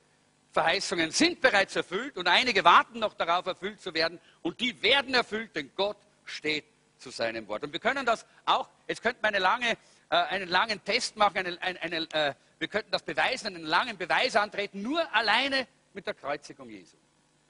Verheißungen 0.53 1.11
sind 1.13 1.41
bereits 1.41 1.77
erfüllt 1.77 2.17
und 2.17 2.27
einige 2.27 2.65
warten 2.65 2.99
noch 2.99 3.15
darauf, 3.15 3.47
erfüllt 3.47 3.81
zu 3.81 3.95
werden. 3.95 4.21
Und 4.43 4.61
die 4.61 4.83
werden 4.83 5.15
erfüllt, 5.15 5.55
denn 5.55 5.71
Gott 5.77 5.97
steht 6.25 6.65
zu 6.99 7.11
seinem 7.11 7.47
Wort. 7.49 7.63
Und 7.65 7.73
wir 7.73 7.81
können 7.81 8.05
das 8.05 8.27
auch, 8.45 8.69
jetzt 8.89 9.03
könnten 9.03 9.23
wir 9.23 9.29
eine 9.29 9.39
lange, 9.39 9.73
äh, 10.11 10.17
einen 10.17 10.49
langen 10.49 10.83
Test 10.85 11.17
machen, 11.17 11.39
eine, 11.39 11.63
eine, 11.63 11.81
eine, 11.81 11.97
äh, 12.13 12.35
wir 12.59 12.69
könnten 12.69 12.91
das 12.91 13.03
beweisen, 13.03 13.49
einen 13.49 13.65
langen 13.65 13.97
Beweis 13.97 14.37
antreten, 14.37 14.83
nur 14.83 15.01
alleine 15.15 15.67
mit 15.95 16.07
der 16.07 16.15
Kreuzigung 16.15 16.69
Jesu. 16.69 16.97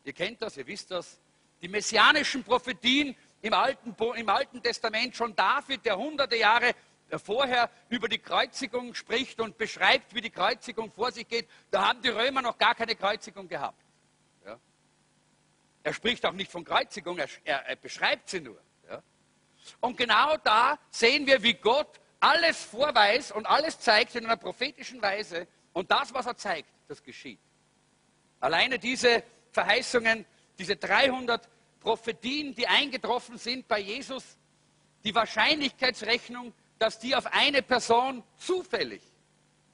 Ihr 0.05 0.13
kennt 0.13 0.41
das, 0.43 0.57
ihr 0.57 0.67
wisst 0.67 0.91
das. 0.91 1.19
Die 1.63 1.69
messianischen 1.69 2.45
Prophetien 2.45 3.15
im 3.43 3.55
Alten, 3.55 3.95
im 4.17 4.29
Alten 4.29 4.63
Testament, 4.63 5.17
schon 5.17 5.35
David, 5.35 5.85
der 5.85 5.97
hunderte 5.97 6.37
Jahre 6.37 6.75
vorher 7.19 7.71
über 7.89 8.09
die 8.09 8.19
Kreuzigung 8.19 8.95
spricht 8.95 9.41
und 9.41 9.59
beschreibt, 9.59 10.15
wie 10.15 10.21
die 10.21 10.31
Kreuzigung 10.31 10.91
vor 10.91 11.13
sich 11.13 11.27
geht, 11.27 11.49
da 11.71 11.89
haben 11.89 12.03
die 12.03 12.09
Römer 12.09 12.43
noch 12.43 12.59
gar 12.59 12.75
keine 12.75 12.95
Kreuzigung 12.95 13.49
gehabt. 13.49 13.83
Ja? 14.45 14.59
Er 15.83 15.93
spricht 15.93 16.25
auch 16.27 16.33
nicht 16.33 16.51
von 16.51 16.65
Kreuzigung, 16.65 17.19
er, 17.19 17.29
er, 17.45 17.67
er 17.67 17.77
beschreibt 17.77 18.29
sie 18.29 18.41
nur. 18.41 18.61
Ja? 18.89 19.03
Und 19.81 19.97
genau 19.97 20.37
da 20.39 20.79
sehen 20.91 21.27
wir, 21.27 21.43
wie 21.43 21.55
Gott 21.55 22.01
alles 22.21 22.63
vorweist 22.63 23.33
und 23.33 23.47
alles 23.47 23.81
zeigt 23.81 24.15
in 24.15 24.27
einer 24.27 24.37
prophetischen 24.37 25.01
Weise. 25.03 25.49
Und 25.73 25.91
das, 25.91 26.13
was 26.13 26.27
er 26.27 26.37
zeigt, 26.37 26.69
das 26.89 27.03
geschieht. 27.03 27.41
Alleine 28.41 28.79
diese 28.79 29.23
Verheißungen, 29.53 30.25
diese 30.59 30.77
300 30.77 31.49
Prophetien, 31.81 32.55
die 32.55 32.67
eingetroffen 32.67 33.39
sind 33.39 33.67
bei 33.67 33.81
Jesus, 33.81 34.37
die 35.05 35.15
Wahrscheinlichkeitsrechnung, 35.15 36.53
dass 36.81 36.99
die 36.99 37.15
auf 37.15 37.27
eine 37.27 37.63
Person 37.63 38.25
zufällig 38.39 39.03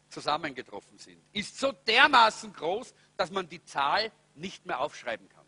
zusammengetroffen 0.08 0.98
sind, 0.98 1.22
ist 1.32 1.56
so 1.56 1.70
dermaßen 1.70 2.52
groß, 2.52 2.92
dass 3.16 3.30
man 3.30 3.48
die 3.48 3.64
Zahl 3.64 4.10
nicht 4.34 4.66
mehr 4.66 4.80
aufschreiben 4.80 5.28
kann. 5.28 5.46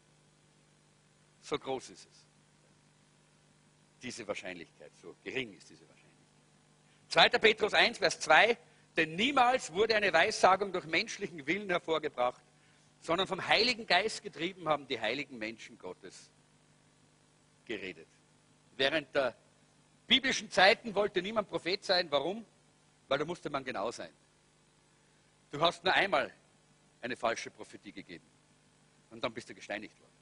So 1.40 1.58
groß 1.58 1.90
ist 1.90 2.08
es. 2.08 2.26
Diese 4.02 4.26
Wahrscheinlichkeit, 4.28 4.92
so 5.02 5.16
gering 5.24 5.52
ist 5.52 5.68
diese 5.68 5.82
Wahrscheinlichkeit. 5.88 7.32
2. 7.32 7.38
Petrus 7.40 7.74
1, 7.74 7.98
Vers 7.98 8.20
2, 8.20 8.56
denn 8.96 9.16
niemals 9.16 9.72
wurde 9.72 9.96
eine 9.96 10.12
Weissagung 10.12 10.72
durch 10.72 10.86
menschlichen 10.86 11.44
Willen 11.48 11.70
hervorgebracht, 11.70 12.42
sondern 13.00 13.26
vom 13.26 13.44
Heiligen 13.44 13.84
Geist 13.84 14.22
getrieben 14.22 14.68
haben 14.68 14.86
die 14.86 15.00
heiligen 15.00 15.38
Menschen 15.38 15.76
Gottes 15.76 16.30
geredet. 17.64 18.08
Während 18.76 19.12
der 19.12 19.36
biblischen 20.08 20.50
Zeiten 20.50 20.94
wollte 20.94 21.22
niemand 21.22 21.48
Prophet 21.48 21.84
sein. 21.84 22.10
Warum? 22.10 22.44
Weil 23.06 23.18
da 23.18 23.24
musste 23.24 23.48
man 23.48 23.62
genau 23.62 23.92
sein. 23.92 24.10
Du 25.50 25.60
hast 25.60 25.84
nur 25.84 25.94
einmal 25.94 26.32
eine 27.00 27.16
falsche 27.16 27.50
Prophetie 27.50 27.92
gegeben. 27.92 28.26
Und 29.10 29.22
dann 29.22 29.32
bist 29.32 29.48
du 29.48 29.54
gesteinigt 29.54 29.98
worden. 30.00 30.12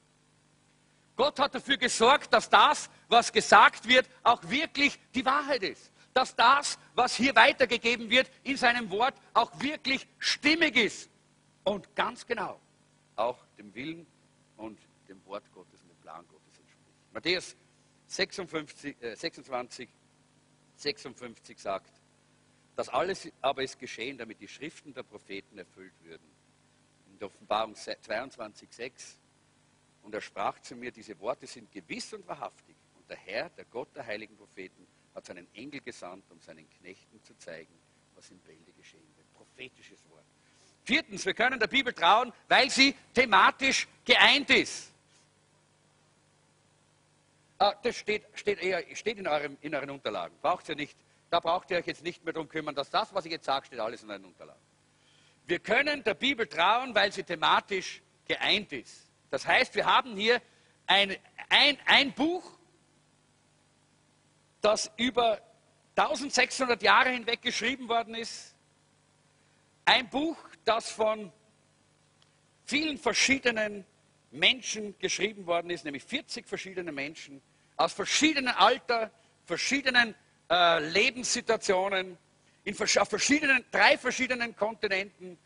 Gott 1.17 1.39
hat 1.41 1.55
dafür 1.55 1.79
gesorgt, 1.79 2.33
dass 2.33 2.51
das, 2.51 2.91
was 3.09 3.33
gesagt 3.33 3.89
wird, 3.89 4.07
auch 4.23 4.43
wirklich 4.49 4.99
die 5.15 5.25
Wahrheit 5.25 5.63
ist. 5.63 5.91
Dass 6.13 6.37
das, 6.37 6.79
was 6.95 7.15
hier 7.15 7.35
weitergegeben 7.35 8.11
wird 8.11 8.31
in 8.43 8.57
seinem 8.57 8.91
Wort, 8.91 9.15
auch 9.33 9.51
wirklich 9.61 10.07
stimmig 10.19 10.77
ist. 10.77 11.11
Und 11.65 11.95
ganz 11.97 12.27
genau 12.27 12.61
auch 13.17 13.39
dem 13.59 13.75
Willen 13.75 14.07
und 14.57 14.79
dem 15.09 15.25
Wort 15.25 15.45
Gottes 15.53 15.81
und 15.83 15.89
dem 15.89 15.97
Plan 15.99 16.25
Gottes 16.29 16.59
entspricht. 16.59 17.13
Matthäus 17.13 17.57
56, 18.07 18.97
äh, 19.03 19.15
26, 19.15 19.89
56 20.77 21.59
sagt, 21.59 21.91
das 22.77 22.89
alles 22.91 23.29
aber 23.41 23.63
ist 23.63 23.79
geschehen, 23.79 24.19
damit 24.19 24.41
die 24.41 24.49
Schriften 24.49 24.93
der 24.93 25.03
Propheten 25.03 25.59
erfüllt 25.59 25.95
würden. 26.03 26.27
In 27.11 27.19
der 27.19 27.29
Offenbarung 27.29 27.75
22, 27.75 28.69
6. 28.71 29.19
Und 30.03 30.15
er 30.15 30.21
sprach 30.21 30.61
zu 30.61 30.77
mir, 30.77 30.93
diese 30.93 31.19
Worte 31.19 31.47
sind 31.47 31.73
gewiss 31.73 32.13
und 32.13 32.27
wahrhaftig. 32.29 32.77
Und 32.97 33.09
der 33.09 33.17
Herr, 33.17 33.49
der 33.51 33.65
Gott 33.65 33.89
der 33.97 34.07
heiligen 34.07 34.37
Propheten, 34.37 34.87
hat 35.15 35.25
seinen 35.25 35.49
Engel 35.55 35.81
gesandt, 35.81 36.31
um 36.31 36.39
seinen 36.41 36.69
Knechten 36.69 37.23
zu 37.23 37.37
zeigen, 37.39 37.73
was 38.15 38.31
in 38.31 38.39
Bälde 38.41 38.71
geschehen 38.73 39.09
wird. 39.17 39.33
Prophetisches 39.33 39.99
Wort. 40.11 40.27
Viertens, 40.85 41.25
wir 41.25 41.35
können 41.35 41.59
der 41.59 41.67
Bibel 41.67 41.95
trauen, 41.95 42.33
weil 42.47 42.71
sie 42.71 42.95
thematisch 43.15 43.89
geeint 44.05 44.51
ist. 44.51 44.93
Ah, 47.59 47.75
das 47.83 47.97
steht, 47.97 48.25
steht, 48.35 48.61
eher, 48.61 48.85
steht 48.95 49.19
in, 49.19 49.27
eurem, 49.27 49.57
in 49.63 49.75
euren 49.75 49.91
Unterlagen. 49.91 50.37
Braucht 50.43 50.69
ihr 50.69 50.77
nicht. 50.77 50.97
Da 51.31 51.41
braucht 51.41 51.71
ihr 51.71 51.79
euch 51.79 51.87
jetzt 51.87 52.05
nicht 52.05 52.25
mehr 52.25 52.33
darum 52.33 52.49
kümmern, 52.49 52.75
dass 52.75 52.91
das, 52.91 53.13
was 53.15 53.25
ich 53.25 53.33
jetzt 53.33 53.47
sage, 53.47 53.67
steht 53.67 53.81
alles 53.81 54.03
in 54.03 54.11
euren 54.11 54.25
Unterlagen. 54.25 54.61
Wir 55.47 55.59
können 55.59 56.05
der 56.05 56.15
Bibel 56.15 56.47
trauen, 56.47 56.95
weil 56.95 57.13
sie 57.13 57.23
thematisch 57.23 58.03
geeint 58.27 58.73
ist. 58.73 59.11
Das 59.31 59.47
heißt, 59.47 59.75
wir 59.75 59.87
haben 59.87 60.17
hier 60.17 60.41
ein, 60.87 61.17
ein, 61.49 61.79
ein 61.87 62.13
Buch, 62.13 62.59
das 64.61 64.91
über 64.97 65.41
1600 65.97 66.83
Jahre 66.83 67.11
hinweg 67.11 67.43
geschrieben 67.43 67.89
worden 67.89 68.15
ist. 68.15 68.55
Ein 69.85 70.09
Buch, 70.11 70.37
das 70.65 70.91
von 70.91 71.33
vielen 72.65 72.99
verschiedenen 72.99 73.87
Menschen 74.31 74.99
geschrieben 74.99 75.47
worden 75.47 75.71
ist, 75.71 75.85
nämlich 75.85 76.05
40 76.05 76.47
verschiedene 76.47 76.93
Menschen 76.93 77.41
aus 77.77 77.93
verschiedenen 77.93 78.55
Alter, 78.55 79.11
verschiedenen 79.45 80.15
äh, 80.51 80.79
Lebenssituationen, 80.89 82.17
in, 82.65 82.77
auf 82.81 83.09
verschiedenen, 83.09 83.65
drei 83.71 83.97
verschiedenen 83.97 84.57
Kontinenten, 84.57 85.39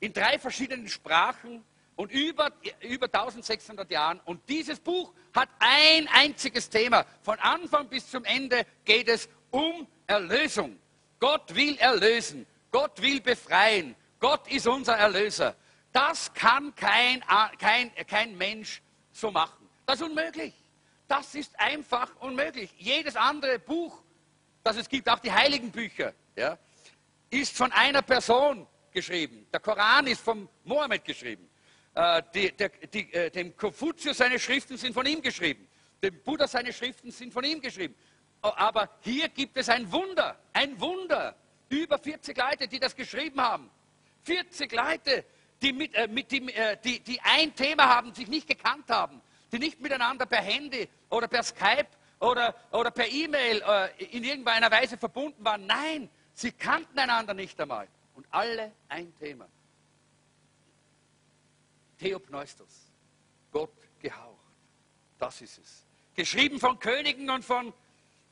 in 0.00 0.12
drei 0.12 0.38
verschiedenen 0.38 0.88
Sprachen 0.88 1.64
und 1.96 2.12
über, 2.12 2.52
über 2.80 3.06
1600 3.06 3.90
Jahren. 3.90 4.20
Und 4.24 4.48
dieses 4.48 4.78
Buch 4.78 5.12
hat 5.34 5.48
ein 5.58 6.08
einziges 6.12 6.70
Thema. 6.70 7.04
Von 7.22 7.38
Anfang 7.40 7.88
bis 7.88 8.08
zum 8.08 8.24
Ende 8.24 8.64
geht 8.84 9.08
es 9.08 9.28
um 9.50 9.86
Erlösung. 10.06 10.78
Gott 11.18 11.52
will 11.54 11.76
erlösen. 11.78 12.46
Gott 12.70 13.00
will 13.02 13.20
befreien. 13.20 13.96
Gott 14.20 14.48
ist 14.48 14.66
unser 14.66 14.96
Erlöser. 14.96 15.56
Das 15.92 16.32
kann 16.32 16.74
kein, 16.76 17.24
kein, 17.58 17.90
kein 18.06 18.36
Mensch 18.36 18.80
so 19.12 19.30
machen. 19.30 19.68
Das 19.86 20.00
ist 20.00 20.06
unmöglich. 20.06 20.54
Das 21.08 21.34
ist 21.34 21.58
einfach 21.58 22.14
unmöglich. 22.20 22.72
Jedes 22.76 23.16
andere 23.16 23.58
Buch, 23.58 24.02
das 24.62 24.76
es 24.76 24.88
gibt, 24.88 25.08
auch 25.08 25.18
die 25.18 25.32
heiligen 25.32 25.72
Bücher, 25.72 26.12
ja, 26.36 26.58
ist 27.30 27.56
von 27.56 27.72
einer 27.72 28.02
Person 28.02 28.66
geschrieben. 28.92 29.46
Der 29.50 29.60
Koran 29.60 30.06
ist 30.06 30.20
von 30.20 30.48
Mohammed 30.64 31.04
geschrieben. 31.04 31.48
Äh, 31.94 32.22
die, 32.34 32.52
der, 32.52 32.68
die, 32.68 33.12
äh, 33.12 33.30
dem 33.30 33.56
Konfuzius 33.56 34.18
seine 34.18 34.38
Schriften 34.38 34.76
sind 34.76 34.92
von 34.92 35.06
ihm 35.06 35.22
geschrieben. 35.22 35.66
Dem 36.02 36.22
Buddha 36.22 36.46
seine 36.46 36.72
Schriften 36.72 37.10
sind 37.10 37.32
von 37.32 37.42
ihm 37.42 37.60
geschrieben. 37.60 37.94
Aber 38.40 38.88
hier 39.00 39.28
gibt 39.30 39.56
es 39.56 39.68
ein 39.68 39.90
Wunder, 39.90 40.38
ein 40.52 40.78
Wunder. 40.78 41.34
Über 41.70 41.98
40 41.98 42.36
Leute, 42.36 42.68
die 42.68 42.78
das 42.78 42.94
geschrieben 42.94 43.40
haben. 43.40 43.70
40 44.24 44.70
Leute, 44.72 45.24
die, 45.60 45.72
mit, 45.72 45.94
äh, 45.94 46.06
mit, 46.06 46.30
die, 46.30 46.52
äh, 46.52 46.76
die, 46.84 47.00
die 47.00 47.20
ein 47.22 47.54
Thema 47.54 47.88
haben, 47.88 48.14
sich 48.14 48.28
nicht 48.28 48.46
gekannt 48.46 48.88
haben, 48.90 49.20
die 49.52 49.58
nicht 49.58 49.80
miteinander 49.80 50.26
per 50.26 50.40
Handy 50.40 50.88
oder 51.10 51.28
per 51.28 51.42
Skype 51.42 51.88
oder, 52.20 52.54
oder 52.72 52.90
per 52.90 53.08
E-Mail 53.08 53.62
äh, 53.66 54.04
in 54.04 54.24
irgendeiner 54.24 54.70
Weise 54.70 54.96
verbunden 54.96 55.44
waren. 55.44 55.66
Nein, 55.66 56.10
sie 56.34 56.52
kannten 56.52 56.98
einander 56.98 57.34
nicht 57.34 57.60
einmal. 57.60 57.88
Und 58.14 58.26
alle 58.30 58.72
ein 58.88 59.14
Thema. 59.16 59.48
Theopneustos, 61.98 62.92
Gott 63.52 63.72
gehaucht. 64.00 64.38
Das 65.18 65.40
ist 65.40 65.58
es. 65.58 65.84
Geschrieben 66.14 66.58
von 66.58 66.78
Königen 66.78 67.30
und 67.30 67.44
von, 67.44 67.72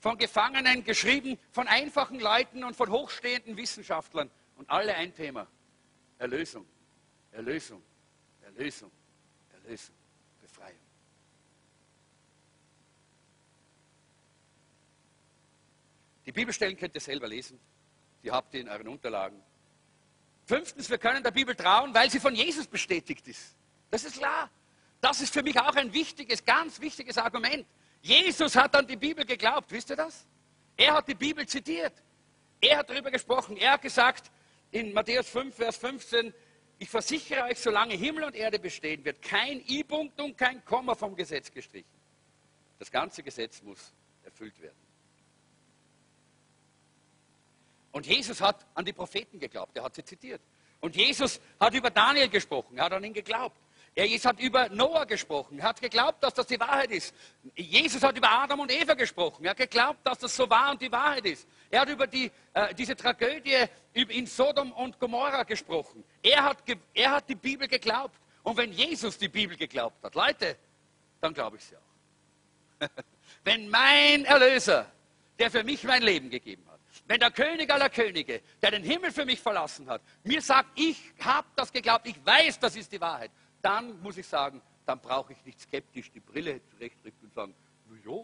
von 0.01 0.19
Gefangenen, 0.19 0.85
geschrieben 0.85 1.39
von 1.53 1.69
einfachen 1.69 2.21
Leuten 2.21 2.65
und 2.65 2.75
von 2.77 2.91
hochstehenden 2.91 3.57
Wissenschaftlern. 3.57 4.31
Und 4.57 4.71
alle 4.71 4.95
ein 4.95 5.15
Thema. 5.15 5.47
Erlösung, 6.19 6.67
Erlösung, 7.33 7.83
Erlösung, 8.43 8.91
Erlösung, 9.53 9.95
Die 16.27 16.33
Bibelstellen 16.33 16.77
könnt 16.77 16.95
ihr 16.95 17.01
selber 17.01 17.29
lesen. 17.29 17.59
Die 18.23 18.31
habt 18.31 18.53
ihr 18.55 18.61
in 18.61 18.69
euren 18.69 18.89
Unterlagen. 18.89 19.41
Fünftens, 20.45 20.91
wir 20.91 20.99
können 20.99 21.23
der 21.23 21.31
Bibel 21.31 21.55
trauen, 21.55 21.95
weil 21.95 22.11
sie 22.11 22.21
von 22.21 22.35
Jesus 22.35 22.67
bestätigt 22.67 23.27
ist. 23.29 23.55
Das 23.91 24.05
ist 24.05 24.19
klar. 24.19 24.51
Das 25.01 25.21
ist 25.21 25.33
für 25.33 25.43
mich 25.43 25.59
auch 25.59 25.75
ein 25.77 25.93
wichtiges, 25.93 26.45
ganz 26.45 26.81
wichtiges 26.81 27.19
Argument. 27.19 27.67
Jesus 28.03 28.57
hat 28.57 28.75
an 28.75 28.87
die 28.87 28.97
Bibel 28.97 29.25
geglaubt, 29.25 29.71
wisst 29.71 29.91
ihr 29.91 29.97
das? 29.97 30.27
Er 30.77 30.95
hat 30.95 31.09
die 31.09 31.15
Bibel 31.15 31.47
zitiert. 31.47 31.93
Er 32.61 32.79
hat 32.79 32.91
darüber 32.91 33.11
gesprochen. 33.11 33.57
Er 33.57 33.73
hat 33.73 33.83
gesagt 33.83 34.31
in 34.71 34.93
Matthäus 34.93 35.29
5, 35.29 35.55
Vers 35.55 35.77
15, 35.77 36.35
ich 36.79 36.89
versichere 36.89 37.45
euch, 37.45 37.59
solange 37.59 37.95
Himmel 37.95 38.25
und 38.25 38.35
Erde 38.35 38.59
bestehen, 38.59 39.05
wird 39.05 39.23
kein 39.23 39.63
I-Punkt 39.67 40.21
und 40.21 40.37
kein 40.37 40.65
Komma 40.65 40.95
vom 40.95 41.17
Gesetz 41.17 41.51
gestrichen. 41.51 41.89
Das 42.79 42.91
ganze 42.91 43.23
Gesetz 43.23 43.63
muss 43.63 43.93
erfüllt 44.25 44.61
werden. 44.61 44.86
Und 47.97 48.07
Jesus 48.07 48.43
hat 48.43 48.67
an 48.75 48.85
die 48.85 48.93
Propheten 48.93 49.41
geglaubt, 49.41 49.75
er 49.75 49.85
hat 49.85 49.95
sie 49.95 50.05
zitiert. 50.05 50.43
Und 50.81 50.95
Jesus 50.95 51.41
hat 51.59 51.73
über 51.73 51.89
Daniel 51.89 52.29
gesprochen, 52.29 52.77
er 52.77 52.85
hat 52.85 52.93
an 52.93 53.03
ihn 53.03 53.15
geglaubt. 53.15 53.57
Jesus 53.95 54.27
hat 54.27 54.39
über 54.39 54.69
Noah 54.69 55.07
gesprochen. 55.07 55.59
Er 55.59 55.71
hat 55.71 55.81
geglaubt, 55.81 56.23
dass 56.23 56.35
das 56.35 56.47
die 56.47 56.61
Wahrheit 56.61 56.91
ist. 56.91 57.15
Jesus 57.55 58.03
hat 58.03 58.15
über 58.15 58.31
Adam 58.31 58.61
und 58.61 58.71
Eva 58.71 58.93
gesprochen. 58.93 59.47
Er 59.47 59.53
hat 59.53 59.57
geglaubt, 59.57 60.01
dass 60.07 60.19
das 60.19 60.37
so 60.37 60.51
war 60.51 60.73
und 60.73 60.83
die 60.83 60.93
Wahrheit 60.93 61.25
ist. 61.25 61.49
Er 61.71 61.81
hat 61.81 61.89
über 61.89 62.07
die, 62.07 62.31
äh, 62.53 62.75
diese 62.75 62.95
Tragödie 62.95 63.65
in 63.95 64.27
Sodom 64.27 64.73
und 64.73 65.01
Gomorra 65.01 65.45
gesprochen. 65.45 66.05
Er 66.23 66.45
hat, 66.45 66.59
er 66.93 67.13
hat 67.13 67.27
die 67.31 67.35
Bibel 67.35 67.67
geglaubt. 67.67 68.21
Und 68.43 68.59
wenn 68.59 68.73
Jesus 68.73 69.17
die 69.17 69.29
Bibel 69.29 69.57
geglaubt 69.57 70.05
hat, 70.05 70.15
Leute, 70.15 70.59
dann 71.23 71.33
glaube 71.33 71.57
ich 71.57 71.65
sie 71.65 71.77
auch. 71.77 72.89
wenn 73.45 73.71
mein 73.71 74.27
Erlöser, 74.27 74.85
der 75.39 75.51
für 75.51 75.65
mich 75.65 75.83
mein 75.85 76.03
Leben 76.03 76.29
gegeben 76.29 76.67
hat, 76.71 76.76
wenn 77.07 77.21
der 77.21 77.31
König 77.31 77.71
aller 77.71 77.89
Könige, 77.89 78.43
der 78.61 78.73
den 78.73 78.83
Himmel 78.83 79.13
für 79.13 79.25
mich 79.25 79.41
verlassen 79.41 79.89
hat, 79.89 80.03
mir 80.25 80.43
sagt, 80.43 80.79
ich 80.79 81.13
habe 81.21 81.47
das 81.55 81.73
geglaubt, 81.73 82.07
ich 82.07 82.25
weiß, 82.25 82.59
das 82.59 82.77
ist 82.77 82.91
die 82.91 83.01
Wahrheit, 83.01 83.31
dann 83.63 84.01
muss 84.03 84.17
ich 84.17 84.27
sagen, 84.27 84.61
dann 84.85 85.01
brauche 85.01 85.33
ich 85.33 85.45
nicht 85.45 85.61
skeptisch 85.61 86.11
die 86.11 86.21
Brille 86.21 86.61
zurechtrücken 86.71 87.19
und 87.23 87.35
sagen, 87.35 87.55
na 87.89 88.23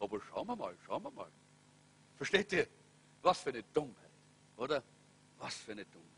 aber 0.00 0.20
schauen 0.20 0.48
wir 0.48 0.56
mal, 0.56 0.76
schauen 0.84 1.02
wir 1.04 1.10
mal. 1.12 1.30
Versteht 2.16 2.52
ihr? 2.52 2.66
Was 3.22 3.40
für 3.40 3.50
eine 3.50 3.62
Dummheit, 3.72 4.10
oder? 4.56 4.82
Was 5.38 5.54
für 5.56 5.72
eine 5.72 5.84
Dummheit. 5.84 6.08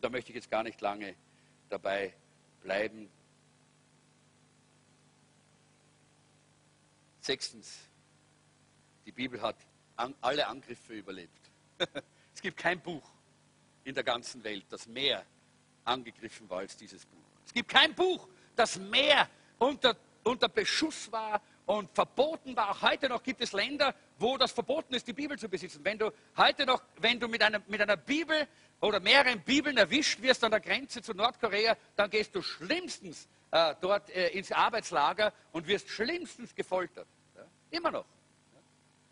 Da 0.00 0.10
möchte 0.10 0.30
ich 0.30 0.36
jetzt 0.36 0.50
gar 0.50 0.62
nicht 0.62 0.80
lange 0.80 1.14
dabei 1.70 2.12
bleiben. 2.62 3.08
Sechstens, 7.20 7.78
die 9.06 9.12
Bibel 9.12 9.40
hat 9.40 9.56
an, 9.98 10.14
alle 10.20 10.46
Angriffe 10.46 10.94
überlebt. 10.94 11.50
es 12.34 12.40
gibt 12.40 12.56
kein 12.56 12.80
Buch 12.80 13.02
in 13.84 13.94
der 13.94 14.04
ganzen 14.04 14.42
Welt, 14.44 14.64
das 14.70 14.86
mehr 14.86 15.24
angegriffen 15.84 16.48
war 16.48 16.58
als 16.58 16.76
dieses 16.76 17.04
Buch. 17.06 17.18
Es 17.46 17.52
gibt 17.52 17.68
kein 17.70 17.94
Buch, 17.94 18.28
das 18.54 18.78
mehr 18.78 19.28
unter, 19.58 19.96
unter 20.24 20.48
Beschuss 20.48 21.10
war 21.10 21.40
und 21.66 21.90
verboten 21.90 22.54
war. 22.56 22.70
Auch 22.70 22.82
heute 22.82 23.08
noch 23.08 23.22
gibt 23.22 23.40
es 23.40 23.52
Länder, 23.52 23.94
wo 24.18 24.36
das 24.36 24.52
verboten 24.52 24.94
ist, 24.94 25.06
die 25.06 25.12
Bibel 25.12 25.38
zu 25.38 25.48
besitzen. 25.48 25.84
Wenn 25.84 25.98
du 25.98 26.12
heute 26.36 26.66
noch, 26.66 26.82
wenn 26.98 27.18
du 27.18 27.28
mit 27.28 27.42
einer, 27.42 27.60
mit 27.66 27.80
einer 27.80 27.96
Bibel 27.96 28.46
oder 28.80 29.00
mehreren 29.00 29.40
Bibeln 29.40 29.76
erwischt 29.76 30.20
wirst 30.22 30.44
an 30.44 30.50
der 30.50 30.60
Grenze 30.60 31.02
zu 31.02 31.14
Nordkorea, 31.14 31.76
dann 31.96 32.10
gehst 32.10 32.34
du 32.34 32.42
schlimmstens 32.42 33.28
äh, 33.50 33.74
dort 33.80 34.10
äh, 34.10 34.28
ins 34.28 34.52
Arbeitslager 34.52 35.32
und 35.52 35.66
wirst 35.66 35.88
schlimmstens 35.88 36.54
gefoltert. 36.54 37.08
Ja? 37.34 37.44
Immer 37.70 37.90
noch. 37.90 38.04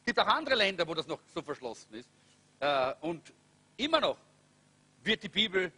Gibt 0.07 0.19
auch 0.21 0.27
andere 0.29 0.55
Länder, 0.55 0.87
wo 0.87 0.95
das 0.95 1.07
noch 1.07 1.21
so 1.35 1.43
verschlossen 1.43 1.93
ist. 1.95 2.09
Äh, 2.61 2.95
und 3.01 3.35
immer 3.77 4.01
noch 4.01 4.17
wird 5.03 5.23
die 5.23 5.29
Bibel 5.29 5.71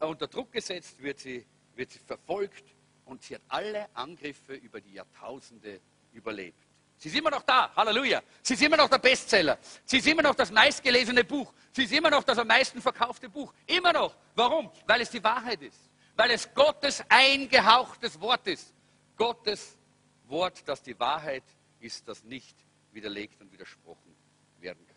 unter 0.00 0.26
Druck 0.26 0.52
gesetzt, 0.52 1.00
wird 1.02 1.20
sie 1.20 1.46
wird 1.76 1.92
sie 1.92 1.98
verfolgt 2.00 2.64
und 3.06 3.22
sie 3.22 3.36
hat 3.36 3.42
alle 3.48 3.88
Angriffe 3.94 4.54
über 4.54 4.80
die 4.80 4.94
Jahrtausende 4.94 5.80
überlebt. 6.12 6.58
Sie 6.98 7.08
ist 7.08 7.16
immer 7.16 7.30
noch 7.30 7.42
da, 7.42 7.74
Halleluja. 7.74 8.22
Sie 8.42 8.54
ist 8.54 8.62
immer 8.62 8.76
noch 8.76 8.88
der 8.88 8.98
Bestseller. 8.98 9.58
Sie 9.84 9.96
ist 9.98 10.06
immer 10.06 10.22
noch 10.22 10.34
das 10.34 10.50
meistgelesene 10.50 11.24
Buch. 11.24 11.50
Sie 11.72 11.84
ist 11.84 11.92
immer 11.92 12.10
noch 12.10 12.22
das 12.22 12.36
am 12.36 12.48
meisten 12.48 12.82
verkaufte 12.82 13.30
Buch. 13.30 13.54
Immer 13.66 13.94
noch. 13.94 14.14
Warum? 14.34 14.70
Weil 14.86 15.00
es 15.00 15.10
die 15.10 15.24
Wahrheit 15.24 15.62
ist. 15.62 15.78
Weil 16.16 16.32
es 16.32 16.52
Gottes 16.52 17.02
eingehauchtes 17.08 18.20
Wort 18.20 18.46
ist. 18.48 18.74
Gottes 19.16 19.78
Wort, 20.26 20.60
das 20.66 20.82
die 20.82 20.98
Wahrheit 20.98 21.44
ist, 21.78 22.06
das 22.06 22.22
nicht 22.24 22.56
widerlegt 22.92 23.40
und 23.40 23.52
widersprochen 23.52 24.14
werden 24.58 24.86
kann. 24.86 24.96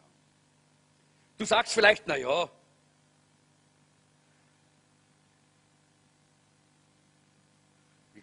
Du 1.37 1.45
sagst 1.45 1.73
vielleicht, 1.73 2.07
na 2.07 2.17
ja, 2.17 2.49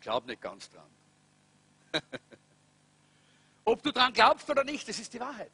Ich 0.00 0.04
glaube 0.04 0.26
nicht 0.28 0.40
ganz 0.40 0.70
dran. 0.70 0.90
ob 3.66 3.82
du 3.82 3.92
dran 3.92 4.14
glaubst 4.14 4.48
oder 4.48 4.64
nicht, 4.64 4.88
das 4.88 4.98
ist 4.98 5.12
die 5.12 5.20
Wahrheit. 5.20 5.50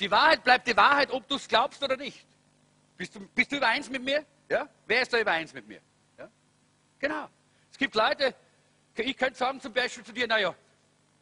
Die 0.00 0.10
Wahrheit 0.10 0.44
bleibt 0.44 0.68
die 0.68 0.76
Wahrheit, 0.76 1.10
ob 1.10 1.26
du 1.26 1.36
es 1.36 1.48
glaubst 1.48 1.82
oder 1.82 1.96
nicht. 1.96 2.26
Bist 2.98 3.14
du, 3.14 3.20
bist 3.28 3.50
du 3.50 3.56
übereins 3.56 3.88
mit 3.88 4.04
mir? 4.04 4.26
Ja? 4.50 4.68
Wer 4.86 5.00
ist 5.00 5.14
da 5.14 5.18
übereins 5.18 5.54
mit 5.54 5.66
mir? 5.66 5.80
Ja? 6.18 6.28
Genau. 6.98 7.30
Es 7.70 7.78
gibt 7.78 7.94
Leute, 7.94 8.34
ich 8.96 9.16
könnte 9.16 9.38
sagen 9.38 9.62
zum 9.62 9.72
Beispiel 9.72 10.04
zu 10.04 10.12
dir, 10.12 10.26
naja, 10.26 10.54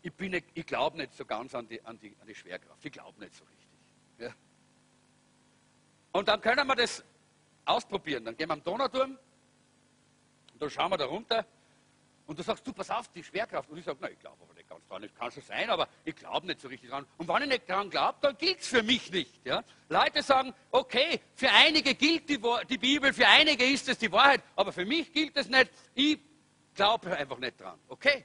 ich, 0.06 0.44
ich 0.54 0.66
glaube 0.66 0.96
nicht 0.96 1.14
so 1.14 1.24
ganz 1.24 1.54
an 1.54 1.68
die, 1.68 1.82
an, 1.84 1.98
die, 1.98 2.14
an 2.20 2.26
die 2.26 2.34
Schwerkraft. 2.34 2.84
Ich 2.84 2.92
glaube 2.92 3.18
nicht 3.20 3.34
so 3.34 3.44
richtig. 3.44 3.68
Ja? 4.18 4.34
Und 6.12 6.28
dann 6.28 6.40
können 6.40 6.66
wir 6.66 6.76
das 6.76 7.04
ausprobieren. 7.64 8.24
Dann 8.24 8.36
gehen 8.36 8.48
wir 8.48 8.54
am 8.54 8.62
Donauturm 8.62 9.18
und 10.52 10.62
dann 10.62 10.70
schauen 10.70 10.90
wir 10.90 10.96
da 10.96 11.06
runter 11.06 11.44
und 12.26 12.38
du 12.38 12.42
sagst, 12.42 12.66
du, 12.66 12.72
pass 12.72 12.90
auf, 12.90 13.08
die 13.08 13.22
Schwerkraft. 13.22 13.70
Und 13.70 13.78
ich 13.78 13.84
sage, 13.84 13.98
na, 14.00 14.10
ich 14.10 14.18
glaube 14.18 14.36
aber 14.42 14.54
nicht 14.54 14.68
ganz 14.68 14.86
dran. 14.88 15.02
Das 15.02 15.14
kann 15.14 15.30
schon 15.30 15.42
sein, 15.42 15.70
aber 15.70 15.88
ich 16.04 16.16
glaube 16.16 16.46
nicht 16.46 16.60
so 16.60 16.68
richtig 16.68 16.90
dran. 16.90 17.06
Und 17.18 17.28
wenn 17.28 17.42
ich 17.42 17.48
nicht 17.48 17.68
dran 17.68 17.88
glaube, 17.88 18.18
dann 18.20 18.36
gilt 18.36 18.60
es 18.60 18.66
für 18.66 18.82
mich 18.82 19.10
nicht. 19.12 19.40
Ja? 19.44 19.62
Leute 19.88 20.22
sagen, 20.22 20.52
okay, 20.72 21.20
für 21.34 21.50
einige 21.50 21.94
gilt 21.94 22.28
die, 22.28 22.40
die, 22.68 22.78
Bibel, 22.78 23.12
für 23.12 23.28
einige 23.28 23.64
ist 23.64 23.88
es 23.88 23.98
die 23.98 24.10
Wahrheit, 24.10 24.42
aber 24.56 24.72
für 24.72 24.84
mich 24.84 25.12
gilt 25.12 25.36
es 25.36 25.48
nicht. 25.48 25.70
Ich 25.94 26.18
glaube 26.74 27.16
einfach 27.16 27.38
nicht 27.38 27.60
dran. 27.60 27.78
Okay, 27.88 28.24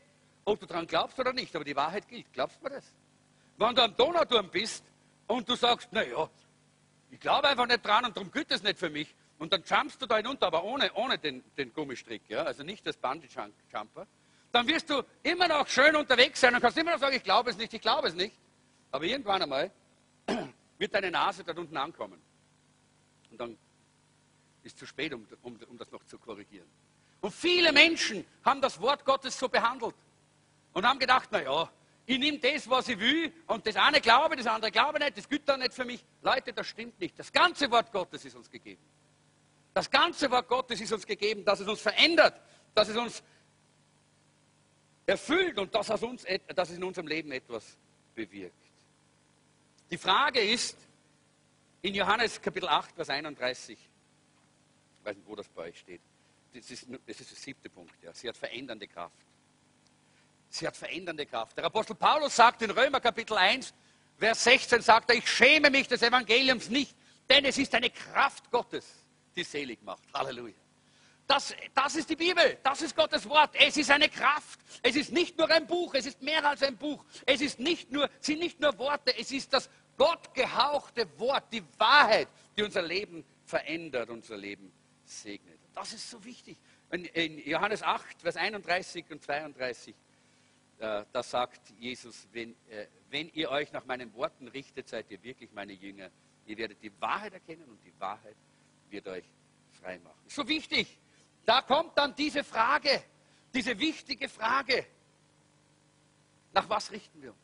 ob 0.51 0.59
du 0.59 0.65
dran 0.65 0.87
glaubst 0.87 1.19
oder 1.19 1.33
nicht, 1.33 1.55
aber 1.55 1.65
die 1.65 1.75
Wahrheit 1.75 2.07
gilt. 2.07 2.31
Glaubst 2.33 2.59
du 2.59 2.63
mir 2.63 2.71
das? 2.71 2.93
Wenn 3.57 3.75
du 3.75 3.83
am 3.83 3.95
Donauturm 3.95 4.49
bist 4.49 4.83
und 5.27 5.47
du 5.47 5.55
sagst, 5.55 5.89
na 5.91 6.03
ja, 6.03 6.29
ich 7.09 7.19
glaube 7.19 7.47
einfach 7.47 7.67
nicht 7.67 7.85
dran 7.85 8.05
und 8.05 8.15
darum 8.15 8.31
gilt 8.31 8.51
es 8.51 8.63
nicht 8.63 8.79
für 8.79 8.89
mich, 8.89 9.13
und 9.41 9.51
dann 9.51 9.63
jumpst 9.63 9.99
du 9.99 10.05
da 10.05 10.17
hinunter, 10.17 10.45
aber 10.45 10.63
ohne, 10.63 10.93
ohne 10.93 11.17
den, 11.17 11.43
den 11.57 11.73
Gummistrick, 11.73 12.21
ja? 12.27 12.43
also 12.43 12.61
nicht 12.61 12.85
das 12.85 12.95
Bungee-Jumper. 12.95 14.05
Dann 14.51 14.67
wirst 14.67 14.87
du 14.91 15.01
immer 15.23 15.47
noch 15.47 15.67
schön 15.67 15.95
unterwegs 15.95 16.39
sein 16.39 16.53
und 16.53 16.61
kannst 16.61 16.77
immer 16.77 16.91
noch 16.91 16.99
sagen, 16.99 17.15
ich 17.15 17.23
glaube 17.23 17.49
es 17.49 17.57
nicht, 17.57 17.73
ich 17.73 17.81
glaube 17.81 18.07
es 18.07 18.13
nicht. 18.13 18.35
Aber 18.91 19.03
irgendwann 19.03 19.41
einmal 19.41 19.71
wird 20.77 20.93
deine 20.93 21.09
Nase 21.09 21.43
dort 21.43 21.57
unten 21.57 21.75
ankommen. 21.75 22.21
Und 23.31 23.41
dann 23.41 23.57
ist 24.61 24.75
es 24.75 24.75
zu 24.75 24.85
spät, 24.85 25.11
um, 25.11 25.25
um, 25.41 25.57
um 25.69 25.77
das 25.79 25.89
noch 25.89 26.05
zu 26.05 26.19
korrigieren. 26.19 26.67
Und 27.21 27.33
viele 27.33 27.71
Menschen 27.71 28.23
haben 28.45 28.61
das 28.61 28.79
Wort 28.79 29.03
Gottes 29.05 29.39
so 29.39 29.49
behandelt 29.49 29.95
und 30.73 30.85
haben 30.85 30.99
gedacht, 30.99 31.31
naja, 31.31 31.69
ich 32.05 32.17
nehme 32.17 32.39
das, 32.39 32.69
was 32.69 32.89
ich 32.89 32.99
will, 32.99 33.31
und 33.47 33.65
das 33.65 33.75
eine 33.75 34.01
glaube, 34.01 34.35
das 34.35 34.47
andere 34.47 34.71
glaube 34.71 34.99
nicht, 34.99 35.17
das 35.17 35.29
gilt 35.29 35.47
dann 35.47 35.59
nicht 35.59 35.73
für 35.73 35.85
mich. 35.85 36.03
Leute, 36.21 36.51
das 36.51 36.67
stimmt 36.67 36.99
nicht. 36.99 37.17
Das 37.17 37.31
ganze 37.31 37.69
Wort 37.71 37.91
Gottes 37.91 38.25
ist 38.25 38.35
uns 38.35 38.49
gegeben. 38.49 38.81
Das 39.73 39.89
ganze 39.89 40.29
Wort 40.29 40.47
Gottes 40.47 40.81
ist 40.81 40.91
uns 40.91 41.05
gegeben, 41.05 41.45
dass 41.45 41.59
es 41.59 41.67
uns 41.67 41.79
verändert, 41.79 42.41
dass 42.73 42.89
es 42.89 42.97
uns 42.97 43.23
erfüllt 45.05 45.57
und 45.57 45.73
dass 45.73 45.89
es, 45.89 46.03
uns, 46.03 46.25
dass 46.55 46.69
es 46.69 46.77
in 46.77 46.83
unserem 46.83 47.07
Leben 47.07 47.31
etwas 47.31 47.77
bewirkt. 48.13 48.55
Die 49.89 49.97
Frage 49.97 50.41
ist, 50.41 50.77
in 51.81 51.95
Johannes 51.95 52.41
Kapitel 52.41 52.67
8, 52.67 52.95
Vers 52.95 53.09
31, 53.09 53.77
ich 53.77 55.05
weiß 55.05 55.15
nicht, 55.15 55.27
wo 55.27 55.35
das 55.35 55.47
bei 55.49 55.63
euch 55.63 55.79
steht, 55.79 56.01
das 56.53 56.69
ist, 56.69 56.87
das 57.07 57.19
ist 57.19 57.31
der 57.31 57.37
siebte 57.37 57.69
Punkt, 57.69 57.93
ja. 58.03 58.13
sie 58.13 58.27
hat 58.27 58.37
verändernde 58.37 58.87
Kraft. 58.87 59.15
Sie 60.51 60.67
hat 60.67 60.75
verändernde 60.75 61.25
Kraft. 61.25 61.57
Der 61.57 61.63
Apostel 61.63 61.95
Paulus 61.95 62.35
sagt 62.35 62.61
in 62.61 62.71
Römer 62.71 62.99
Kapitel 62.99 63.37
1, 63.37 63.73
Vers 64.17 64.43
16, 64.43 64.81
sagt 64.81 65.09
er, 65.09 65.15
ich 65.15 65.27
schäme 65.27 65.69
mich 65.69 65.87
des 65.87 66.01
Evangeliums 66.01 66.69
nicht, 66.69 66.93
denn 67.29 67.45
es 67.45 67.57
ist 67.57 67.73
eine 67.73 67.89
Kraft 67.89 68.51
Gottes, 68.51 68.85
die 69.33 69.43
selig 69.43 69.81
macht. 69.81 70.03
Halleluja. 70.13 70.53
Das, 71.25 71.55
das 71.73 71.95
ist 71.95 72.09
die 72.09 72.17
Bibel, 72.17 72.57
das 72.63 72.81
ist 72.81 72.93
Gottes 72.97 73.27
Wort. 73.29 73.51
Es 73.53 73.77
ist 73.77 73.89
eine 73.89 74.09
Kraft. 74.09 74.59
Es 74.83 74.97
ist 74.97 75.13
nicht 75.13 75.37
nur 75.37 75.49
ein 75.49 75.65
Buch, 75.65 75.93
es 75.95 76.05
ist 76.05 76.21
mehr 76.21 76.45
als 76.45 76.61
ein 76.63 76.75
Buch. 76.75 77.05
Es 77.25 77.39
ist 77.39 77.57
nicht 77.57 77.89
nur, 77.89 78.09
sind 78.19 78.39
nicht 78.39 78.59
nur 78.59 78.77
Worte, 78.77 79.17
es 79.17 79.31
ist 79.31 79.53
das 79.53 79.69
Gott 79.97 80.33
gehauchte 80.33 81.07
Wort, 81.17 81.45
die 81.53 81.63
Wahrheit, 81.77 82.27
die 82.57 82.63
unser 82.63 82.81
Leben 82.81 83.23
verändert, 83.45 84.09
unser 84.09 84.35
Leben 84.35 84.73
segnet. 85.05 85.59
Das 85.73 85.93
ist 85.93 86.09
so 86.09 86.21
wichtig. 86.25 86.57
In 86.89 87.37
Johannes 87.47 87.81
8, 87.83 88.21
Vers 88.21 88.35
31 88.35 89.05
und 89.09 89.23
32, 89.23 89.95
äh, 89.95 90.10
da 90.81 91.21
sagt 91.21 91.61
Jesus, 91.77 92.27
wenn, 92.31 92.55
äh, 92.69 92.87
wenn 93.11 93.29
ihr 93.33 93.51
euch 93.51 93.71
nach 93.71 93.85
meinen 93.85 94.11
Worten 94.15 94.47
richtet, 94.47 94.89
seid 94.89 95.11
ihr 95.11 95.21
wirklich 95.21 95.51
meine 95.53 95.73
Jünger. 95.73 96.09
Ihr 96.47 96.57
werdet 96.57 96.81
die 96.81 96.91
Wahrheit 96.99 97.33
erkennen 97.33 97.65
und 97.65 97.83
die 97.83 97.93
Wahrheit 97.99 98.35
wird 98.89 99.07
euch 99.07 99.25
frei 99.79 99.99
machen. 99.99 100.19
So 100.27 100.47
wichtig. 100.47 100.97
Da 101.45 101.61
kommt 101.61 101.95
dann 101.97 102.15
diese 102.15 102.43
Frage, 102.43 103.03
diese 103.53 103.77
wichtige 103.77 104.27
Frage. 104.27 104.85
Nach 106.53 106.67
was 106.67 106.91
richten 106.91 107.21
wir 107.21 107.29
uns? 107.29 107.39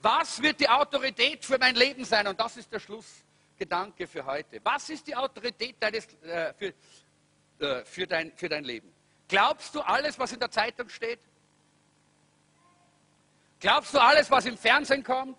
Was 0.00 0.40
wird 0.40 0.60
die 0.60 0.68
Autorität 0.68 1.44
für 1.44 1.58
mein 1.58 1.74
Leben 1.74 2.04
sein? 2.04 2.26
Und 2.28 2.40
das 2.40 2.56
ist 2.56 2.72
der 2.72 2.80
Schlussgedanke 2.80 4.06
für 4.06 4.24
heute. 4.24 4.60
Was 4.64 4.88
ist 4.88 5.06
die 5.06 5.14
Autorität 5.14 5.76
deines, 5.80 6.06
äh, 6.22 6.54
für, 6.54 6.72
äh, 7.58 7.84
für, 7.84 8.06
dein, 8.06 8.32
für 8.36 8.48
dein 8.48 8.64
Leben? 8.64 8.90
Glaubst 9.26 9.74
du 9.74 9.80
alles, 9.82 10.18
was 10.18 10.32
in 10.32 10.40
der 10.40 10.50
Zeitung 10.50 10.88
steht? 10.88 11.20
Glaubst 13.60 13.92
du 13.94 13.98
alles, 13.98 14.30
was 14.30 14.46
im 14.46 14.56
Fernsehen 14.56 15.02
kommt? 15.02 15.36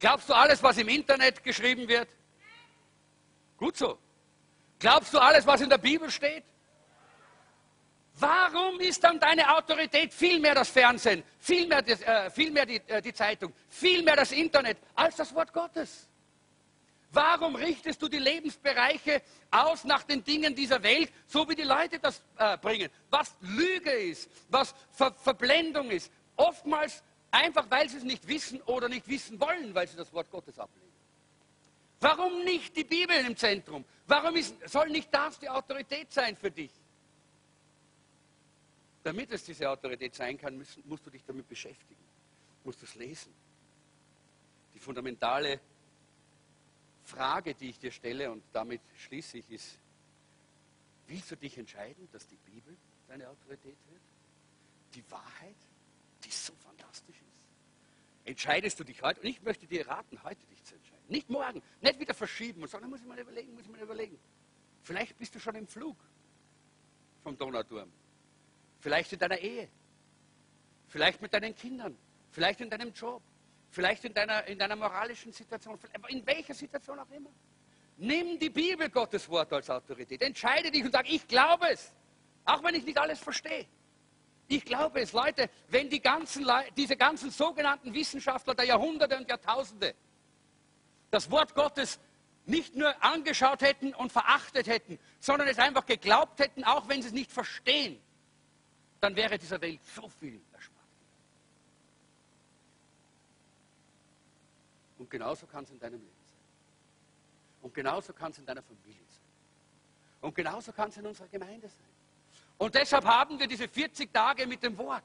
Glaubst 0.00 0.28
du 0.28 0.34
alles, 0.34 0.62
was 0.62 0.78
im 0.78 0.88
Internet 0.88 1.42
geschrieben 1.42 1.88
wird? 1.88 2.08
Gut 3.56 3.76
so. 3.76 3.98
Glaubst 4.78 5.12
du 5.12 5.18
alles, 5.18 5.46
was 5.46 5.60
in 5.60 5.68
der 5.68 5.78
Bibel 5.78 6.10
steht? 6.10 6.44
Warum 8.14 8.80
ist 8.80 9.02
dann 9.02 9.20
deine 9.20 9.56
Autorität 9.56 10.12
viel 10.12 10.40
mehr 10.40 10.54
das 10.54 10.68
Fernsehen, 10.68 11.22
viel 11.38 11.68
mehr, 11.68 11.82
das, 11.82 12.00
äh, 12.02 12.30
viel 12.30 12.50
mehr 12.50 12.66
die, 12.66 12.80
äh, 12.88 13.00
die 13.00 13.12
Zeitung, 13.12 13.52
viel 13.68 14.02
mehr 14.02 14.16
das 14.16 14.32
Internet 14.32 14.78
als 14.94 15.16
das 15.16 15.32
Wort 15.34 15.52
Gottes? 15.52 16.08
Warum 17.10 17.54
richtest 17.54 18.02
du 18.02 18.08
die 18.08 18.18
Lebensbereiche 18.18 19.22
aus 19.50 19.84
nach 19.84 20.02
den 20.02 20.22
Dingen 20.22 20.54
dieser 20.54 20.82
Welt, 20.82 21.10
so 21.26 21.48
wie 21.48 21.54
die 21.54 21.62
Leute 21.62 21.98
das 21.98 22.22
äh, 22.36 22.58
bringen? 22.58 22.90
Was 23.08 23.34
Lüge 23.40 23.90
ist, 23.90 24.28
was 24.48 24.74
Ver 24.90 25.14
Verblendung 25.14 25.90
ist. 25.90 26.12
Oftmals 26.38 27.02
einfach, 27.30 27.68
weil 27.68 27.88
sie 27.88 27.98
es 27.98 28.04
nicht 28.04 28.26
wissen 28.26 28.62
oder 28.62 28.88
nicht 28.88 29.06
wissen 29.08 29.38
wollen, 29.40 29.74
weil 29.74 29.86
sie 29.86 29.96
das 29.96 30.12
Wort 30.12 30.30
Gottes 30.30 30.58
ablehnen. 30.58 30.88
Warum 32.00 32.44
nicht 32.44 32.76
die 32.76 32.84
Bibel 32.84 33.16
im 33.16 33.36
Zentrum? 33.36 33.84
Warum 34.06 34.36
ist, 34.36 34.54
soll 34.68 34.88
nicht 34.88 35.12
das 35.12 35.38
die 35.38 35.48
Autorität 35.48 36.12
sein 36.12 36.36
für 36.36 36.50
dich? 36.50 36.70
Damit 39.02 39.32
es 39.32 39.44
diese 39.44 39.68
Autorität 39.68 40.14
sein 40.14 40.38
kann, 40.38 40.56
musst, 40.56 40.84
musst 40.86 41.04
du 41.06 41.10
dich 41.10 41.24
damit 41.26 41.48
beschäftigen, 41.48 42.00
musst 42.62 42.80
du 42.80 42.86
es 42.86 42.94
lesen. 42.94 43.34
Die 44.74 44.78
fundamentale 44.78 45.60
Frage, 47.04 47.54
die 47.54 47.70
ich 47.70 47.78
dir 47.80 47.90
stelle, 47.90 48.30
und 48.30 48.44
damit 48.52 48.80
schließe 48.96 49.38
ich, 49.38 49.50
ist, 49.50 49.78
willst 51.08 51.32
du 51.32 51.36
dich 51.36 51.58
entscheiden, 51.58 52.08
dass 52.12 52.28
die 52.28 52.36
Bibel 52.36 52.76
deine 53.08 53.28
Autorität 53.28 53.76
wird? 53.90 54.02
Die 54.94 55.10
Wahrheit, 55.10 55.56
so 56.46 56.54
fantastisch 56.56 57.16
ist. 57.16 57.48
Entscheidest 58.24 58.78
du 58.78 58.84
dich 58.84 59.02
heute, 59.02 59.20
und 59.20 59.26
ich 59.26 59.42
möchte 59.42 59.66
dir 59.66 59.86
raten, 59.88 60.22
heute 60.22 60.44
dich 60.46 60.62
zu 60.64 60.74
entscheiden. 60.74 61.04
Nicht 61.08 61.30
morgen, 61.30 61.62
nicht 61.80 61.98
wieder 61.98 62.14
verschieben 62.14 62.62
und 62.62 62.68
sagen, 62.68 62.88
muss 62.88 63.00
ich 63.00 63.06
mal 63.06 63.18
überlegen, 63.18 63.54
muss 63.54 63.64
ich 63.64 63.70
mal 63.70 63.80
überlegen. 63.80 64.18
Vielleicht 64.82 65.18
bist 65.18 65.34
du 65.34 65.40
schon 65.40 65.54
im 65.54 65.66
Flug 65.66 65.96
vom 67.22 67.36
Donauturm. 67.36 67.90
Vielleicht 68.80 69.12
in 69.12 69.18
deiner 69.18 69.38
Ehe. 69.38 69.68
Vielleicht 70.88 71.20
mit 71.20 71.32
deinen 71.32 71.54
Kindern. 71.54 71.96
Vielleicht 72.30 72.60
in 72.60 72.70
deinem 72.70 72.92
Job. 72.92 73.22
Vielleicht 73.70 74.04
in 74.04 74.14
deiner, 74.14 74.46
in 74.46 74.58
deiner 74.58 74.76
moralischen 74.76 75.32
Situation. 75.32 75.78
In 76.08 76.26
welcher 76.26 76.54
Situation 76.54 76.98
auch 76.98 77.10
immer. 77.10 77.30
Nimm 77.98 78.38
die 78.38 78.50
Bibel 78.50 78.88
Gottes 78.88 79.28
Wort 79.28 79.52
als 79.52 79.68
Autorität. 79.68 80.22
Entscheide 80.22 80.70
dich 80.70 80.84
und 80.84 80.92
sag, 80.92 81.10
ich 81.10 81.26
glaube 81.26 81.68
es. 81.70 81.92
Auch 82.44 82.62
wenn 82.62 82.74
ich 82.76 82.84
nicht 82.84 82.96
alles 82.96 83.18
verstehe. 83.18 83.66
Ich 84.48 84.64
glaube 84.64 85.00
es, 85.00 85.12
Leute, 85.12 85.50
wenn 85.68 85.90
die 85.90 86.00
ganzen, 86.00 86.46
diese 86.74 86.96
ganzen 86.96 87.30
sogenannten 87.30 87.92
Wissenschaftler 87.92 88.54
der 88.54 88.64
Jahrhunderte 88.64 89.16
und 89.16 89.28
Jahrtausende 89.28 89.94
das 91.10 91.30
Wort 91.30 91.54
Gottes 91.54 92.00
nicht 92.46 92.74
nur 92.74 93.02
angeschaut 93.04 93.60
hätten 93.60 93.94
und 93.94 94.10
verachtet 94.10 94.66
hätten, 94.66 94.98
sondern 95.20 95.48
es 95.48 95.58
einfach 95.58 95.84
geglaubt 95.84 96.40
hätten, 96.40 96.64
auch 96.64 96.88
wenn 96.88 97.02
sie 97.02 97.08
es 97.08 97.14
nicht 97.14 97.30
verstehen, 97.30 98.00
dann 99.00 99.14
wäre 99.14 99.38
dieser 99.38 99.60
Welt 99.60 99.80
so 99.94 100.08
viel 100.08 100.40
erspart. 100.54 100.78
Und 104.98 105.10
genauso 105.10 105.46
kann 105.46 105.64
es 105.64 105.70
in 105.70 105.78
deinem 105.78 106.00
Leben 106.00 106.24
sein. 106.26 106.38
Und 107.60 107.74
genauso 107.74 108.14
kann 108.14 108.30
es 108.30 108.38
in 108.38 108.46
deiner 108.46 108.62
Familie 108.62 109.04
sein. 109.06 109.20
Und 110.22 110.34
genauso 110.34 110.72
kann 110.72 110.88
es 110.88 110.96
in 110.96 111.06
unserer 111.06 111.28
Gemeinde 111.28 111.68
sein. 111.68 111.87
Und 112.58 112.74
deshalb 112.74 113.04
haben 113.04 113.38
wir 113.38 113.46
diese 113.46 113.68
40 113.68 114.12
Tage 114.12 114.46
mit 114.46 114.62
dem 114.62 114.76
Wort, 114.76 115.04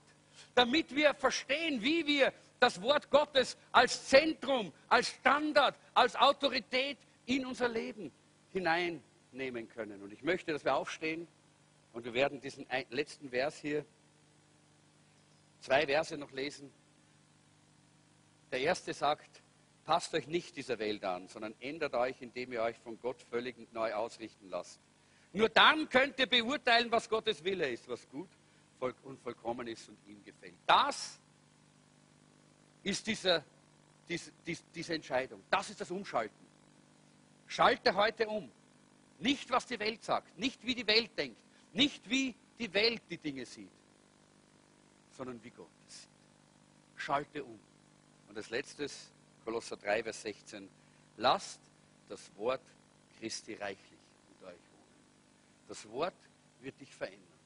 damit 0.55 0.93
wir 0.93 1.13
verstehen, 1.13 1.81
wie 1.81 2.05
wir 2.05 2.33
das 2.59 2.81
Wort 2.81 3.09
Gottes 3.09 3.57
als 3.71 4.07
Zentrum, 4.07 4.73
als 4.87 5.09
Standard, 5.09 5.75
als 5.93 6.15
Autorität 6.15 6.97
in 7.25 7.45
unser 7.45 7.69
Leben 7.69 8.11
hineinnehmen 8.51 9.69
können. 9.69 10.01
Und 10.01 10.11
ich 10.11 10.23
möchte, 10.23 10.51
dass 10.51 10.65
wir 10.65 10.75
aufstehen. 10.75 11.27
Und 11.93 12.05
wir 12.05 12.13
werden 12.13 12.41
diesen 12.41 12.65
letzten 12.89 13.29
Vers 13.29 13.59
hier, 13.59 13.85
zwei 15.61 15.85
Verse 15.85 16.17
noch 16.17 16.31
lesen. 16.31 16.71
Der 18.51 18.61
erste 18.61 18.93
sagt, 18.93 19.43
passt 19.85 20.13
euch 20.15 20.27
nicht 20.27 20.55
dieser 20.55 20.79
Welt 20.79 21.03
an, 21.03 21.27
sondern 21.27 21.53
ändert 21.59 21.93
euch, 21.93 22.19
indem 22.21 22.51
ihr 22.53 22.63
euch 22.63 22.77
von 22.79 22.99
Gott 22.99 23.21
völlig 23.29 23.71
neu 23.73 23.93
ausrichten 23.93 24.49
lasst. 24.49 24.79
Nur 25.33 25.49
dann 25.49 25.89
könnt 25.89 26.19
ihr 26.19 26.27
beurteilen, 26.27 26.91
was 26.91 27.09
Gottes 27.09 27.43
Wille 27.43 27.67
ist, 27.69 27.87
was 27.87 28.07
gut 28.07 28.29
und 28.79 29.19
vollkommen 29.21 29.67
ist 29.67 29.89
und 29.89 29.97
ihm 30.07 30.23
gefällt. 30.23 30.53
Das 30.67 31.19
ist 32.83 33.07
dieser, 33.07 33.43
diese, 34.07 34.31
diese 34.45 34.93
Entscheidung. 34.93 35.41
Das 35.49 35.69
ist 35.69 35.81
das 35.81 35.89
Umschalten. 35.89 36.45
Schalte 37.47 37.95
heute 37.95 38.27
um. 38.27 38.51
Nicht, 39.19 39.49
was 39.49 39.65
die 39.65 39.79
Welt 39.79 40.03
sagt, 40.03 40.37
nicht 40.37 40.63
wie 40.65 40.75
die 40.75 40.85
Welt 40.85 41.17
denkt, 41.17 41.37
nicht 41.71 42.07
wie 42.09 42.35
die 42.59 42.71
Welt 42.73 43.01
die 43.09 43.17
Dinge 43.17 43.45
sieht, 43.45 43.71
sondern 45.15 45.41
wie 45.43 45.49
Gott 45.49 45.69
es 45.87 46.01
sieht. 46.01 46.09
Schalte 46.97 47.43
um. 47.43 47.59
Und 48.27 48.37
als 48.37 48.49
letztes, 48.49 49.11
Kolosser 49.45 49.77
3, 49.77 50.03
Vers 50.03 50.21
16, 50.23 50.69
lasst 51.17 51.59
das 52.09 52.29
Wort 52.35 52.61
Christi 53.19 53.59
wohnen. 53.59 53.92
Das 55.67 55.87
Wort 55.89 56.13
wird 56.61 56.79
dich 56.79 56.93
verändern. 56.93 57.39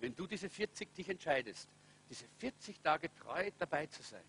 Wenn 0.00 0.14
du 0.16 0.26
diese 0.26 0.48
40 0.48 0.94
dich 0.94 1.08
entscheidest, 1.08 1.68
diese 2.08 2.26
40 2.38 2.80
Tage 2.80 3.14
treu 3.14 3.50
dabei 3.58 3.86
zu 3.86 4.02
sein, 4.02 4.24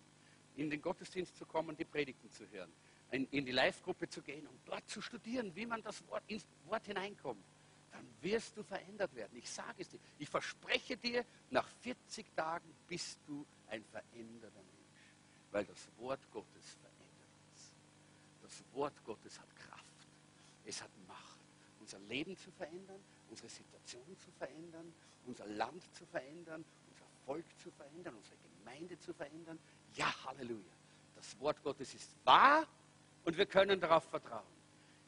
in 0.56 0.70
den 0.70 0.80
Gottesdienst 0.80 1.36
zu 1.36 1.44
kommen, 1.46 1.76
die 1.76 1.84
Predigten 1.84 2.30
zu 2.30 2.48
hören, 2.50 2.72
in, 3.10 3.44
die 3.44 3.52
Live-Gruppe 3.52 4.08
zu 4.08 4.22
gehen 4.22 4.46
und 4.46 4.58
dort 4.66 4.88
zu 4.88 5.00
studieren, 5.00 5.54
wie 5.54 5.66
man 5.66 5.82
das 5.82 6.06
Wort 6.08 6.22
ins 6.26 6.46
Wort 6.66 6.84
hineinkommt, 6.86 7.44
dann 7.92 8.06
wirst 8.22 8.56
du 8.56 8.62
verändert 8.62 9.14
werden. 9.14 9.36
Ich 9.36 9.48
sage 9.48 9.82
es 9.82 9.88
dir. 9.88 10.00
Ich 10.18 10.28
verspreche 10.28 10.96
dir, 10.96 11.24
nach 11.50 11.68
40 11.82 12.26
Tagen 12.34 12.68
bist 12.88 13.18
du 13.26 13.46
ein 13.68 13.84
veränderter 13.84 14.62
Mensch, 14.62 15.04
weil 15.52 15.64
das 15.64 15.88
Wort 15.98 16.20
Gottes 16.32 16.76
verändert 16.80 17.30
uns. 17.50 17.72
Das 18.42 18.64
Wort 18.74 18.94
Gottes 19.04 19.38
hat 19.38 19.56
Kraft. 19.56 19.84
Es 20.64 20.82
hat 20.82 20.90
Macht, 21.06 21.23
unser 21.84 21.98
Leben 22.08 22.34
zu 22.38 22.50
verändern, 22.52 22.98
unsere 23.28 23.48
Situation 23.50 24.16
zu 24.18 24.30
verändern, 24.38 24.94
unser 25.26 25.46
Land 25.46 25.82
zu 25.94 26.06
verändern, 26.06 26.64
unser 26.88 27.04
Volk 27.26 27.44
zu 27.62 27.70
verändern, 27.72 28.14
unsere 28.14 28.36
Gemeinde 28.58 28.98
zu 29.00 29.12
verändern. 29.12 29.58
Ja, 29.94 30.12
Halleluja. 30.24 30.72
Das 31.14 31.38
Wort 31.40 31.62
Gottes 31.62 31.94
ist 31.94 32.10
wahr 32.24 32.66
und 33.24 33.36
wir 33.36 33.44
können 33.44 33.78
darauf 33.80 34.04
vertrauen. 34.04 34.42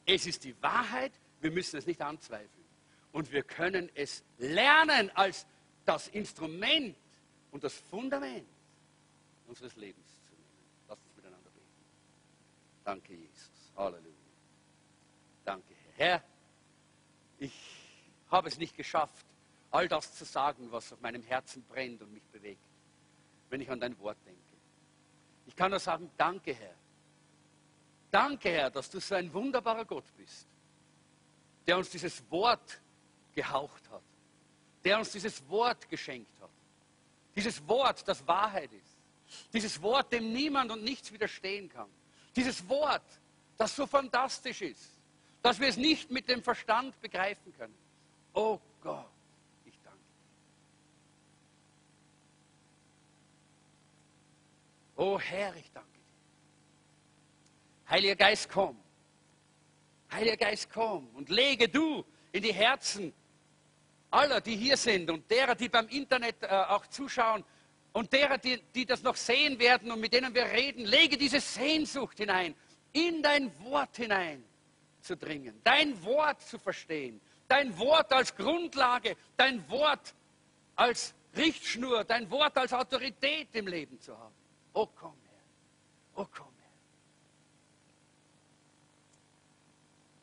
Es 0.05 0.27
ist 0.27 0.43
die 0.43 0.55
Wahrheit, 0.61 1.13
wir 1.41 1.49
müssen 1.49 1.77
es 1.77 1.87
nicht 1.87 2.01
anzweifeln. 2.01 2.65
Und 3.11 3.31
wir 3.31 3.41
können 3.41 3.89
es 3.95 4.23
lernen 4.37 5.09
als 5.15 5.47
das 5.85 6.09
Instrument 6.09 6.95
und 7.51 7.63
das 7.63 7.73
Fundament 7.73 8.47
unseres 9.47 9.75
Lebens 9.77 10.07
zu 10.27 10.35
nehmen. 10.35 10.45
Lass 10.89 10.99
uns 10.99 11.15
miteinander 11.15 11.49
beten. 11.49 11.65
Danke, 12.83 13.13
Jesus. 13.13 13.71
Halleluja. 13.75 14.13
Danke, 15.43 15.73
Herr. 15.95 16.23
Ich 17.39 17.53
habe 18.29 18.47
es 18.47 18.57
nicht 18.57 18.75
geschafft, 18.75 19.25
all 19.71 19.87
das 19.87 20.15
zu 20.15 20.25
sagen, 20.25 20.71
was 20.71 20.93
auf 20.93 21.01
meinem 21.01 21.23
Herzen 21.23 21.63
brennt 21.63 22.01
und 22.01 22.13
mich 22.13 22.23
bewegt, 22.31 22.61
wenn 23.49 23.61
ich 23.61 23.69
an 23.69 23.79
dein 23.79 23.97
Wort 23.99 24.17
denke. 24.25 24.41
Ich 25.45 25.55
kann 25.55 25.71
nur 25.71 25.79
sagen, 25.79 26.09
danke 26.17 26.53
Herr. 26.53 26.75
Danke 28.11 28.49
Herr, 28.49 28.69
dass 28.69 28.89
du 28.89 28.99
so 28.99 29.15
ein 29.15 29.31
wunderbarer 29.33 29.85
Gott 29.85 30.05
bist, 30.17 30.47
der 31.65 31.77
uns 31.77 31.89
dieses 31.89 32.23
Wort 32.31 32.79
gehaucht 33.35 33.89
hat, 33.89 34.01
der 34.83 34.97
uns 34.97 35.11
dieses 35.11 35.47
Wort 35.47 35.87
geschenkt 35.89 36.41
hat. 36.41 36.49
Dieses 37.35 37.65
Wort, 37.67 38.07
das 38.07 38.25
Wahrheit 38.27 38.71
ist. 38.73 38.97
Dieses 39.53 39.79
Wort, 39.81 40.11
dem 40.11 40.31
niemand 40.31 40.71
und 40.71 40.83
nichts 40.83 41.11
widerstehen 41.11 41.69
kann. 41.69 41.89
Dieses 42.35 42.67
Wort, 42.67 43.03
das 43.57 43.75
so 43.75 43.85
fantastisch 43.85 44.61
ist, 44.61 44.96
dass 45.41 45.59
wir 45.59 45.67
es 45.67 45.77
nicht 45.77 46.11
mit 46.11 46.27
dem 46.27 46.41
Verstand 46.43 46.99
begreifen 47.01 47.53
können. 47.57 47.75
Oh 48.33 48.59
Gott, 48.81 49.09
ich 49.65 49.79
danke 49.83 49.99
dir. 54.95 55.03
Oh 55.03 55.19
Herr, 55.19 55.55
ich 55.55 55.71
danke 55.71 55.89
dir. 55.89 55.97
Heiliger 57.89 58.15
Geist, 58.15 58.49
komm. 58.49 58.77
Heiliger 60.11 60.37
Geist, 60.37 60.69
komm 60.71 61.07
und 61.15 61.29
lege 61.29 61.67
du 61.67 62.03
in 62.31 62.43
die 62.43 62.53
Herzen 62.53 63.13
aller, 64.11 64.41
die 64.41 64.55
hier 64.55 64.77
sind 64.77 65.09
und 65.09 65.29
derer, 65.29 65.55
die 65.55 65.69
beim 65.69 65.87
Internet 65.89 66.41
äh, 66.43 66.47
auch 66.47 66.87
zuschauen 66.87 67.43
und 67.93 68.11
derer, 68.13 68.37
die, 68.37 68.61
die 68.73 68.85
das 68.85 69.03
noch 69.03 69.15
sehen 69.15 69.59
werden 69.59 69.91
und 69.91 69.99
mit 69.99 70.13
denen 70.13 70.33
wir 70.33 70.45
reden, 70.45 70.85
lege 70.85 71.17
diese 71.17 71.39
Sehnsucht 71.39 72.17
hinein, 72.17 72.55
in 72.93 73.21
dein 73.21 73.51
Wort 73.63 73.97
hinein 73.97 74.43
zu 75.07 75.17
dringen, 75.17 75.59
dein 75.63 76.03
Wort 76.03 76.41
zu 76.41 76.59
verstehen, 76.59 77.19
dein 77.47 77.75
Wort 77.77 78.11
als 78.13 78.35
Grundlage, 78.35 79.15
dein 79.35 79.67
Wort 79.69 80.13
als 80.75 81.13
Richtschnur, 81.35 82.03
dein 82.03 82.29
Wort 82.29 82.57
als 82.57 82.73
Autorität 82.73 83.47
im 83.53 83.67
Leben 83.67 83.99
zu 83.99 84.17
haben. 84.17 84.35
Oh 84.73 84.85
komm 84.85 85.15
her, 85.29 85.43
oh 86.15 86.27
komm 86.31 86.53
her. 86.59 86.71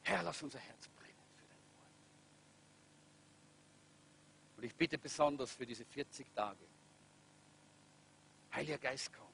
Herr, 0.03 0.23
lass 0.23 0.43
unser 0.43 0.59
Herz 0.59 0.89
brennen 0.89 1.15
für 1.35 1.47
dein 1.49 1.65
Wort. 1.79 1.93
Und 4.59 4.65
ich 4.65 4.75
bitte 4.75 4.99
besonders 4.99 5.53
für 5.53 5.67
diese 5.67 5.85
40 5.85 6.33
Tage. 6.35 6.67
Heiliger 8.53 8.79
Geist, 8.79 9.13
komm. 9.13 9.25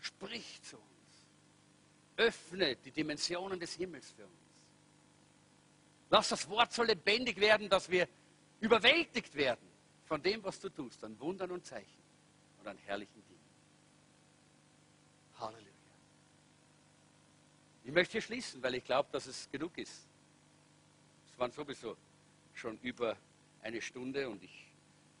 Sprich 0.00 0.62
zu 0.62 0.76
uns. 0.76 0.84
Öffne 2.16 2.74
die 2.76 2.90
Dimensionen 2.90 3.60
des 3.60 3.74
Himmels 3.74 4.10
für 4.10 4.24
uns. 4.24 4.37
Lass 6.10 6.28
das 6.28 6.48
Wort 6.48 6.72
so 6.72 6.82
lebendig 6.82 7.38
werden, 7.38 7.68
dass 7.68 7.90
wir 7.90 8.08
überwältigt 8.60 9.34
werden 9.34 9.66
von 10.06 10.22
dem, 10.22 10.42
was 10.42 10.58
du 10.60 10.70
tust, 10.70 11.04
an 11.04 11.18
Wundern 11.20 11.50
und 11.50 11.66
Zeichen 11.66 12.02
und 12.60 12.66
an 12.66 12.78
herrlichen 12.78 13.22
Dingen. 13.26 13.38
Halleluja. 15.38 15.68
Ich 17.84 17.92
möchte 17.92 18.12
hier 18.12 18.22
schließen, 18.22 18.62
weil 18.62 18.74
ich 18.74 18.84
glaube, 18.84 19.08
dass 19.12 19.26
es 19.26 19.50
genug 19.50 19.76
ist. 19.78 20.08
Es 21.30 21.38
waren 21.38 21.52
sowieso 21.52 21.96
schon 22.54 22.78
über 22.78 23.16
eine 23.62 23.80
Stunde 23.80 24.28
und 24.28 24.42
ich 24.42 24.66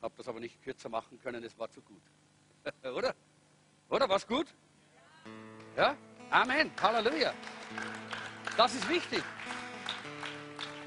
habe 0.02 0.14
das 0.16 0.28
aber 0.28 0.40
nicht 0.40 0.62
kürzer 0.62 0.88
machen 0.88 1.20
können, 1.20 1.42
es 1.44 1.58
war 1.58 1.70
zu 1.70 1.82
gut. 1.82 2.02
Oder? 2.82 3.14
Oder? 3.88 4.08
War's 4.08 4.26
gut? 4.26 4.54
Ja? 5.76 5.96
Amen. 6.30 6.70
Halleluja. 6.80 7.32
Das 8.56 8.74
ist 8.74 8.88
wichtig. 8.88 9.22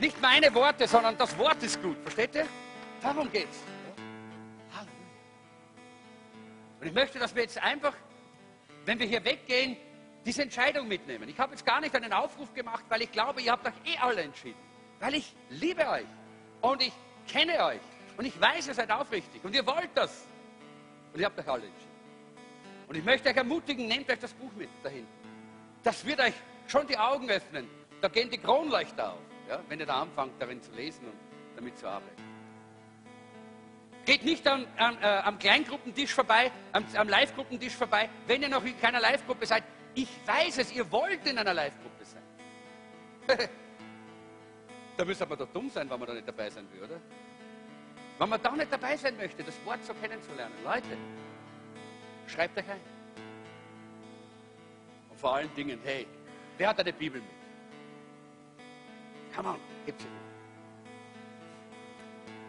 Nicht 0.01 0.19
meine 0.19 0.51
Worte, 0.55 0.87
sondern 0.87 1.15
das 1.15 1.37
Wort 1.37 1.61
ist 1.61 1.79
gut. 1.79 1.95
Versteht 2.01 2.33
ihr? 2.33 2.47
Darum 3.03 3.31
geht's. 3.31 3.59
Und 6.79 6.87
ich 6.87 6.93
möchte, 6.93 7.19
dass 7.19 7.35
wir 7.35 7.43
jetzt 7.43 7.59
einfach, 7.59 7.93
wenn 8.85 8.97
wir 8.97 9.05
hier 9.05 9.23
weggehen, 9.23 9.77
diese 10.25 10.41
Entscheidung 10.41 10.87
mitnehmen. 10.87 11.29
Ich 11.29 11.39
habe 11.39 11.51
jetzt 11.51 11.63
gar 11.63 11.79
nicht 11.79 11.95
einen 11.95 12.11
Aufruf 12.13 12.51
gemacht, 12.55 12.83
weil 12.89 13.03
ich 13.03 13.11
glaube, 13.11 13.43
ihr 13.43 13.51
habt 13.51 13.67
euch 13.67 13.75
eh 13.85 13.97
alle 13.99 14.23
entschieden. 14.23 14.57
Weil 14.99 15.13
ich 15.13 15.35
liebe 15.51 15.87
euch 15.87 16.07
und 16.61 16.81
ich 16.81 16.93
kenne 17.27 17.63
euch 17.63 17.81
und 18.17 18.25
ich 18.25 18.41
weiß, 18.41 18.69
ihr 18.69 18.73
seid 18.73 18.89
aufrichtig 18.89 19.43
und 19.43 19.53
ihr 19.53 19.65
wollt 19.67 19.91
das. 19.93 20.25
Und 21.13 21.19
ihr 21.19 21.27
habt 21.27 21.37
euch 21.37 21.47
alle 21.47 21.65
entschieden. 21.67 21.91
Und 22.87 22.97
ich 22.97 23.03
möchte 23.03 23.29
euch 23.29 23.37
ermutigen, 23.37 23.87
nehmt 23.87 24.09
euch 24.09 24.19
das 24.19 24.33
Buch 24.33 24.51
mit 24.57 24.69
dahin. 24.81 25.05
Das 25.83 26.03
wird 26.03 26.19
euch 26.21 26.33
schon 26.67 26.87
die 26.87 26.97
Augen 26.97 27.29
öffnen. 27.29 27.69
Da 28.01 28.07
gehen 28.07 28.31
die 28.31 28.39
Kronleuchter 28.39 29.13
auf 29.13 29.30
ja, 29.51 29.59
wenn 29.67 29.79
ihr 29.79 29.85
da 29.85 30.01
anfangt, 30.01 30.41
darin 30.41 30.61
zu 30.61 30.71
lesen 30.71 31.05
und 31.05 31.13
damit 31.55 31.77
zu 31.77 31.87
arbeiten. 31.87 32.23
Geht 34.05 34.23
nicht 34.23 34.47
am, 34.47 34.65
am, 34.77 34.97
äh, 34.97 35.05
am 35.05 35.37
Kleingruppentisch 35.37 36.13
vorbei, 36.13 36.51
am, 36.71 36.85
am 36.95 37.07
Live-Gruppentisch 37.07 37.75
vorbei, 37.75 38.09
wenn 38.27 38.41
ihr 38.41 38.49
noch 38.49 38.63
in 38.63 38.79
keiner 38.79 38.99
Live-Gruppe 38.99 39.45
seid. 39.45 39.63
Ich 39.93 40.09
weiß 40.25 40.57
es, 40.59 40.71
ihr 40.71 40.89
wollt 40.89 41.27
in 41.27 41.37
einer 41.37 41.53
Live-Gruppe 41.53 42.05
sein. 42.05 42.23
da 44.97 45.05
müsste 45.05 45.25
man 45.25 45.37
doch 45.37 45.49
dumm 45.49 45.69
sein, 45.69 45.89
wenn 45.89 45.99
man 45.99 46.07
da 46.07 46.13
nicht 46.13 46.27
dabei 46.27 46.49
sein 46.49 46.65
oder? 46.81 46.99
Wenn 48.17 48.29
man 48.29 48.41
da 48.41 48.51
nicht 48.55 48.71
dabei 48.71 48.95
sein 48.95 49.17
möchte, 49.17 49.43
das 49.43 49.63
Wort 49.65 49.83
so 49.83 49.93
kennenzulernen. 49.95 50.55
Leute, 50.63 50.97
schreibt 52.25 52.57
euch 52.57 52.69
ein. 52.69 52.81
Und 55.09 55.19
vor 55.19 55.35
allen 55.35 55.53
Dingen, 55.55 55.79
hey, 55.83 56.07
wer 56.57 56.69
hat 56.69 56.79
eine 56.79 56.93
Bibel 56.93 57.19
mit? 57.19 57.40
Come 59.35 59.49
on, 59.49 59.59
heb 59.85 59.95
sie. 59.99 60.07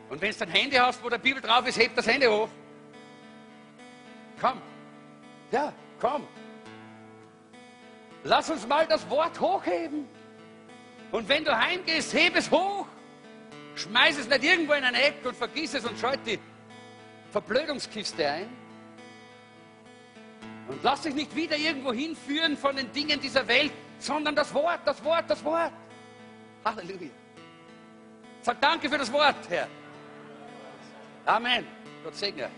Und 0.08 0.20
wenn 0.20 0.32
du 0.32 0.42
ein 0.42 0.50
Handy 0.50 0.76
hast, 0.76 1.02
wo 1.02 1.08
der 1.08 1.18
Bibel 1.18 1.40
drauf 1.40 1.66
ist, 1.66 1.78
heb 1.78 1.94
das 1.96 2.06
Handy 2.06 2.26
hoch. 2.26 2.48
Komm. 4.40 4.60
Ja, 5.50 5.72
komm. 6.00 6.26
Lass 8.24 8.50
uns 8.50 8.66
mal 8.66 8.86
das 8.86 9.08
Wort 9.08 9.40
hochheben. 9.40 10.06
Und 11.10 11.28
wenn 11.28 11.44
du 11.44 11.56
heimgehst, 11.56 12.12
heb 12.14 12.36
es 12.36 12.50
hoch. 12.50 12.86
Schmeiß 13.74 14.18
es 14.18 14.28
nicht 14.28 14.44
irgendwo 14.44 14.74
in 14.74 14.84
ein 14.84 14.94
Eck 14.94 15.24
und 15.24 15.36
vergiss 15.36 15.74
es 15.74 15.84
und 15.84 15.98
schalt 15.98 16.20
die 16.26 16.38
Verblödungskiste 17.30 18.28
ein. 18.28 18.48
Und 20.68 20.82
lass 20.82 21.02
dich 21.02 21.14
nicht 21.14 21.34
wieder 21.34 21.56
irgendwo 21.56 21.92
hinführen 21.92 22.56
von 22.56 22.76
den 22.76 22.92
Dingen 22.92 23.20
dieser 23.20 23.46
Welt, 23.48 23.72
sondern 23.98 24.34
das 24.34 24.52
Wort, 24.54 24.80
das 24.84 25.02
Wort, 25.02 25.24
das 25.28 25.42
Wort. 25.44 25.72
Halleluja. 26.64 27.10
Sag 28.42 28.60
danke 28.60 28.88
für 28.88 28.98
das 28.98 29.12
Wort, 29.12 29.48
Herr. 29.48 29.68
Amen. 31.26 31.66
Gott 32.02 32.16
segne. 32.16 32.50